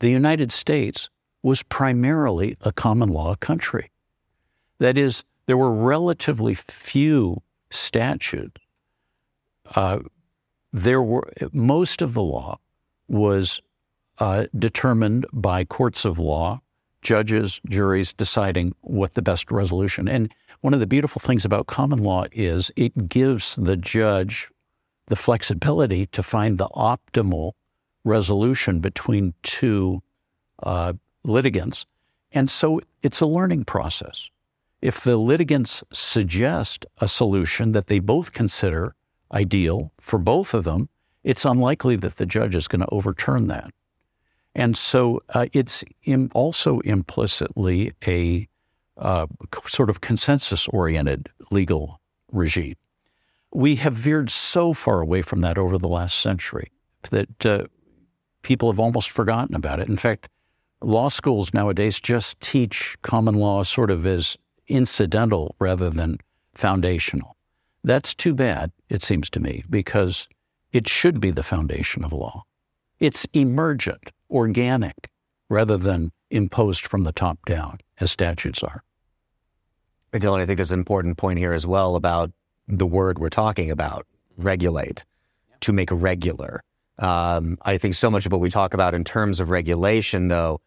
the 0.00 0.10
United 0.10 0.52
States 0.52 1.08
was 1.42 1.62
primarily 1.62 2.56
a 2.60 2.72
common 2.72 3.08
law 3.08 3.34
country. 3.36 3.90
That 4.78 4.98
is, 4.98 5.24
there 5.46 5.56
were 5.56 5.72
relatively 5.72 6.54
few 6.54 7.42
statutes 7.70 8.60
uh, 9.74 10.00
there 10.72 11.02
were 11.02 11.30
most 11.52 12.02
of 12.02 12.14
the 12.14 12.22
law 12.22 12.58
was 13.08 13.60
uh, 14.18 14.46
determined 14.56 15.26
by 15.32 15.64
courts 15.64 16.04
of 16.04 16.18
law, 16.18 16.60
judges, 17.04 17.60
juries 17.68 18.12
deciding 18.12 18.74
what 18.80 19.14
the 19.14 19.22
best 19.22 19.52
resolution. 19.52 20.08
And 20.08 20.34
one 20.62 20.74
of 20.74 20.80
the 20.80 20.86
beautiful 20.86 21.20
things 21.20 21.44
about 21.44 21.66
common 21.66 22.02
law 22.02 22.24
is 22.32 22.72
it 22.74 23.08
gives 23.08 23.54
the 23.56 23.76
judge 23.76 24.50
the 25.06 25.16
flexibility 25.16 26.06
to 26.06 26.22
find 26.22 26.58
the 26.58 26.68
optimal 26.68 27.52
resolution 28.04 28.80
between 28.80 29.34
two 29.42 30.02
uh, 30.62 30.94
litigants. 31.22 31.86
And 32.32 32.50
so 32.50 32.80
it's 33.02 33.20
a 33.20 33.26
learning 33.26 33.64
process. 33.64 34.30
If 34.80 35.00
the 35.00 35.16
litigants 35.16 35.82
suggest 35.92 36.84
a 36.98 37.08
solution 37.08 37.72
that 37.72 37.86
they 37.86 38.00
both 38.00 38.32
consider 38.32 38.94
ideal 39.32 39.92
for 39.98 40.18
both 40.18 40.52
of 40.52 40.64
them, 40.64 40.88
it's 41.22 41.44
unlikely 41.44 41.96
that 41.96 42.16
the 42.16 42.26
judge 42.26 42.54
is 42.54 42.68
going 42.68 42.80
to 42.80 42.88
overturn 42.90 43.48
that. 43.48 43.70
And 44.54 44.76
so 44.76 45.20
uh, 45.30 45.46
it's 45.52 45.84
Im- 46.04 46.30
also 46.34 46.80
implicitly 46.80 47.92
a 48.06 48.48
uh, 48.96 49.26
sort 49.66 49.90
of 49.90 50.00
consensus 50.00 50.68
oriented 50.68 51.28
legal 51.50 52.00
regime. 52.30 52.76
We 53.52 53.76
have 53.76 53.94
veered 53.94 54.30
so 54.30 54.72
far 54.72 55.00
away 55.00 55.22
from 55.22 55.40
that 55.40 55.58
over 55.58 55.78
the 55.78 55.88
last 55.88 56.18
century 56.20 56.70
that 57.10 57.46
uh, 57.46 57.64
people 58.42 58.70
have 58.70 58.80
almost 58.80 59.10
forgotten 59.10 59.54
about 59.54 59.80
it. 59.80 59.88
In 59.88 59.96
fact, 59.96 60.28
law 60.80 61.08
schools 61.08 61.52
nowadays 61.52 62.00
just 62.00 62.40
teach 62.40 62.96
common 63.02 63.34
law 63.34 63.62
sort 63.62 63.90
of 63.90 64.06
as 64.06 64.36
incidental 64.68 65.56
rather 65.58 65.90
than 65.90 66.18
foundational. 66.54 67.36
That's 67.82 68.14
too 68.14 68.34
bad, 68.34 68.72
it 68.88 69.02
seems 69.02 69.28
to 69.30 69.40
me, 69.40 69.62
because 69.68 70.28
it 70.72 70.88
should 70.88 71.20
be 71.20 71.30
the 71.30 71.42
foundation 71.42 72.04
of 72.04 72.12
law. 72.12 72.44
It's 72.98 73.26
emergent, 73.32 74.10
organic, 74.30 75.10
rather 75.48 75.76
than 75.76 76.12
imposed 76.30 76.86
from 76.86 77.04
the 77.04 77.12
top 77.12 77.38
down, 77.46 77.78
as 78.00 78.10
statutes 78.10 78.62
are. 78.62 78.82
And 80.12 80.22
Dylan, 80.22 80.40
I 80.40 80.46
think 80.46 80.58
there's 80.58 80.72
an 80.72 80.78
important 80.78 81.16
point 81.16 81.38
here 81.38 81.52
as 81.52 81.66
well 81.66 81.96
about 81.96 82.30
the 82.68 82.86
word 82.86 83.18
we're 83.18 83.28
talking 83.28 83.70
about 83.70 84.06
regulate, 84.36 85.04
to 85.60 85.72
make 85.72 85.90
regular. 85.90 86.62
Um, 86.98 87.58
I 87.62 87.78
think 87.78 87.94
so 87.94 88.10
much 88.10 88.26
of 88.26 88.32
what 88.32 88.40
we 88.40 88.50
talk 88.50 88.74
about 88.74 88.94
in 88.94 89.04
terms 89.04 89.40
of 89.40 89.50
regulation, 89.50 90.28
though, 90.28 90.60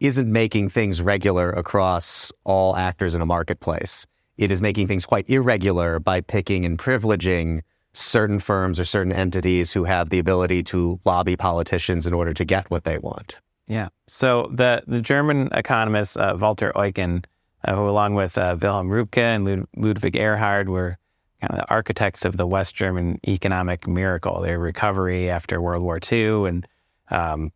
isn't 0.00 0.30
making 0.30 0.68
things 0.68 1.00
regular 1.00 1.50
across 1.50 2.32
all 2.44 2.76
actors 2.76 3.14
in 3.14 3.22
a 3.22 3.26
marketplace. 3.26 4.06
It 4.36 4.50
is 4.50 4.60
making 4.60 4.88
things 4.88 5.06
quite 5.06 5.28
irregular 5.30 5.98
by 5.98 6.20
picking 6.20 6.64
and 6.66 6.78
privileging 6.78 7.62
certain 7.96 8.38
firms 8.38 8.78
or 8.78 8.84
certain 8.84 9.12
entities 9.12 9.72
who 9.72 9.84
have 9.84 10.10
the 10.10 10.18
ability 10.18 10.62
to 10.62 11.00
lobby 11.04 11.34
politicians 11.34 12.06
in 12.06 12.12
order 12.12 12.34
to 12.34 12.44
get 12.44 12.70
what 12.70 12.84
they 12.84 12.98
want. 12.98 13.40
Yeah. 13.66 13.88
So 14.06 14.50
the, 14.52 14.82
the 14.86 15.00
German 15.00 15.48
economist 15.52 16.16
uh, 16.18 16.36
Walter 16.38 16.72
Eucken, 16.76 17.24
uh, 17.64 17.74
who 17.74 17.88
along 17.88 18.14
with 18.14 18.36
uh, 18.36 18.56
Wilhelm 18.60 18.90
Röpke 18.90 19.18
and 19.18 19.44
Lud- 19.44 19.66
Ludwig 19.76 20.14
Erhard 20.14 20.68
were 20.68 20.98
kind 21.40 21.52
of 21.52 21.58
the 21.58 21.70
architects 21.70 22.24
of 22.24 22.36
the 22.36 22.46
West 22.46 22.74
German 22.74 23.18
economic 23.26 23.88
miracle, 23.88 24.42
their 24.42 24.58
recovery 24.58 25.30
after 25.30 25.60
World 25.60 25.82
War 25.82 25.98
II 26.12 26.48
and 26.48 26.68
um, 27.10 27.50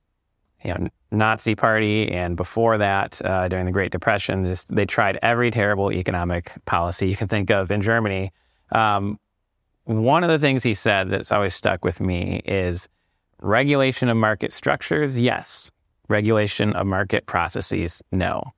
you 0.64 0.72
know, 0.72 0.88
Nazi 1.10 1.54
Party, 1.54 2.10
and 2.10 2.36
before 2.36 2.78
that, 2.78 3.20
uh, 3.24 3.48
during 3.48 3.66
the 3.66 3.72
Great 3.72 3.90
Depression, 3.90 4.44
just, 4.44 4.74
they 4.74 4.86
tried 4.86 5.18
every 5.22 5.50
terrible 5.50 5.92
economic 5.92 6.52
policy 6.66 7.08
you 7.08 7.16
can 7.16 7.28
think 7.28 7.50
of 7.50 7.70
in 7.70 7.82
Germany. 7.82 8.32
Um, 8.70 9.18
one 9.90 10.22
of 10.22 10.30
the 10.30 10.38
things 10.38 10.62
he 10.62 10.74
said 10.74 11.10
that's 11.10 11.32
always 11.32 11.54
stuck 11.54 11.84
with 11.84 12.00
me 12.00 12.42
is 12.44 12.88
regulation 13.40 14.08
of 14.08 14.16
market 14.16 14.52
structures, 14.52 15.18
yes. 15.18 15.70
Regulation 16.08 16.72
of 16.74 16.86
market 16.86 17.26
processes, 17.26 18.02
no. 18.12 18.52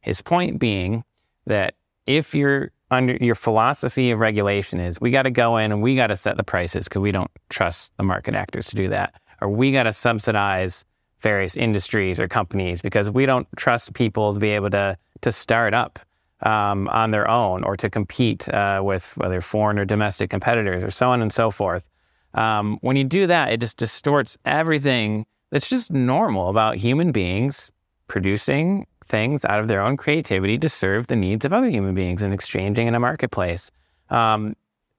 His 0.00 0.22
point 0.22 0.58
being 0.58 1.04
that 1.46 1.74
if 2.06 2.34
your 2.34 2.70
under 2.90 3.16
your 3.20 3.34
philosophy 3.34 4.10
of 4.12 4.18
regulation 4.18 4.80
is 4.80 4.98
we 5.00 5.10
got 5.10 5.22
to 5.22 5.30
go 5.30 5.58
in 5.58 5.72
and 5.72 5.82
we 5.82 5.94
got 5.94 6.06
to 6.06 6.16
set 6.16 6.36
the 6.36 6.44
prices 6.44 6.84
because 6.84 7.00
we 7.00 7.12
don't 7.12 7.30
trust 7.50 7.92
the 7.98 8.02
market 8.02 8.34
actors 8.34 8.66
to 8.68 8.76
do 8.76 8.88
that, 8.88 9.20
or 9.40 9.48
we 9.48 9.72
got 9.72 9.82
to 9.82 9.92
subsidize 9.92 10.84
various 11.20 11.56
industries 11.56 12.18
or 12.18 12.28
companies 12.28 12.80
because 12.80 13.10
we 13.10 13.26
don't 13.26 13.48
trust 13.56 13.92
people 13.94 14.32
to 14.32 14.40
be 14.40 14.50
able 14.50 14.70
to 14.70 14.96
to 15.20 15.32
start 15.32 15.74
up 15.74 15.98
um, 16.42 16.88
on 16.88 17.10
their 17.10 17.28
own 17.28 17.64
or 17.64 17.76
to 17.76 17.90
compete 17.90 18.48
uh, 18.48 18.80
with 18.82 19.16
whether 19.16 19.40
foreign 19.40 19.78
or 19.78 19.84
domestic 19.84 20.30
competitors 20.30 20.84
or 20.84 20.90
so 20.90 21.10
on 21.10 21.22
and 21.22 21.32
so 21.32 21.50
forth. 21.50 21.88
Um, 22.34 22.78
when 22.80 22.96
you 22.96 23.04
do 23.04 23.26
that, 23.26 23.52
it 23.52 23.60
just 23.60 23.76
distorts 23.76 24.36
everything 24.44 25.26
that's 25.50 25.68
just 25.68 25.90
normal 25.90 26.48
about 26.48 26.76
human 26.76 27.10
beings 27.10 27.72
producing 28.06 28.86
things 29.04 29.44
out 29.44 29.60
of 29.60 29.68
their 29.68 29.80
own 29.80 29.96
creativity 29.96 30.58
to 30.58 30.68
serve 30.68 31.06
the 31.06 31.16
needs 31.16 31.44
of 31.44 31.52
other 31.52 31.68
human 31.68 31.94
beings 31.94 32.22
and 32.22 32.34
exchanging 32.34 32.86
in 32.86 32.94
a 32.94 33.00
marketplace. 33.00 33.70
Um, 34.10 34.54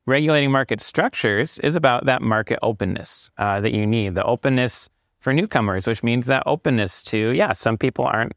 regulating 0.05 0.51
market 0.51 0.81
structures 0.81 1.59
is 1.59 1.75
about 1.75 2.05
that 2.05 2.21
market 2.21 2.59
openness 2.63 3.29
uh, 3.37 3.61
that 3.61 3.73
you 3.73 3.85
need, 3.85 4.15
the 4.15 4.23
openness 4.23 4.89
for 5.19 5.33
newcomers, 5.33 5.85
which 5.85 6.01
means 6.03 6.25
that 6.25 6.43
openness 6.45 7.03
to, 7.03 7.29
yeah, 7.31 7.53
some 7.53 7.77
people 7.77 8.05
aren't 8.05 8.33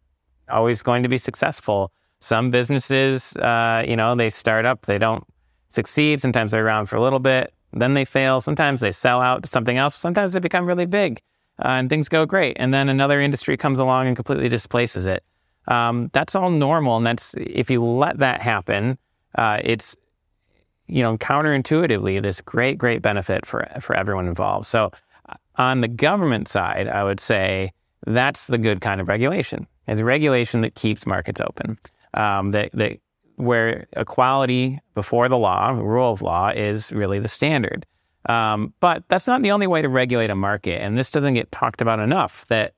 always 0.50 0.82
going 0.82 1.02
to 1.02 1.08
be 1.08 1.18
successful 1.18 1.92
some 2.22 2.50
businesses, 2.50 3.36
uh, 3.38 3.84
you 3.86 3.96
know, 3.96 4.14
they 4.14 4.30
start 4.30 4.64
up, 4.64 4.86
they 4.86 4.98
don't 4.98 5.24
succeed. 5.68 6.20
Sometimes 6.20 6.52
they're 6.52 6.64
around 6.64 6.86
for 6.86 6.96
a 6.96 7.02
little 7.02 7.18
bit, 7.18 7.52
then 7.72 7.94
they 7.94 8.04
fail. 8.04 8.40
Sometimes 8.40 8.80
they 8.80 8.92
sell 8.92 9.20
out 9.20 9.42
to 9.42 9.48
something 9.48 9.76
else. 9.76 9.96
Sometimes 9.96 10.32
they 10.32 10.40
become 10.40 10.64
really 10.64 10.86
big 10.86 11.20
uh, 11.58 11.68
and 11.68 11.90
things 11.90 12.08
go 12.08 12.24
great. 12.24 12.56
And 12.60 12.72
then 12.72 12.88
another 12.88 13.20
industry 13.20 13.56
comes 13.56 13.78
along 13.78 14.06
and 14.06 14.14
completely 14.14 14.48
displaces 14.48 15.04
it. 15.04 15.24
Um, 15.66 16.10
that's 16.12 16.36
all 16.36 16.50
normal. 16.50 16.96
And 16.96 17.06
that's, 17.06 17.34
if 17.38 17.70
you 17.70 17.84
let 17.84 18.18
that 18.18 18.40
happen, 18.40 18.98
uh, 19.34 19.60
it's, 19.64 19.96
you 20.86 21.02
know, 21.02 21.16
counterintuitively, 21.18 22.22
this 22.22 22.40
great, 22.40 22.78
great 22.78 23.02
benefit 23.02 23.46
for, 23.46 23.68
for 23.80 23.96
everyone 23.96 24.28
involved. 24.28 24.66
So 24.66 24.92
uh, 25.28 25.34
on 25.56 25.80
the 25.80 25.88
government 25.88 26.46
side, 26.48 26.86
I 26.86 27.02
would 27.02 27.18
say 27.18 27.72
that's 28.06 28.46
the 28.46 28.58
good 28.58 28.80
kind 28.80 29.00
of 29.00 29.08
regulation. 29.08 29.66
It's 29.88 30.00
regulation 30.00 30.60
that 30.60 30.76
keeps 30.76 31.04
markets 31.06 31.40
open 31.40 31.78
um, 32.14 32.50
that, 32.52 32.70
that 32.72 32.98
where 33.36 33.86
equality 33.94 34.78
before 34.94 35.28
the 35.28 35.38
law, 35.38 35.70
rule 35.70 36.12
of 36.12 36.22
law, 36.22 36.48
is 36.48 36.92
really 36.92 37.18
the 37.18 37.28
standard. 37.28 37.86
Um, 38.26 38.72
but 38.80 39.04
that's 39.08 39.26
not 39.26 39.42
the 39.42 39.50
only 39.50 39.66
way 39.66 39.82
to 39.82 39.88
regulate 39.88 40.30
a 40.30 40.36
market, 40.36 40.80
and 40.80 40.96
this 40.96 41.10
doesn't 41.10 41.34
get 41.34 41.50
talked 41.50 41.80
about 41.80 41.98
enough. 41.98 42.46
That 42.48 42.74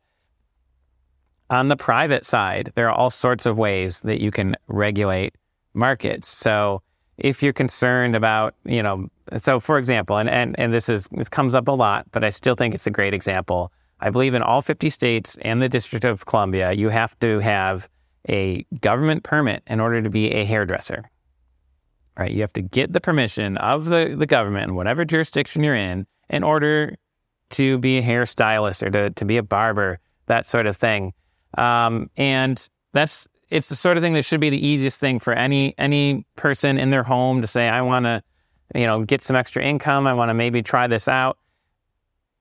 on 1.51 1.69
the 1.69 1.77
private 1.77 2.25
side, 2.25 2.73
there 2.75 2.89
are 2.89 2.95
all 2.95 3.11
sorts 3.11 3.45
of 3.45 3.59
ways 3.59 4.01
that 4.01 4.21
you 4.21 4.31
can 4.31 4.57
regulate 4.69 5.35
markets. 5.75 6.29
So 6.29 6.83
if 7.19 7.43
you're 7.43 7.53
concerned 7.53 8.17
about, 8.17 8.55
you 8.65 8.83
know, 8.83 9.09
so 9.37 9.61
for 9.61 9.79
example, 9.79 10.17
and, 10.17 10.31
and, 10.31 10.59
and 10.59 10.73
this 10.73 10.89
is 10.89 11.09
this 11.13 11.29
comes 11.29 11.55
up 11.55 11.69
a 11.69 11.73
lot, 11.73 12.07
but 12.11 12.25
I 12.25 12.31
still 12.31 12.55
think 12.55 12.75
it's 12.75 12.87
a 12.87 12.91
great 12.91 13.15
example. 13.15 13.73
I 14.01 14.11
believe 14.11 14.35
in 14.35 14.43
all 14.43 14.63
50 14.63 14.91
states 14.91 15.39
and 15.43 15.63
the 15.63 15.69
District 15.69 16.05
of 16.05 16.27
Columbia, 16.27 16.73
you 16.73 16.89
have 16.89 17.19
to 17.21 17.39
have 17.41 17.89
a 18.29 18.65
government 18.81 19.23
permit 19.23 19.63
in 19.67 19.81
order 19.81 20.03
to 20.03 20.11
be 20.11 20.31
a 20.33 20.45
hairdresser. 20.45 21.11
Right? 22.17 22.31
You 22.31 22.43
have 22.43 22.53
to 22.55 22.63
get 22.63 22.93
the 22.93 23.01
permission 23.01 23.57
of 23.57 23.87
the, 23.87 24.15
the 24.17 24.27
government 24.27 24.69
in 24.69 24.75
whatever 24.75 25.05
jurisdiction 25.05 25.65
you're 25.65 25.75
in 25.75 26.07
in 26.31 26.43
order 26.43 26.97
to 27.51 27.79
be 27.79 27.99
a 27.99 28.03
hairstylist 28.03 28.83
or 28.83 28.91
to, 28.91 29.11
to 29.11 29.25
be 29.25 29.37
a 29.37 29.43
barber, 29.43 29.99
that 30.27 30.47
sort 30.47 30.67
of 30.67 30.77
thing. 30.77 31.13
Um, 31.59 32.11
and 32.17 32.69
that's 32.93 33.29
it's 33.51 33.69
the 33.69 33.77
sort 33.77 33.97
of 33.97 34.03
thing 34.03 34.15
that 34.15 34.25
should 34.25 34.41
be 34.41 34.51
the 34.51 34.67
easiest 34.67 34.99
thing 34.99 35.19
for 35.19 35.33
any 35.33 35.75
any 35.79 36.27
person 36.37 36.79
in 36.79 36.91
their 36.91 37.03
home 37.03 37.41
to 37.43 37.47
say, 37.47 37.69
I 37.69 37.83
want 37.83 38.07
to, 38.07 38.23
you 38.75 38.87
know, 38.87 39.05
get 39.05 39.23
some 39.23 39.37
extra 39.37 39.63
income. 39.63 40.07
I 40.07 40.15
want 40.15 40.31
to 40.31 40.35
maybe 40.35 40.63
try 40.63 40.87
this 40.87 41.07
out. 41.09 41.39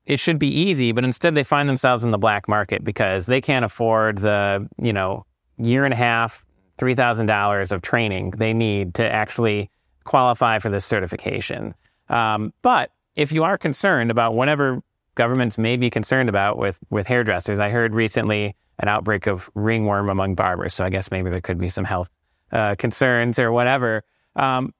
It 0.06 0.18
should 0.18 0.38
be 0.38 0.48
easy, 0.48 0.92
but 0.92 1.04
instead 1.04 1.34
they 1.34 1.44
find 1.44 1.68
themselves 1.68 2.04
in 2.04 2.10
the 2.10 2.18
black 2.18 2.48
market 2.48 2.84
because 2.84 3.26
they 3.26 3.40
can't 3.40 3.64
afford 3.64 4.18
the, 4.18 4.68
you 4.80 4.92
know, 4.92 5.24
year 5.58 5.84
and 5.84 5.92
a 5.92 5.96
half, 5.96 6.44
$3,000 6.78 7.72
of 7.72 7.82
training 7.82 8.30
they 8.32 8.52
need 8.52 8.94
to 8.94 9.08
actually 9.08 9.70
qualify 10.04 10.58
for 10.58 10.70
this 10.70 10.84
certification. 10.84 11.74
Um, 12.08 12.52
but 12.62 12.90
if 13.16 13.32
you 13.32 13.44
are 13.44 13.56
concerned 13.56 14.10
about 14.10 14.34
whatever 14.34 14.82
governments 15.14 15.56
may 15.56 15.76
be 15.76 15.90
concerned 15.90 16.28
about 16.28 16.58
with, 16.58 16.78
with 16.90 17.06
hairdressers, 17.06 17.58
I 17.58 17.70
heard 17.70 17.94
recently 17.94 18.56
an 18.80 18.88
outbreak 18.88 19.26
of 19.26 19.48
ringworm 19.54 20.08
among 20.08 20.34
barbers. 20.34 20.74
So 20.74 20.84
I 20.84 20.90
guess 20.90 21.10
maybe 21.10 21.30
there 21.30 21.40
could 21.40 21.58
be 21.58 21.68
some 21.68 21.84
health 21.84 22.10
uh, 22.52 22.74
concerns 22.76 23.38
or 23.38 23.52
whatever. 23.52 24.02
Um, 24.36 24.74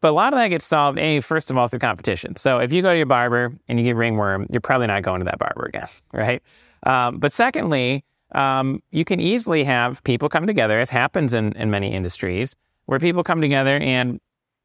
but 0.00 0.10
a 0.10 0.12
lot 0.12 0.32
of 0.32 0.38
that 0.38 0.48
gets 0.48 0.66
solved, 0.66 0.98
A, 0.98 1.20
first 1.20 1.50
of 1.50 1.56
all, 1.56 1.66
through 1.66 1.78
competition. 1.78 2.36
So 2.36 2.58
if 2.58 2.72
you 2.72 2.82
go 2.82 2.92
to 2.92 2.96
your 2.96 3.06
barber 3.06 3.54
and 3.68 3.78
you 3.78 3.84
get 3.84 3.96
ringworm, 3.96 4.46
you're 4.50 4.60
probably 4.60 4.86
not 4.86 5.02
going 5.02 5.20
to 5.20 5.24
that 5.24 5.38
barber 5.38 5.64
again, 5.64 5.88
right? 6.12 6.42
Um, 6.84 7.18
but 7.18 7.32
secondly, 7.32 8.04
um, 8.34 8.82
you 8.90 9.04
can 9.04 9.20
easily 9.20 9.64
have 9.64 10.02
people 10.04 10.28
come 10.28 10.46
together, 10.46 10.78
as 10.80 10.90
happens 10.90 11.32
in, 11.32 11.52
in 11.52 11.70
many 11.70 11.92
industries, 11.92 12.56
where 12.86 12.98
people 12.98 13.22
come 13.22 13.40
together 13.40 13.78
and 13.80 14.20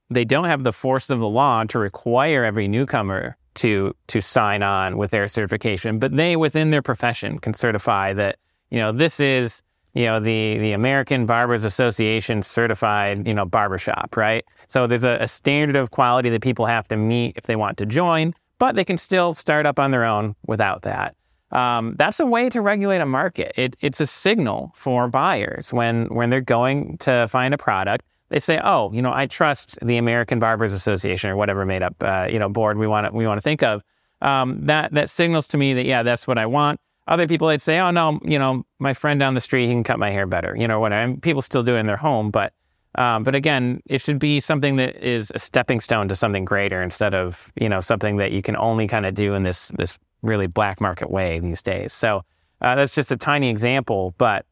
they 0.10 0.26
don't 0.26 0.46
have 0.46 0.64
the 0.64 0.74
force 0.74 1.10
of 1.10 1.20
the 1.20 1.30
law 1.30 1.64
to 1.66 1.80
require 1.80 2.44
every 2.44 2.68
newcomer 2.68 3.38
to 3.56 3.96
to 4.08 4.22
sign 4.22 4.64
on 4.64 4.98
with 4.98 5.12
their 5.12 5.28
certification, 5.28 6.00
but 6.00 6.16
they 6.16 6.36
within 6.36 6.70
their 6.70 6.82
profession 6.82 7.40
can 7.40 7.54
certify 7.54 8.14
that 8.14 8.38
you 8.70 8.80
know 8.80 8.92
this 8.92 9.20
is 9.20 9.62
you 9.94 10.06
know 10.06 10.20
the 10.20 10.58
the 10.58 10.72
American 10.72 11.26
Barbers 11.26 11.64
Association 11.64 12.42
certified 12.42 13.28
you 13.28 13.34
know 13.34 13.46
barbershop, 13.46 14.16
right? 14.16 14.46
So 14.68 14.88
there's 14.88 15.04
a, 15.04 15.18
a 15.22 15.28
standard 15.28 15.76
of 15.76 15.92
quality 15.92 16.30
that 16.30 16.42
people 16.42 16.66
have 16.66 16.88
to 16.88 16.98
meet 16.98 17.38
if 17.38 17.44
they 17.44 17.56
want 17.56 17.78
to 17.80 17.86
join, 17.86 18.34
but 18.60 18.76
they 18.76 18.86
can 18.86 18.98
still 18.98 19.34
start 19.34 19.66
up 19.66 19.80
on 19.80 19.92
their 19.92 20.06
own 20.06 20.36
without 20.48 20.84
that. 20.84 21.16
Um, 21.52 21.96
that's 21.98 22.20
a 22.20 22.26
way 22.26 22.50
to 22.50 22.62
regulate 22.62 23.00
a 23.00 23.06
market. 23.06 23.54
It, 23.56 23.76
it's 23.80 24.00
a 24.00 24.06
signal 24.06 24.72
for 24.76 25.08
buyers 25.08 25.74
when 25.74 26.06
when 26.08 26.30
they're 26.30 26.42
going 26.42 26.98
to 27.00 27.28
find 27.28 27.54
a 27.54 27.58
product. 27.58 28.06
They 28.30 28.40
say, 28.40 28.62
"Oh, 28.64 28.92
you 28.94 29.02
know, 29.02 29.12
I 29.14 29.26
trust 29.26 29.80
the 29.82 29.98
American 29.98 30.40
Barbers 30.40 30.74
Association 30.74 31.30
or 31.30 31.36
whatever 31.36 31.66
made 31.66 31.82
up 31.82 31.96
uh, 32.02 32.28
you 32.30 32.38
know 32.38 32.50
board 32.50 32.78
we 32.78 32.88
want 32.88 33.08
to 33.08 33.14
we 33.14 33.26
want 33.26 33.38
to 33.38 33.42
think 33.42 33.64
of." 33.64 33.84
Um, 34.22 34.66
that 34.66 34.94
that 34.94 35.10
signals 35.10 35.48
to 35.50 35.58
me 35.58 35.74
that 35.74 35.86
yeah, 35.86 36.04
that's 36.04 36.28
what 36.28 36.38
I 36.38 36.46
want. 36.46 36.80
Other 37.10 37.28
people, 37.28 37.48
they'd 37.48 37.60
say, 37.60 37.80
oh, 37.80 37.90
no, 37.90 38.20
you 38.24 38.38
know, 38.38 38.64
my 38.78 38.94
friend 38.94 39.20
down 39.20 39.34
the 39.34 39.42
street, 39.42 39.66
he 39.66 39.72
can 39.72 39.84
cut 39.84 39.98
my 39.98 40.12
hair 40.12 40.28
better, 40.28 40.56
you 40.56 40.68
know, 40.68 40.80
whatever. 40.80 41.02
And 41.02 41.22
people 41.22 41.42
still 41.42 41.64
do 41.64 41.76
it 41.76 41.80
in 41.80 41.88
their 41.88 41.98
home. 41.98 42.30
But, 42.30 42.54
um, 42.94 43.24
but 43.24 43.34
again, 43.34 43.82
it 43.88 44.00
should 44.00 44.20
be 44.20 44.40
something 44.40 44.76
that 44.76 44.96
is 44.98 45.32
a 45.34 45.40
stepping 45.40 45.80
stone 45.80 46.08
to 46.10 46.16
something 46.16 46.46
greater 46.46 46.84
instead 46.84 47.16
of, 47.16 47.52
you 47.60 47.68
know, 47.68 47.82
something 47.82 48.18
that 48.18 48.32
you 48.32 48.44
can 48.44 48.56
only 48.58 48.88
kind 48.88 49.08
of 49.08 49.16
do 49.16 49.34
in 49.34 49.42
this, 49.42 49.70
this 49.70 49.98
really 50.22 50.48
black 50.48 50.82
market 50.82 51.10
way 51.10 51.40
these 51.40 51.62
days. 51.62 51.94
So 51.94 52.24
uh, 52.62 52.76
that's 52.76 52.94
just 52.94 53.12
a 53.12 53.18
tiny 53.18 53.50
example, 53.50 54.14
but 54.18 54.46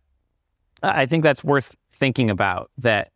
I 0.84 1.06
think 1.06 1.24
that's 1.24 1.44
worth 1.44 1.76
thinking 1.92 2.30
about 2.30 2.72
that 2.78 3.12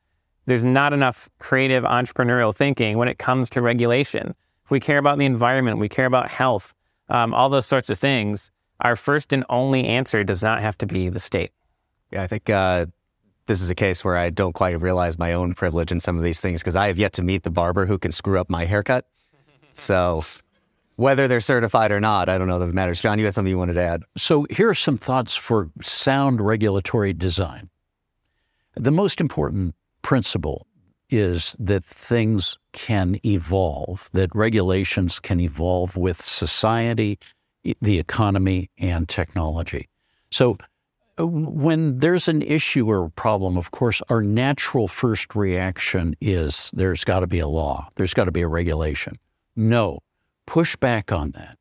there's 0.46 0.64
not 0.64 0.92
enough 0.92 1.30
creative 1.40 1.84
entrepreneurial 1.84 2.54
thinking 2.54 2.98
when 2.98 3.08
it 3.08 3.20
comes 3.20 3.50
to 3.52 3.62
regulation. 3.62 4.36
If 4.66 4.72
we 4.72 4.80
care 4.80 4.98
about 4.98 5.18
the 5.18 5.26
environment, 5.26 5.78
we 5.78 5.88
care 5.88 6.06
about 6.06 6.30
health, 6.30 6.74
um, 7.10 7.34
all 7.34 7.50
those 7.50 7.66
sorts 7.66 7.90
of 7.90 8.00
things, 8.00 8.52
our 8.82 8.96
first 8.96 9.32
and 9.32 9.46
only 9.50 9.86
answer 9.86 10.24
does 10.24 10.42
not 10.42 10.62
have 10.62 10.78
to 10.80 10.86
be 10.86 11.10
the 11.10 11.20
state. 11.20 11.52
Yeah, 12.12 12.24
I 12.24 12.28
think 12.28 12.50
uh, 12.50 12.88
this 13.46 13.62
is 13.62 13.70
a 13.70 13.76
case 13.76 14.04
where 14.04 14.18
I 14.18 14.30
don't 14.30 14.54
quite 14.54 14.82
realize 14.82 15.20
my 15.20 15.34
own 15.34 15.54
privilege 15.54 15.92
in 15.92 16.00
some 16.00 16.18
of 16.18 16.24
these 16.24 16.40
things 16.40 16.62
because 16.62 16.76
I 16.76 16.88
have 16.88 16.98
yet 16.98 17.14
to 17.14 17.22
meet 17.22 17.44
the 17.44 17.52
barber 17.52 17.86
who 17.86 17.98
can 17.98 18.12
screw 18.12 18.40
up 18.40 18.50
my 18.50 18.66
haircut. 18.66 19.06
So 19.74 20.24
whether 21.02 21.28
they're 21.28 21.42
certified 21.42 21.92
or 21.92 22.00
not, 22.00 22.30
I 22.30 22.38
don't 22.38 22.48
know 22.48 22.60
that 22.60 22.70
it 22.70 22.76
matters. 22.76 23.02
John, 23.02 23.18
you 23.18 23.26
had 23.26 23.34
something 23.34 23.50
you 23.50 23.58
wanted 23.58 23.74
to 23.74 23.82
add. 23.82 24.04
So 24.18 24.46
here 24.52 24.70
are 24.70 24.76
some 24.76 24.98
thoughts 24.98 25.36
for 25.36 25.72
sound 25.82 26.40
regulatory 26.40 27.12
design. 27.12 27.72
The 28.76 28.92
most 28.92 29.20
important 29.20 29.74
principle 30.04 30.68
is 31.10 31.56
that 31.58 31.84
things 31.84 32.60
can 32.72 33.20
evolve, 33.26 34.10
that 34.14 34.30
regulations 34.36 35.20
can 35.20 35.40
evolve 35.40 35.98
with 35.98 36.22
society, 36.22 37.18
the 37.82 37.98
economy, 37.98 38.70
and 38.78 39.10
technology. 39.10 39.90
So 40.30 40.56
uh, 41.20 41.26
when 41.26 41.98
there's 41.98 42.28
an 42.28 42.44
issue 42.44 42.88
or 42.88 43.06
a 43.06 43.10
problem, 43.10 43.58
of 43.58 43.72
course, 43.72 44.04
our 44.10 44.22
natural 44.22 44.88
first 44.88 45.36
reaction 45.36 46.16
is 46.22 46.70
there's 46.74 47.04
got 47.04 47.22
to 47.22 47.28
be 47.28 47.40
a 47.40 47.48
law, 47.48 47.90
there's 47.96 48.14
got 48.14 48.26
to 48.26 48.32
be 48.32 48.42
a 48.42 48.48
regulation. 48.48 49.18
No, 49.56 50.00
push 50.46 50.76
back 50.76 51.12
on 51.12 51.32
that. 51.32 51.58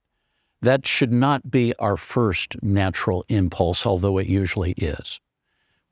That 0.62 0.86
should 0.86 1.12
not 1.12 1.50
be 1.50 1.74
our 1.78 1.96
first 1.96 2.62
natural 2.62 3.24
impulse, 3.28 3.86
although 3.86 4.18
it 4.18 4.26
usually 4.26 4.72
is. 4.72 5.20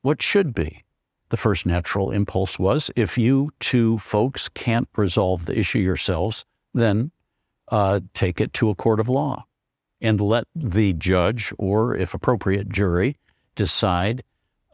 What 0.01 0.21
should 0.21 0.53
be 0.53 0.83
the 1.29 1.37
first 1.37 1.65
natural 1.65 2.11
impulse 2.11 2.59
was 2.59 2.91
if 2.95 3.17
you 3.17 3.49
two 3.59 3.97
folks 3.97 4.49
can't 4.49 4.87
resolve 4.95 5.45
the 5.45 5.57
issue 5.57 5.79
yourselves, 5.79 6.45
then 6.73 7.11
uh, 7.69 7.99
take 8.13 8.39
it 8.41 8.53
to 8.53 8.69
a 8.69 8.75
court 8.75 8.99
of 8.99 9.09
law 9.09 9.45
and 10.01 10.21
let 10.21 10.45
the 10.55 10.93
judge 10.93 11.53
or, 11.57 11.95
if 11.95 12.13
appropriate, 12.13 12.69
jury 12.69 13.17
decide 13.55 14.23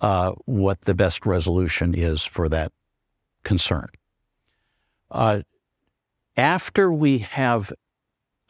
uh, 0.01 0.33
what 0.45 0.81
the 0.81 0.93
best 0.93 1.25
resolution 1.25 1.93
is 1.93 2.23
for 2.23 2.47
that 2.49 2.71
concern. 3.43 3.87
Uh, 5.09 5.41
after 6.37 6.91
we 6.91 7.19
have 7.19 7.73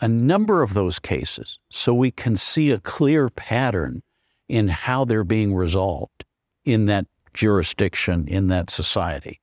a 0.02 0.08
number 0.08 0.62
of 0.62 0.74
those 0.74 1.00
cases, 1.00 1.60
so 1.70 1.94
we 1.94 2.12
can 2.12 2.36
see 2.36 2.72
a 2.72 2.80
clear 2.80 3.30
pattern 3.30 4.04
in 4.48 4.68
how 4.68 5.06
they're 5.06 5.24
being 5.24 5.54
resolved 5.54 6.26
in 6.64 6.86
that 6.86 7.06
jurisdiction 7.34 8.28
in 8.28 8.48
that 8.48 8.70
society. 8.70 9.42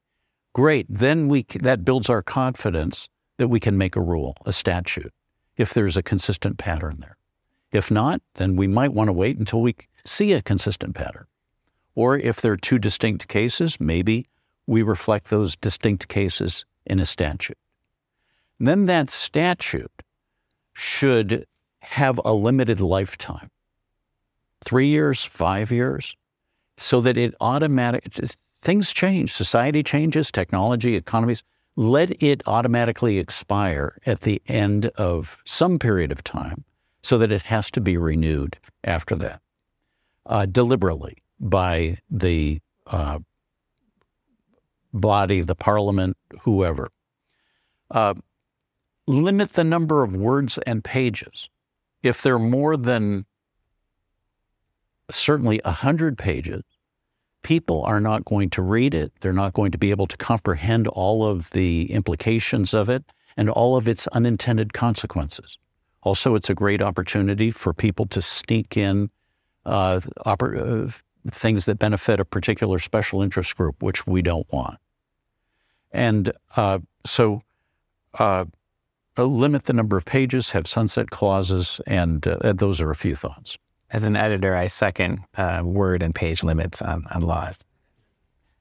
Great. 0.53 0.87
Then 0.89 1.29
we 1.29 1.45
that 1.61 1.85
builds 1.85 2.11
our 2.11 2.23
confidence 2.23 3.09
that 3.39 3.49
we 3.49 3.61
can 3.61 3.79
make 3.79 3.97
a 3.97 4.01
rule, 4.01 4.37
a 4.45 4.53
statute, 4.53 5.13
if 5.57 5.73
there's 5.73 5.97
a 5.97 6.03
consistent 6.03 6.59
pattern 6.59 6.99
there. 7.01 7.17
If 7.71 7.91
not, 7.91 8.21
then 8.35 8.57
we 8.57 8.67
might 8.67 8.93
want 8.93 9.09
to 9.09 9.13
wait 9.13 9.39
until 9.39 9.63
we 9.63 9.75
see 10.05 10.33
a 10.33 10.43
consistent 10.43 10.95
pattern. 10.95 11.27
Or 11.95 12.19
if 12.19 12.41
there 12.41 12.53
are 12.53 12.59
two 12.59 12.79
distinct 12.79 13.29
cases, 13.29 13.81
maybe 13.81 14.29
we 14.67 14.83
reflect 14.83 15.31
those 15.31 15.57
distinct 15.57 16.09
cases 16.09 16.65
in 16.85 17.01
a 17.01 17.07
statute. 17.07 17.59
And 18.59 18.69
then 18.69 18.87
that 18.87 19.11
statute 19.11 20.03
should 20.73 21.47
have 21.81 22.21
a 22.25 22.33
limited 22.33 22.81
lifetime 22.81 23.51
three 24.65 24.87
years, 24.87 25.25
five 25.25 25.71
years, 25.71 26.17
so 26.79 27.01
that 27.01 27.17
it 27.17 27.35
automatic 27.41 28.13
things 28.63 28.93
change, 28.93 29.33
society 29.33 29.83
changes, 29.83 30.31
technology, 30.31 30.95
economies. 30.95 31.43
Let 31.75 32.23
it 32.23 32.43
automatically 32.47 33.19
expire 33.19 33.99
at 34.05 34.21
the 34.21 34.43
end 34.47 34.87
of 34.97 35.43
some 35.45 35.79
period 35.79 36.13
of 36.13 36.23
time, 36.23 36.65
so 37.03 37.19
that 37.19 37.33
it 37.33 37.43
has 37.43 37.71
to 37.73 37.81
be 37.81 37.97
renewed 37.97 38.59
after 38.85 39.17
that, 39.17 39.41
uh, 40.27 40.47
deliberately 40.47 41.17
by 41.41 41.99
the 42.11 42.61
uh, 42.87 43.19
body, 44.93 45.41
the 45.41 45.55
parliament, 45.55 46.17
whoever. 46.43 46.89
Uh, 47.91 48.15
limit 49.07 49.53
the 49.53 49.65
number 49.65 50.03
of 50.03 50.15
words 50.17 50.59
and 50.67 50.85
pages. 50.85 51.49
If 52.03 52.23
they're 52.23 52.39
more 52.39 52.77
than 52.77 53.27
certainly 55.11 55.61
100 55.65 56.19
pages, 56.19 56.63
people 57.43 57.83
are 57.85 58.01
not 58.01 58.25
going 58.25 58.51
to 58.51 58.63
read 58.63 58.95
it. 58.95 59.13
They're 59.21 59.33
not 59.33 59.53
going 59.53 59.73
to 59.73 59.79
be 59.79 59.91
able 59.91 60.07
to 60.07 60.17
comprehend 60.17 60.89
all 60.89 61.27
of 61.27 61.51
the 61.51 61.91
implications 61.93 62.75
of 62.75 62.89
it 62.89 63.05
and 63.37 63.51
all 63.51 63.77
of 63.77 63.89
its 63.89 64.07
unintended 64.09 64.73
consequences. 64.73 65.59
Also, 66.03 66.35
it's 66.35 66.51
a 66.51 66.55
great 66.55 66.83
opportunity 66.83 67.51
for 67.51 67.73
people 67.73 68.07
to 68.07 68.21
sneak 68.21 68.77
in 68.77 69.11
uh, 69.65 70.01
oper- 70.27 70.89
uh, 70.89 71.31
things 71.31 71.65
that 71.67 71.79
benefit 71.79 72.19
a 72.19 72.25
particular 72.25 72.79
special 72.79 73.23
interest 73.23 73.57
group, 73.57 73.81
which 73.83 74.07
we 74.07 74.23
don't 74.23 74.51
want. 74.53 74.79
And 75.93 76.33
uh, 76.57 76.81
so, 77.05 77.43
uh, 78.19 78.47
limit 79.19 79.65
the 79.65 79.73
number 79.73 79.97
of 79.97 80.05
pages, 80.05 80.51
have 80.51 80.67
sunset 80.67 81.11
clauses, 81.11 81.81
and 81.87 82.27
uh, 82.27 82.53
those 82.53 82.81
are 82.81 82.91
a 82.91 82.97
few 82.97 83.15
thoughts 83.15 83.59
as 83.93 84.05
an 84.05 84.17
editor, 84.17 84.57
I 84.57 84.67
second 84.67 85.21
uh, 85.37 85.63
word 85.65 86.03
and 86.03 86.15
page 86.15 86.43
limits 86.43 86.81
on, 86.81 87.05
on 87.15 87.21
laws 87.21 87.63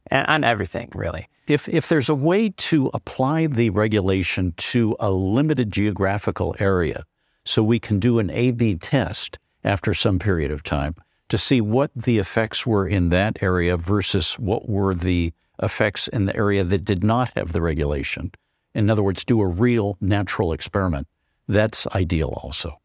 and 0.08 0.28
on 0.28 0.44
everything, 0.44 0.92
really. 0.94 1.28
If, 1.48 1.70
if 1.70 1.88
there's 1.88 2.10
a 2.10 2.16
way 2.16 2.50
to 2.50 2.92
apply 2.94 3.48
the 3.48 3.70
regulation 3.70 4.54
to 4.58 4.96
a 5.00 5.10
limited 5.10 5.72
geographical 5.72 6.56
area 6.60 7.06
so 7.46 7.64
we 7.64 7.80
can 7.80 8.00
do 8.00 8.20
an 8.20 8.30
A 8.30 8.52
B 8.52 8.76
test 8.76 9.40
after 9.64 9.94
some 9.94 10.20
period 10.20 10.52
of 10.52 10.64
time 10.64 10.96
to 11.30 11.38
see 11.38 11.62
what 11.62 11.92
the 11.96 12.20
effects 12.20 12.66
were 12.66 12.88
in 12.88 13.10
that 13.10 13.42
area 13.42 13.78
versus 13.78 14.34
what 14.38 14.68
were 14.68 14.94
the 14.94 15.34
effects 15.64 16.08
in 16.10 16.26
the 16.26 16.36
area 16.36 16.64
that 16.64 16.84
did 16.84 17.04
not 17.04 17.32
have 17.36 17.54
the 17.54 17.62
regulation. 17.62 18.32
In 18.74 18.90
other 18.90 19.04
words, 19.04 19.26
do 19.26 19.42
a 19.42 19.48
real 19.48 19.98
natural 20.00 20.54
experiment. 20.54 21.08
That's 21.48 21.88
ideal 21.88 22.34
also. 22.38 22.80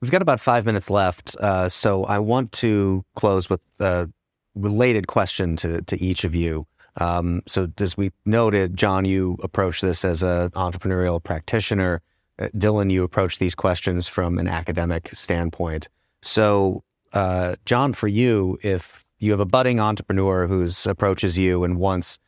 We've 0.00 0.10
got 0.10 0.22
about 0.22 0.40
five 0.40 0.64
minutes 0.64 0.88
left, 0.88 1.36
uh, 1.36 1.68
so 1.68 2.04
I 2.04 2.18
want 2.18 2.52
to 2.52 3.04
close 3.14 3.50
with 3.50 3.62
a 3.80 4.08
related 4.54 5.06
question 5.06 5.56
to, 5.56 5.82
to 5.82 6.02
each 6.02 6.24
of 6.24 6.34
you. 6.34 6.66
Um, 6.96 7.42
so, 7.46 7.68
as 7.78 7.96
we 7.96 8.10
noted, 8.24 8.76
John, 8.76 9.04
you 9.04 9.36
approach 9.42 9.80
this 9.80 10.04
as 10.04 10.22
an 10.22 10.50
entrepreneurial 10.50 11.22
practitioner. 11.22 12.02
Uh, 12.38 12.48
Dylan, 12.56 12.90
you 12.90 13.04
approach 13.04 13.38
these 13.38 13.54
questions 13.54 14.08
from 14.08 14.38
an 14.38 14.48
academic 14.48 15.10
standpoint. 15.12 15.88
So, 16.22 16.82
uh, 17.12 17.56
John, 17.64 17.92
for 17.92 18.08
you, 18.08 18.58
if 18.62 19.04
you 19.18 19.30
have 19.32 19.40
a 19.40 19.46
budding 19.46 19.80
entrepreneur 19.80 20.46
who 20.46 20.66
approaches 20.86 21.38
you 21.38 21.62
and 21.62 21.78
wants 21.78 22.18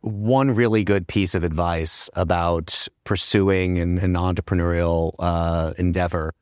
one 0.00 0.50
really 0.52 0.84
good 0.84 1.06
piece 1.06 1.34
of 1.34 1.44
advice 1.44 2.08
about 2.14 2.88
pursuing 3.04 3.78
an, 3.78 3.98
an 3.98 4.14
entrepreneurial 4.14 5.14
uh, 5.18 5.72
endeavor, 5.78 6.34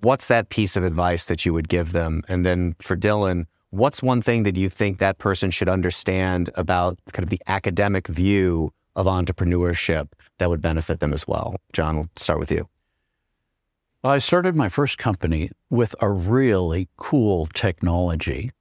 what's 0.00 0.28
that 0.28 0.48
piece 0.48 0.76
of 0.76 0.84
advice 0.84 1.26
that 1.26 1.44
you 1.44 1.52
would 1.52 1.68
give 1.68 1.92
them? 1.92 2.22
And 2.28 2.44
then 2.44 2.76
for 2.80 2.96
Dylan, 2.96 3.46
what's 3.70 4.02
one 4.02 4.22
thing 4.22 4.44
that 4.44 4.56
you 4.56 4.68
think 4.68 4.98
that 4.98 5.18
person 5.18 5.50
should 5.50 5.68
understand 5.68 6.50
about 6.54 6.98
kind 7.12 7.24
of 7.24 7.30
the 7.30 7.40
academic 7.46 8.06
view 8.08 8.72
of 8.96 9.06
entrepreneurship 9.06 10.08
that 10.38 10.48
would 10.48 10.62
benefit 10.62 11.00
them 11.00 11.12
as 11.12 11.26
well? 11.26 11.56
John, 11.72 11.96
we'll 11.96 12.10
start 12.16 12.38
with 12.38 12.50
you. 12.50 12.68
Well, 14.02 14.12
I 14.12 14.18
started 14.18 14.54
my 14.54 14.68
first 14.68 14.98
company 14.98 15.50
with 15.70 15.94
a 16.00 16.10
really 16.10 16.88
cool 16.96 17.46
technology 17.46 18.52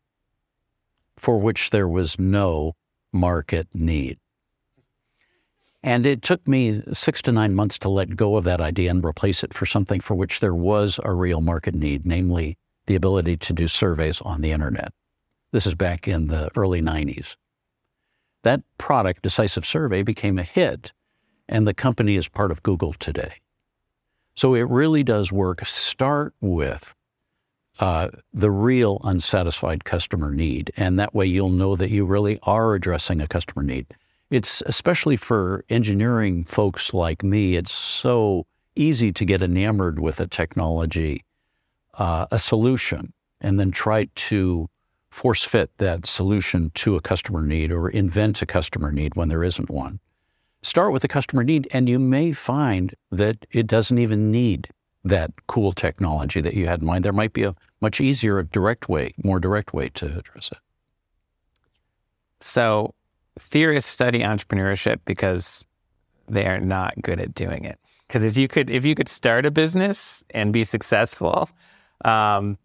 for 1.17 1.37
which 1.37 1.69
there 1.69 1.87
was 1.87 2.17
no 2.17 2.75
market 3.11 3.67
need. 3.73 4.17
And 5.83 6.05
it 6.05 6.21
took 6.21 6.47
me 6.47 6.81
six 6.93 7.21
to 7.23 7.31
nine 7.33 7.53
months 7.53 7.77
to 7.79 7.89
let 7.89 8.15
go 8.15 8.37
of 8.37 8.45
that 8.45 8.61
idea 8.61 8.89
and 8.89 9.03
replace 9.03 9.43
it 9.43 9.53
for 9.53 9.65
something 9.65 9.99
for 9.99 10.15
which 10.15 10.39
there 10.39 10.55
was 10.55 10.99
a 11.03 11.13
real 11.13 11.41
market 11.41 11.75
need, 11.75 12.05
namely 12.05 12.57
the 12.85 12.95
ability 12.95 13.35
to 13.37 13.53
do 13.53 13.67
surveys 13.67 14.21
on 14.21 14.41
the 14.41 14.51
internet. 14.51 14.93
This 15.51 15.67
is 15.67 15.75
back 15.75 16.07
in 16.07 16.27
the 16.27 16.49
early 16.55 16.81
90s. 16.81 17.35
That 18.43 18.61
product, 18.77 19.21
Decisive 19.21 19.65
Survey, 19.65 20.03
became 20.03 20.39
a 20.39 20.43
hit, 20.43 20.93
and 21.47 21.67
the 21.67 21.73
company 21.73 22.15
is 22.15 22.27
part 22.27 22.51
of 22.51 22.63
Google 22.63 22.93
today. 22.93 23.35
So 24.35 24.55
it 24.55 24.69
really 24.69 25.03
does 25.03 25.31
work. 25.31 25.65
Start 25.65 26.33
with 26.41 26.95
uh, 27.79 28.09
the 28.33 28.51
real 28.51 28.99
unsatisfied 29.03 29.83
customer 29.83 30.31
need. 30.31 30.71
And 30.77 30.99
that 30.99 31.13
way 31.13 31.25
you'll 31.25 31.49
know 31.49 31.75
that 31.75 31.89
you 31.89 32.05
really 32.05 32.39
are 32.43 32.73
addressing 32.73 33.19
a 33.21 33.27
customer 33.27 33.63
need. 33.63 33.87
It's 34.33 34.63
especially 34.65 35.15
for 35.15 35.63
engineering 35.69 36.43
folks 36.43 36.91
like 36.91 37.21
me, 37.21 37.55
it's 37.55 37.71
so 37.71 38.47
easy 38.75 39.13
to 39.13 39.25
get 39.25 39.43
enamored 39.43 39.99
with 39.99 40.19
a 40.19 40.25
technology, 40.25 41.23
uh, 41.99 42.25
a 42.31 42.39
solution, 42.39 43.13
and 43.39 43.59
then 43.59 43.69
try 43.69 44.09
to 44.15 44.71
force 45.11 45.43
fit 45.43 45.69
that 45.77 46.07
solution 46.07 46.71
to 46.73 46.95
a 46.95 46.99
customer 46.99 47.43
need 47.43 47.71
or 47.71 47.87
invent 47.87 48.41
a 48.41 48.47
customer 48.47 48.91
need 48.91 49.13
when 49.13 49.29
there 49.29 49.43
isn't 49.43 49.69
one. 49.69 49.99
Start 50.63 50.93
with 50.93 51.03
a 51.03 51.07
customer 51.07 51.43
need, 51.43 51.67
and 51.71 51.87
you 51.87 51.99
may 51.99 52.31
find 52.31 52.95
that 53.11 53.45
it 53.51 53.67
doesn't 53.67 53.99
even 53.99 54.31
need 54.31 54.69
that 55.03 55.29
cool 55.45 55.73
technology 55.73 56.41
that 56.41 56.55
you 56.55 56.65
had 56.65 56.81
in 56.81 56.87
mind. 56.87 57.05
There 57.05 57.13
might 57.13 57.33
be 57.33 57.43
a 57.43 57.53
much 57.81 58.01
easier, 58.01 58.41
direct 58.41 58.89
way, 58.89 59.13
more 59.23 59.39
direct 59.39 59.75
way 59.75 59.89
to 59.89 60.17
address 60.17 60.49
it. 60.51 60.57
So, 62.39 62.95
theorists 63.39 63.91
study 63.91 64.19
entrepreneurship 64.19 64.99
because 65.05 65.65
they 66.27 66.45
are 66.45 66.59
not 66.59 66.93
good 67.01 67.19
at 67.19 67.33
doing 67.33 67.65
it. 67.65 67.79
Because 68.07 68.23
if 68.23 68.37
you 68.37 68.47
could, 68.47 68.69
if 68.69 68.85
you 68.85 68.95
could 68.95 69.07
start 69.09 69.45
a 69.45 69.51
business 69.51 70.23
and 70.29 70.53
be 70.53 70.63
successful, 70.63 71.49
um, 72.05 72.57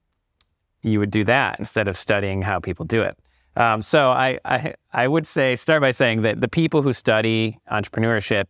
you 0.83 0.99
would 0.99 1.11
do 1.11 1.25
that 1.25 1.59
instead 1.59 1.89
of 1.89 1.97
studying 1.97 2.43
how 2.43 2.61
people 2.61 2.85
do 2.85 3.03
it. 3.03 3.19
Um, 3.57 3.83
so 3.83 4.11
I, 4.11 4.39
I, 4.45 4.75
I 4.93 5.09
would 5.09 5.27
say 5.27 5.57
start 5.57 5.81
by 5.81 5.91
saying 5.91 6.23
that 6.23 6.41
the 6.41 6.49
people 6.49 6.83
who 6.83 6.93
study 6.93 7.59
entrepreneurship 7.73 8.45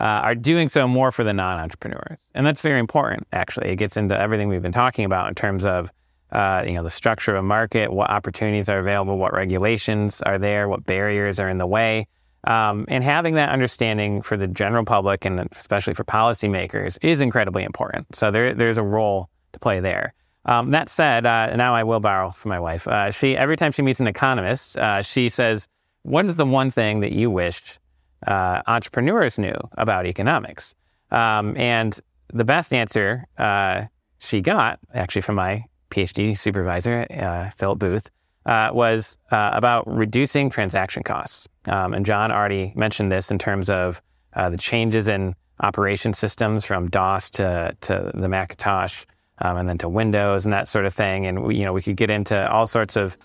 uh, 0.00 0.04
are 0.04 0.34
doing 0.34 0.68
so 0.68 0.88
more 0.88 1.12
for 1.12 1.24
the 1.24 1.32
non-entrepreneurs, 1.32 2.20
and 2.34 2.46
that's 2.46 2.60
very 2.60 2.78
important. 2.78 3.26
Actually, 3.32 3.68
it 3.68 3.76
gets 3.76 3.96
into 3.96 4.18
everything 4.18 4.48
we've 4.48 4.62
been 4.62 4.72
talking 4.72 5.04
about 5.04 5.28
in 5.28 5.34
terms 5.34 5.64
of 5.64 5.90
uh, 6.32 6.64
you 6.66 6.72
know 6.72 6.82
the 6.82 6.90
structure 6.90 7.32
of 7.36 7.38
a 7.38 7.46
market, 7.46 7.92
what 7.92 8.10
opportunities 8.10 8.68
are 8.68 8.78
available, 8.78 9.16
what 9.18 9.32
regulations 9.32 10.22
are 10.22 10.38
there, 10.38 10.68
what 10.68 10.84
barriers 10.84 11.38
are 11.38 11.48
in 11.48 11.58
the 11.58 11.66
way, 11.66 12.08
um, 12.46 12.84
and 12.88 13.02
having 13.02 13.34
that 13.34 13.50
understanding 13.50 14.22
for 14.22 14.36
the 14.36 14.46
general 14.46 14.84
public 14.84 15.24
and 15.24 15.48
especially 15.58 15.94
for 15.94 16.04
policymakers 16.04 16.96
is 17.02 17.20
incredibly 17.20 17.64
important. 17.64 18.14
So 18.14 18.30
there, 18.30 18.54
there's 18.54 18.78
a 18.78 18.82
role 18.82 19.28
to 19.52 19.58
play 19.58 19.80
there. 19.80 20.14
Um, 20.44 20.70
that 20.70 20.88
said, 20.88 21.26
uh, 21.26 21.56
now 21.56 21.74
I 21.74 21.82
will 21.82 21.98
borrow 21.98 22.30
from 22.30 22.50
my 22.50 22.60
wife. 22.60 22.86
Uh, 22.86 23.10
she 23.10 23.36
every 23.36 23.56
time 23.56 23.72
she 23.72 23.82
meets 23.82 23.98
an 23.98 24.06
economist, 24.06 24.76
uh, 24.76 25.02
she 25.02 25.28
says, 25.28 25.66
"What 26.02 26.26
is 26.26 26.36
the 26.36 26.46
one 26.46 26.70
thing 26.70 27.00
that 27.00 27.10
you 27.10 27.30
wished 27.30 27.80
uh, 28.26 28.62
entrepreneurs 28.68 29.38
knew 29.38 29.56
about 29.72 30.06
economics?" 30.06 30.76
Um, 31.10 31.56
and 31.56 31.98
the 32.32 32.44
best 32.44 32.72
answer 32.72 33.26
uh, 33.38 33.86
she 34.18 34.40
got, 34.40 34.78
actually, 34.94 35.22
from 35.22 35.34
my 35.34 35.64
PhD 35.90 36.36
supervisor, 36.36 37.06
uh, 37.10 37.50
Philip 37.56 37.78
Booth, 37.78 38.10
was 38.46 39.18
about 39.30 39.86
reducing 39.86 40.50
transaction 40.50 41.02
costs. 41.02 41.48
Um, 41.66 41.94
and 41.94 42.06
John 42.06 42.30
already 42.30 42.72
mentioned 42.76 43.10
this 43.10 43.30
in 43.30 43.38
terms 43.38 43.68
of 43.68 44.00
the 44.34 44.56
changes 44.56 45.08
in 45.08 45.34
operation 45.60 46.12
systems 46.12 46.64
from 46.64 46.88
DOS 46.88 47.30
to 47.30 47.76
to 47.80 48.10
the 48.14 48.28
Macintosh 48.28 49.04
um, 49.38 49.56
and 49.56 49.68
then 49.68 49.78
to 49.78 49.88
Windows 49.88 50.44
and 50.44 50.52
that 50.52 50.68
sort 50.68 50.86
of 50.86 50.94
thing. 50.94 51.26
And 51.26 51.44
we, 51.44 51.56
you 51.56 51.64
know, 51.64 51.72
we 51.72 51.82
could 51.82 51.96
get 51.96 52.10
into 52.10 52.50
all 52.50 52.66
sorts 52.66 52.96
of 52.96 53.16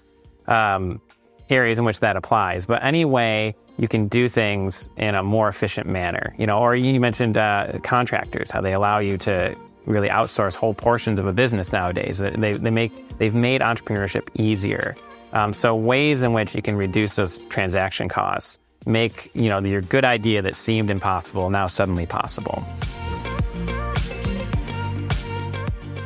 um, 0.47 1.01
areas 1.49 1.79
in 1.79 1.85
which 1.85 1.99
that 1.99 2.15
applies. 2.15 2.65
But 2.65 2.83
anyway, 2.83 3.55
you 3.77 3.87
can 3.87 4.07
do 4.07 4.29
things 4.29 4.89
in 4.97 5.15
a 5.15 5.23
more 5.23 5.47
efficient 5.47 5.87
manner. 5.87 6.35
You 6.37 6.47
know, 6.47 6.59
or 6.59 6.75
you 6.75 6.99
mentioned 6.99 7.37
uh, 7.37 7.79
contractors, 7.83 8.51
how 8.51 8.61
they 8.61 8.73
allow 8.73 8.99
you 8.99 9.17
to 9.19 9.55
really 9.85 10.09
outsource 10.09 10.55
whole 10.55 10.73
portions 10.73 11.19
of 11.19 11.25
a 11.25 11.33
business 11.33 11.73
nowadays. 11.73 12.19
They, 12.19 12.53
they 12.53 12.71
make 12.71 13.17
they've 13.17 13.35
made 13.35 13.61
entrepreneurship 13.61 14.27
easier. 14.35 14.95
Um, 15.33 15.53
so 15.53 15.75
ways 15.75 16.23
in 16.23 16.33
which 16.33 16.55
you 16.55 16.61
can 16.61 16.75
reduce 16.75 17.15
those 17.15 17.37
transaction 17.49 18.09
costs 18.09 18.59
make 18.85 19.29
you 19.33 19.47
know 19.49 19.59
your 19.59 19.81
good 19.81 20.03
idea 20.05 20.41
that 20.41 20.55
seemed 20.55 20.89
impossible 20.89 21.49
now 21.49 21.67
suddenly 21.67 22.05
possible. 22.05 22.63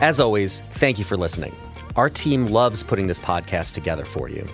As 0.02 0.20
always, 0.20 0.62
thank 0.74 1.00
you 1.00 1.06
for 1.06 1.16
listening. 1.16 1.56
Our 1.96 2.10
team 2.10 2.48
loves 2.48 2.84
putting 2.84 3.08
this 3.08 3.20
podcast 3.20 3.72
together 3.72 4.04
for 4.04 4.28
you. 4.28 4.48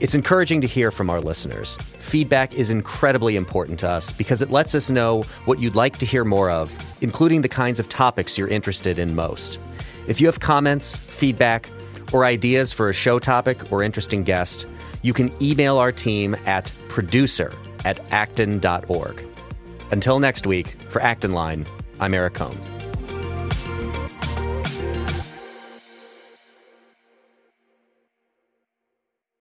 It's 0.00 0.14
encouraging 0.14 0.62
to 0.62 0.66
hear 0.66 0.90
from 0.90 1.10
our 1.10 1.20
listeners. 1.20 1.76
Feedback 1.76 2.54
is 2.54 2.70
incredibly 2.70 3.36
important 3.36 3.78
to 3.80 3.88
us 3.88 4.12
because 4.12 4.40
it 4.40 4.50
lets 4.50 4.74
us 4.74 4.88
know 4.88 5.24
what 5.44 5.60
you'd 5.60 5.76
like 5.76 5.98
to 5.98 6.06
hear 6.06 6.24
more 6.24 6.50
of, 6.50 6.72
including 7.02 7.42
the 7.42 7.50
kinds 7.50 7.78
of 7.78 7.86
topics 7.90 8.38
you're 8.38 8.48
interested 8.48 8.98
in 8.98 9.14
most. 9.14 9.58
If 10.08 10.18
you 10.18 10.26
have 10.26 10.40
comments, 10.40 10.96
feedback, 10.96 11.68
or 12.14 12.24
ideas 12.24 12.72
for 12.72 12.88
a 12.88 12.94
show 12.94 13.18
topic 13.18 13.70
or 13.70 13.82
interesting 13.82 14.24
guest, 14.24 14.64
you 15.02 15.12
can 15.12 15.30
email 15.42 15.76
our 15.76 15.92
team 15.92 16.34
at 16.46 16.72
producer 16.88 17.52
at 17.84 18.00
acton.org. 18.10 19.22
Until 19.90 20.18
next 20.18 20.46
week, 20.46 20.76
for 20.88 21.02
Acton 21.02 21.34
Line, 21.34 21.66
I'm 22.00 22.14
Eric 22.14 22.34
Kohn. 22.34 22.79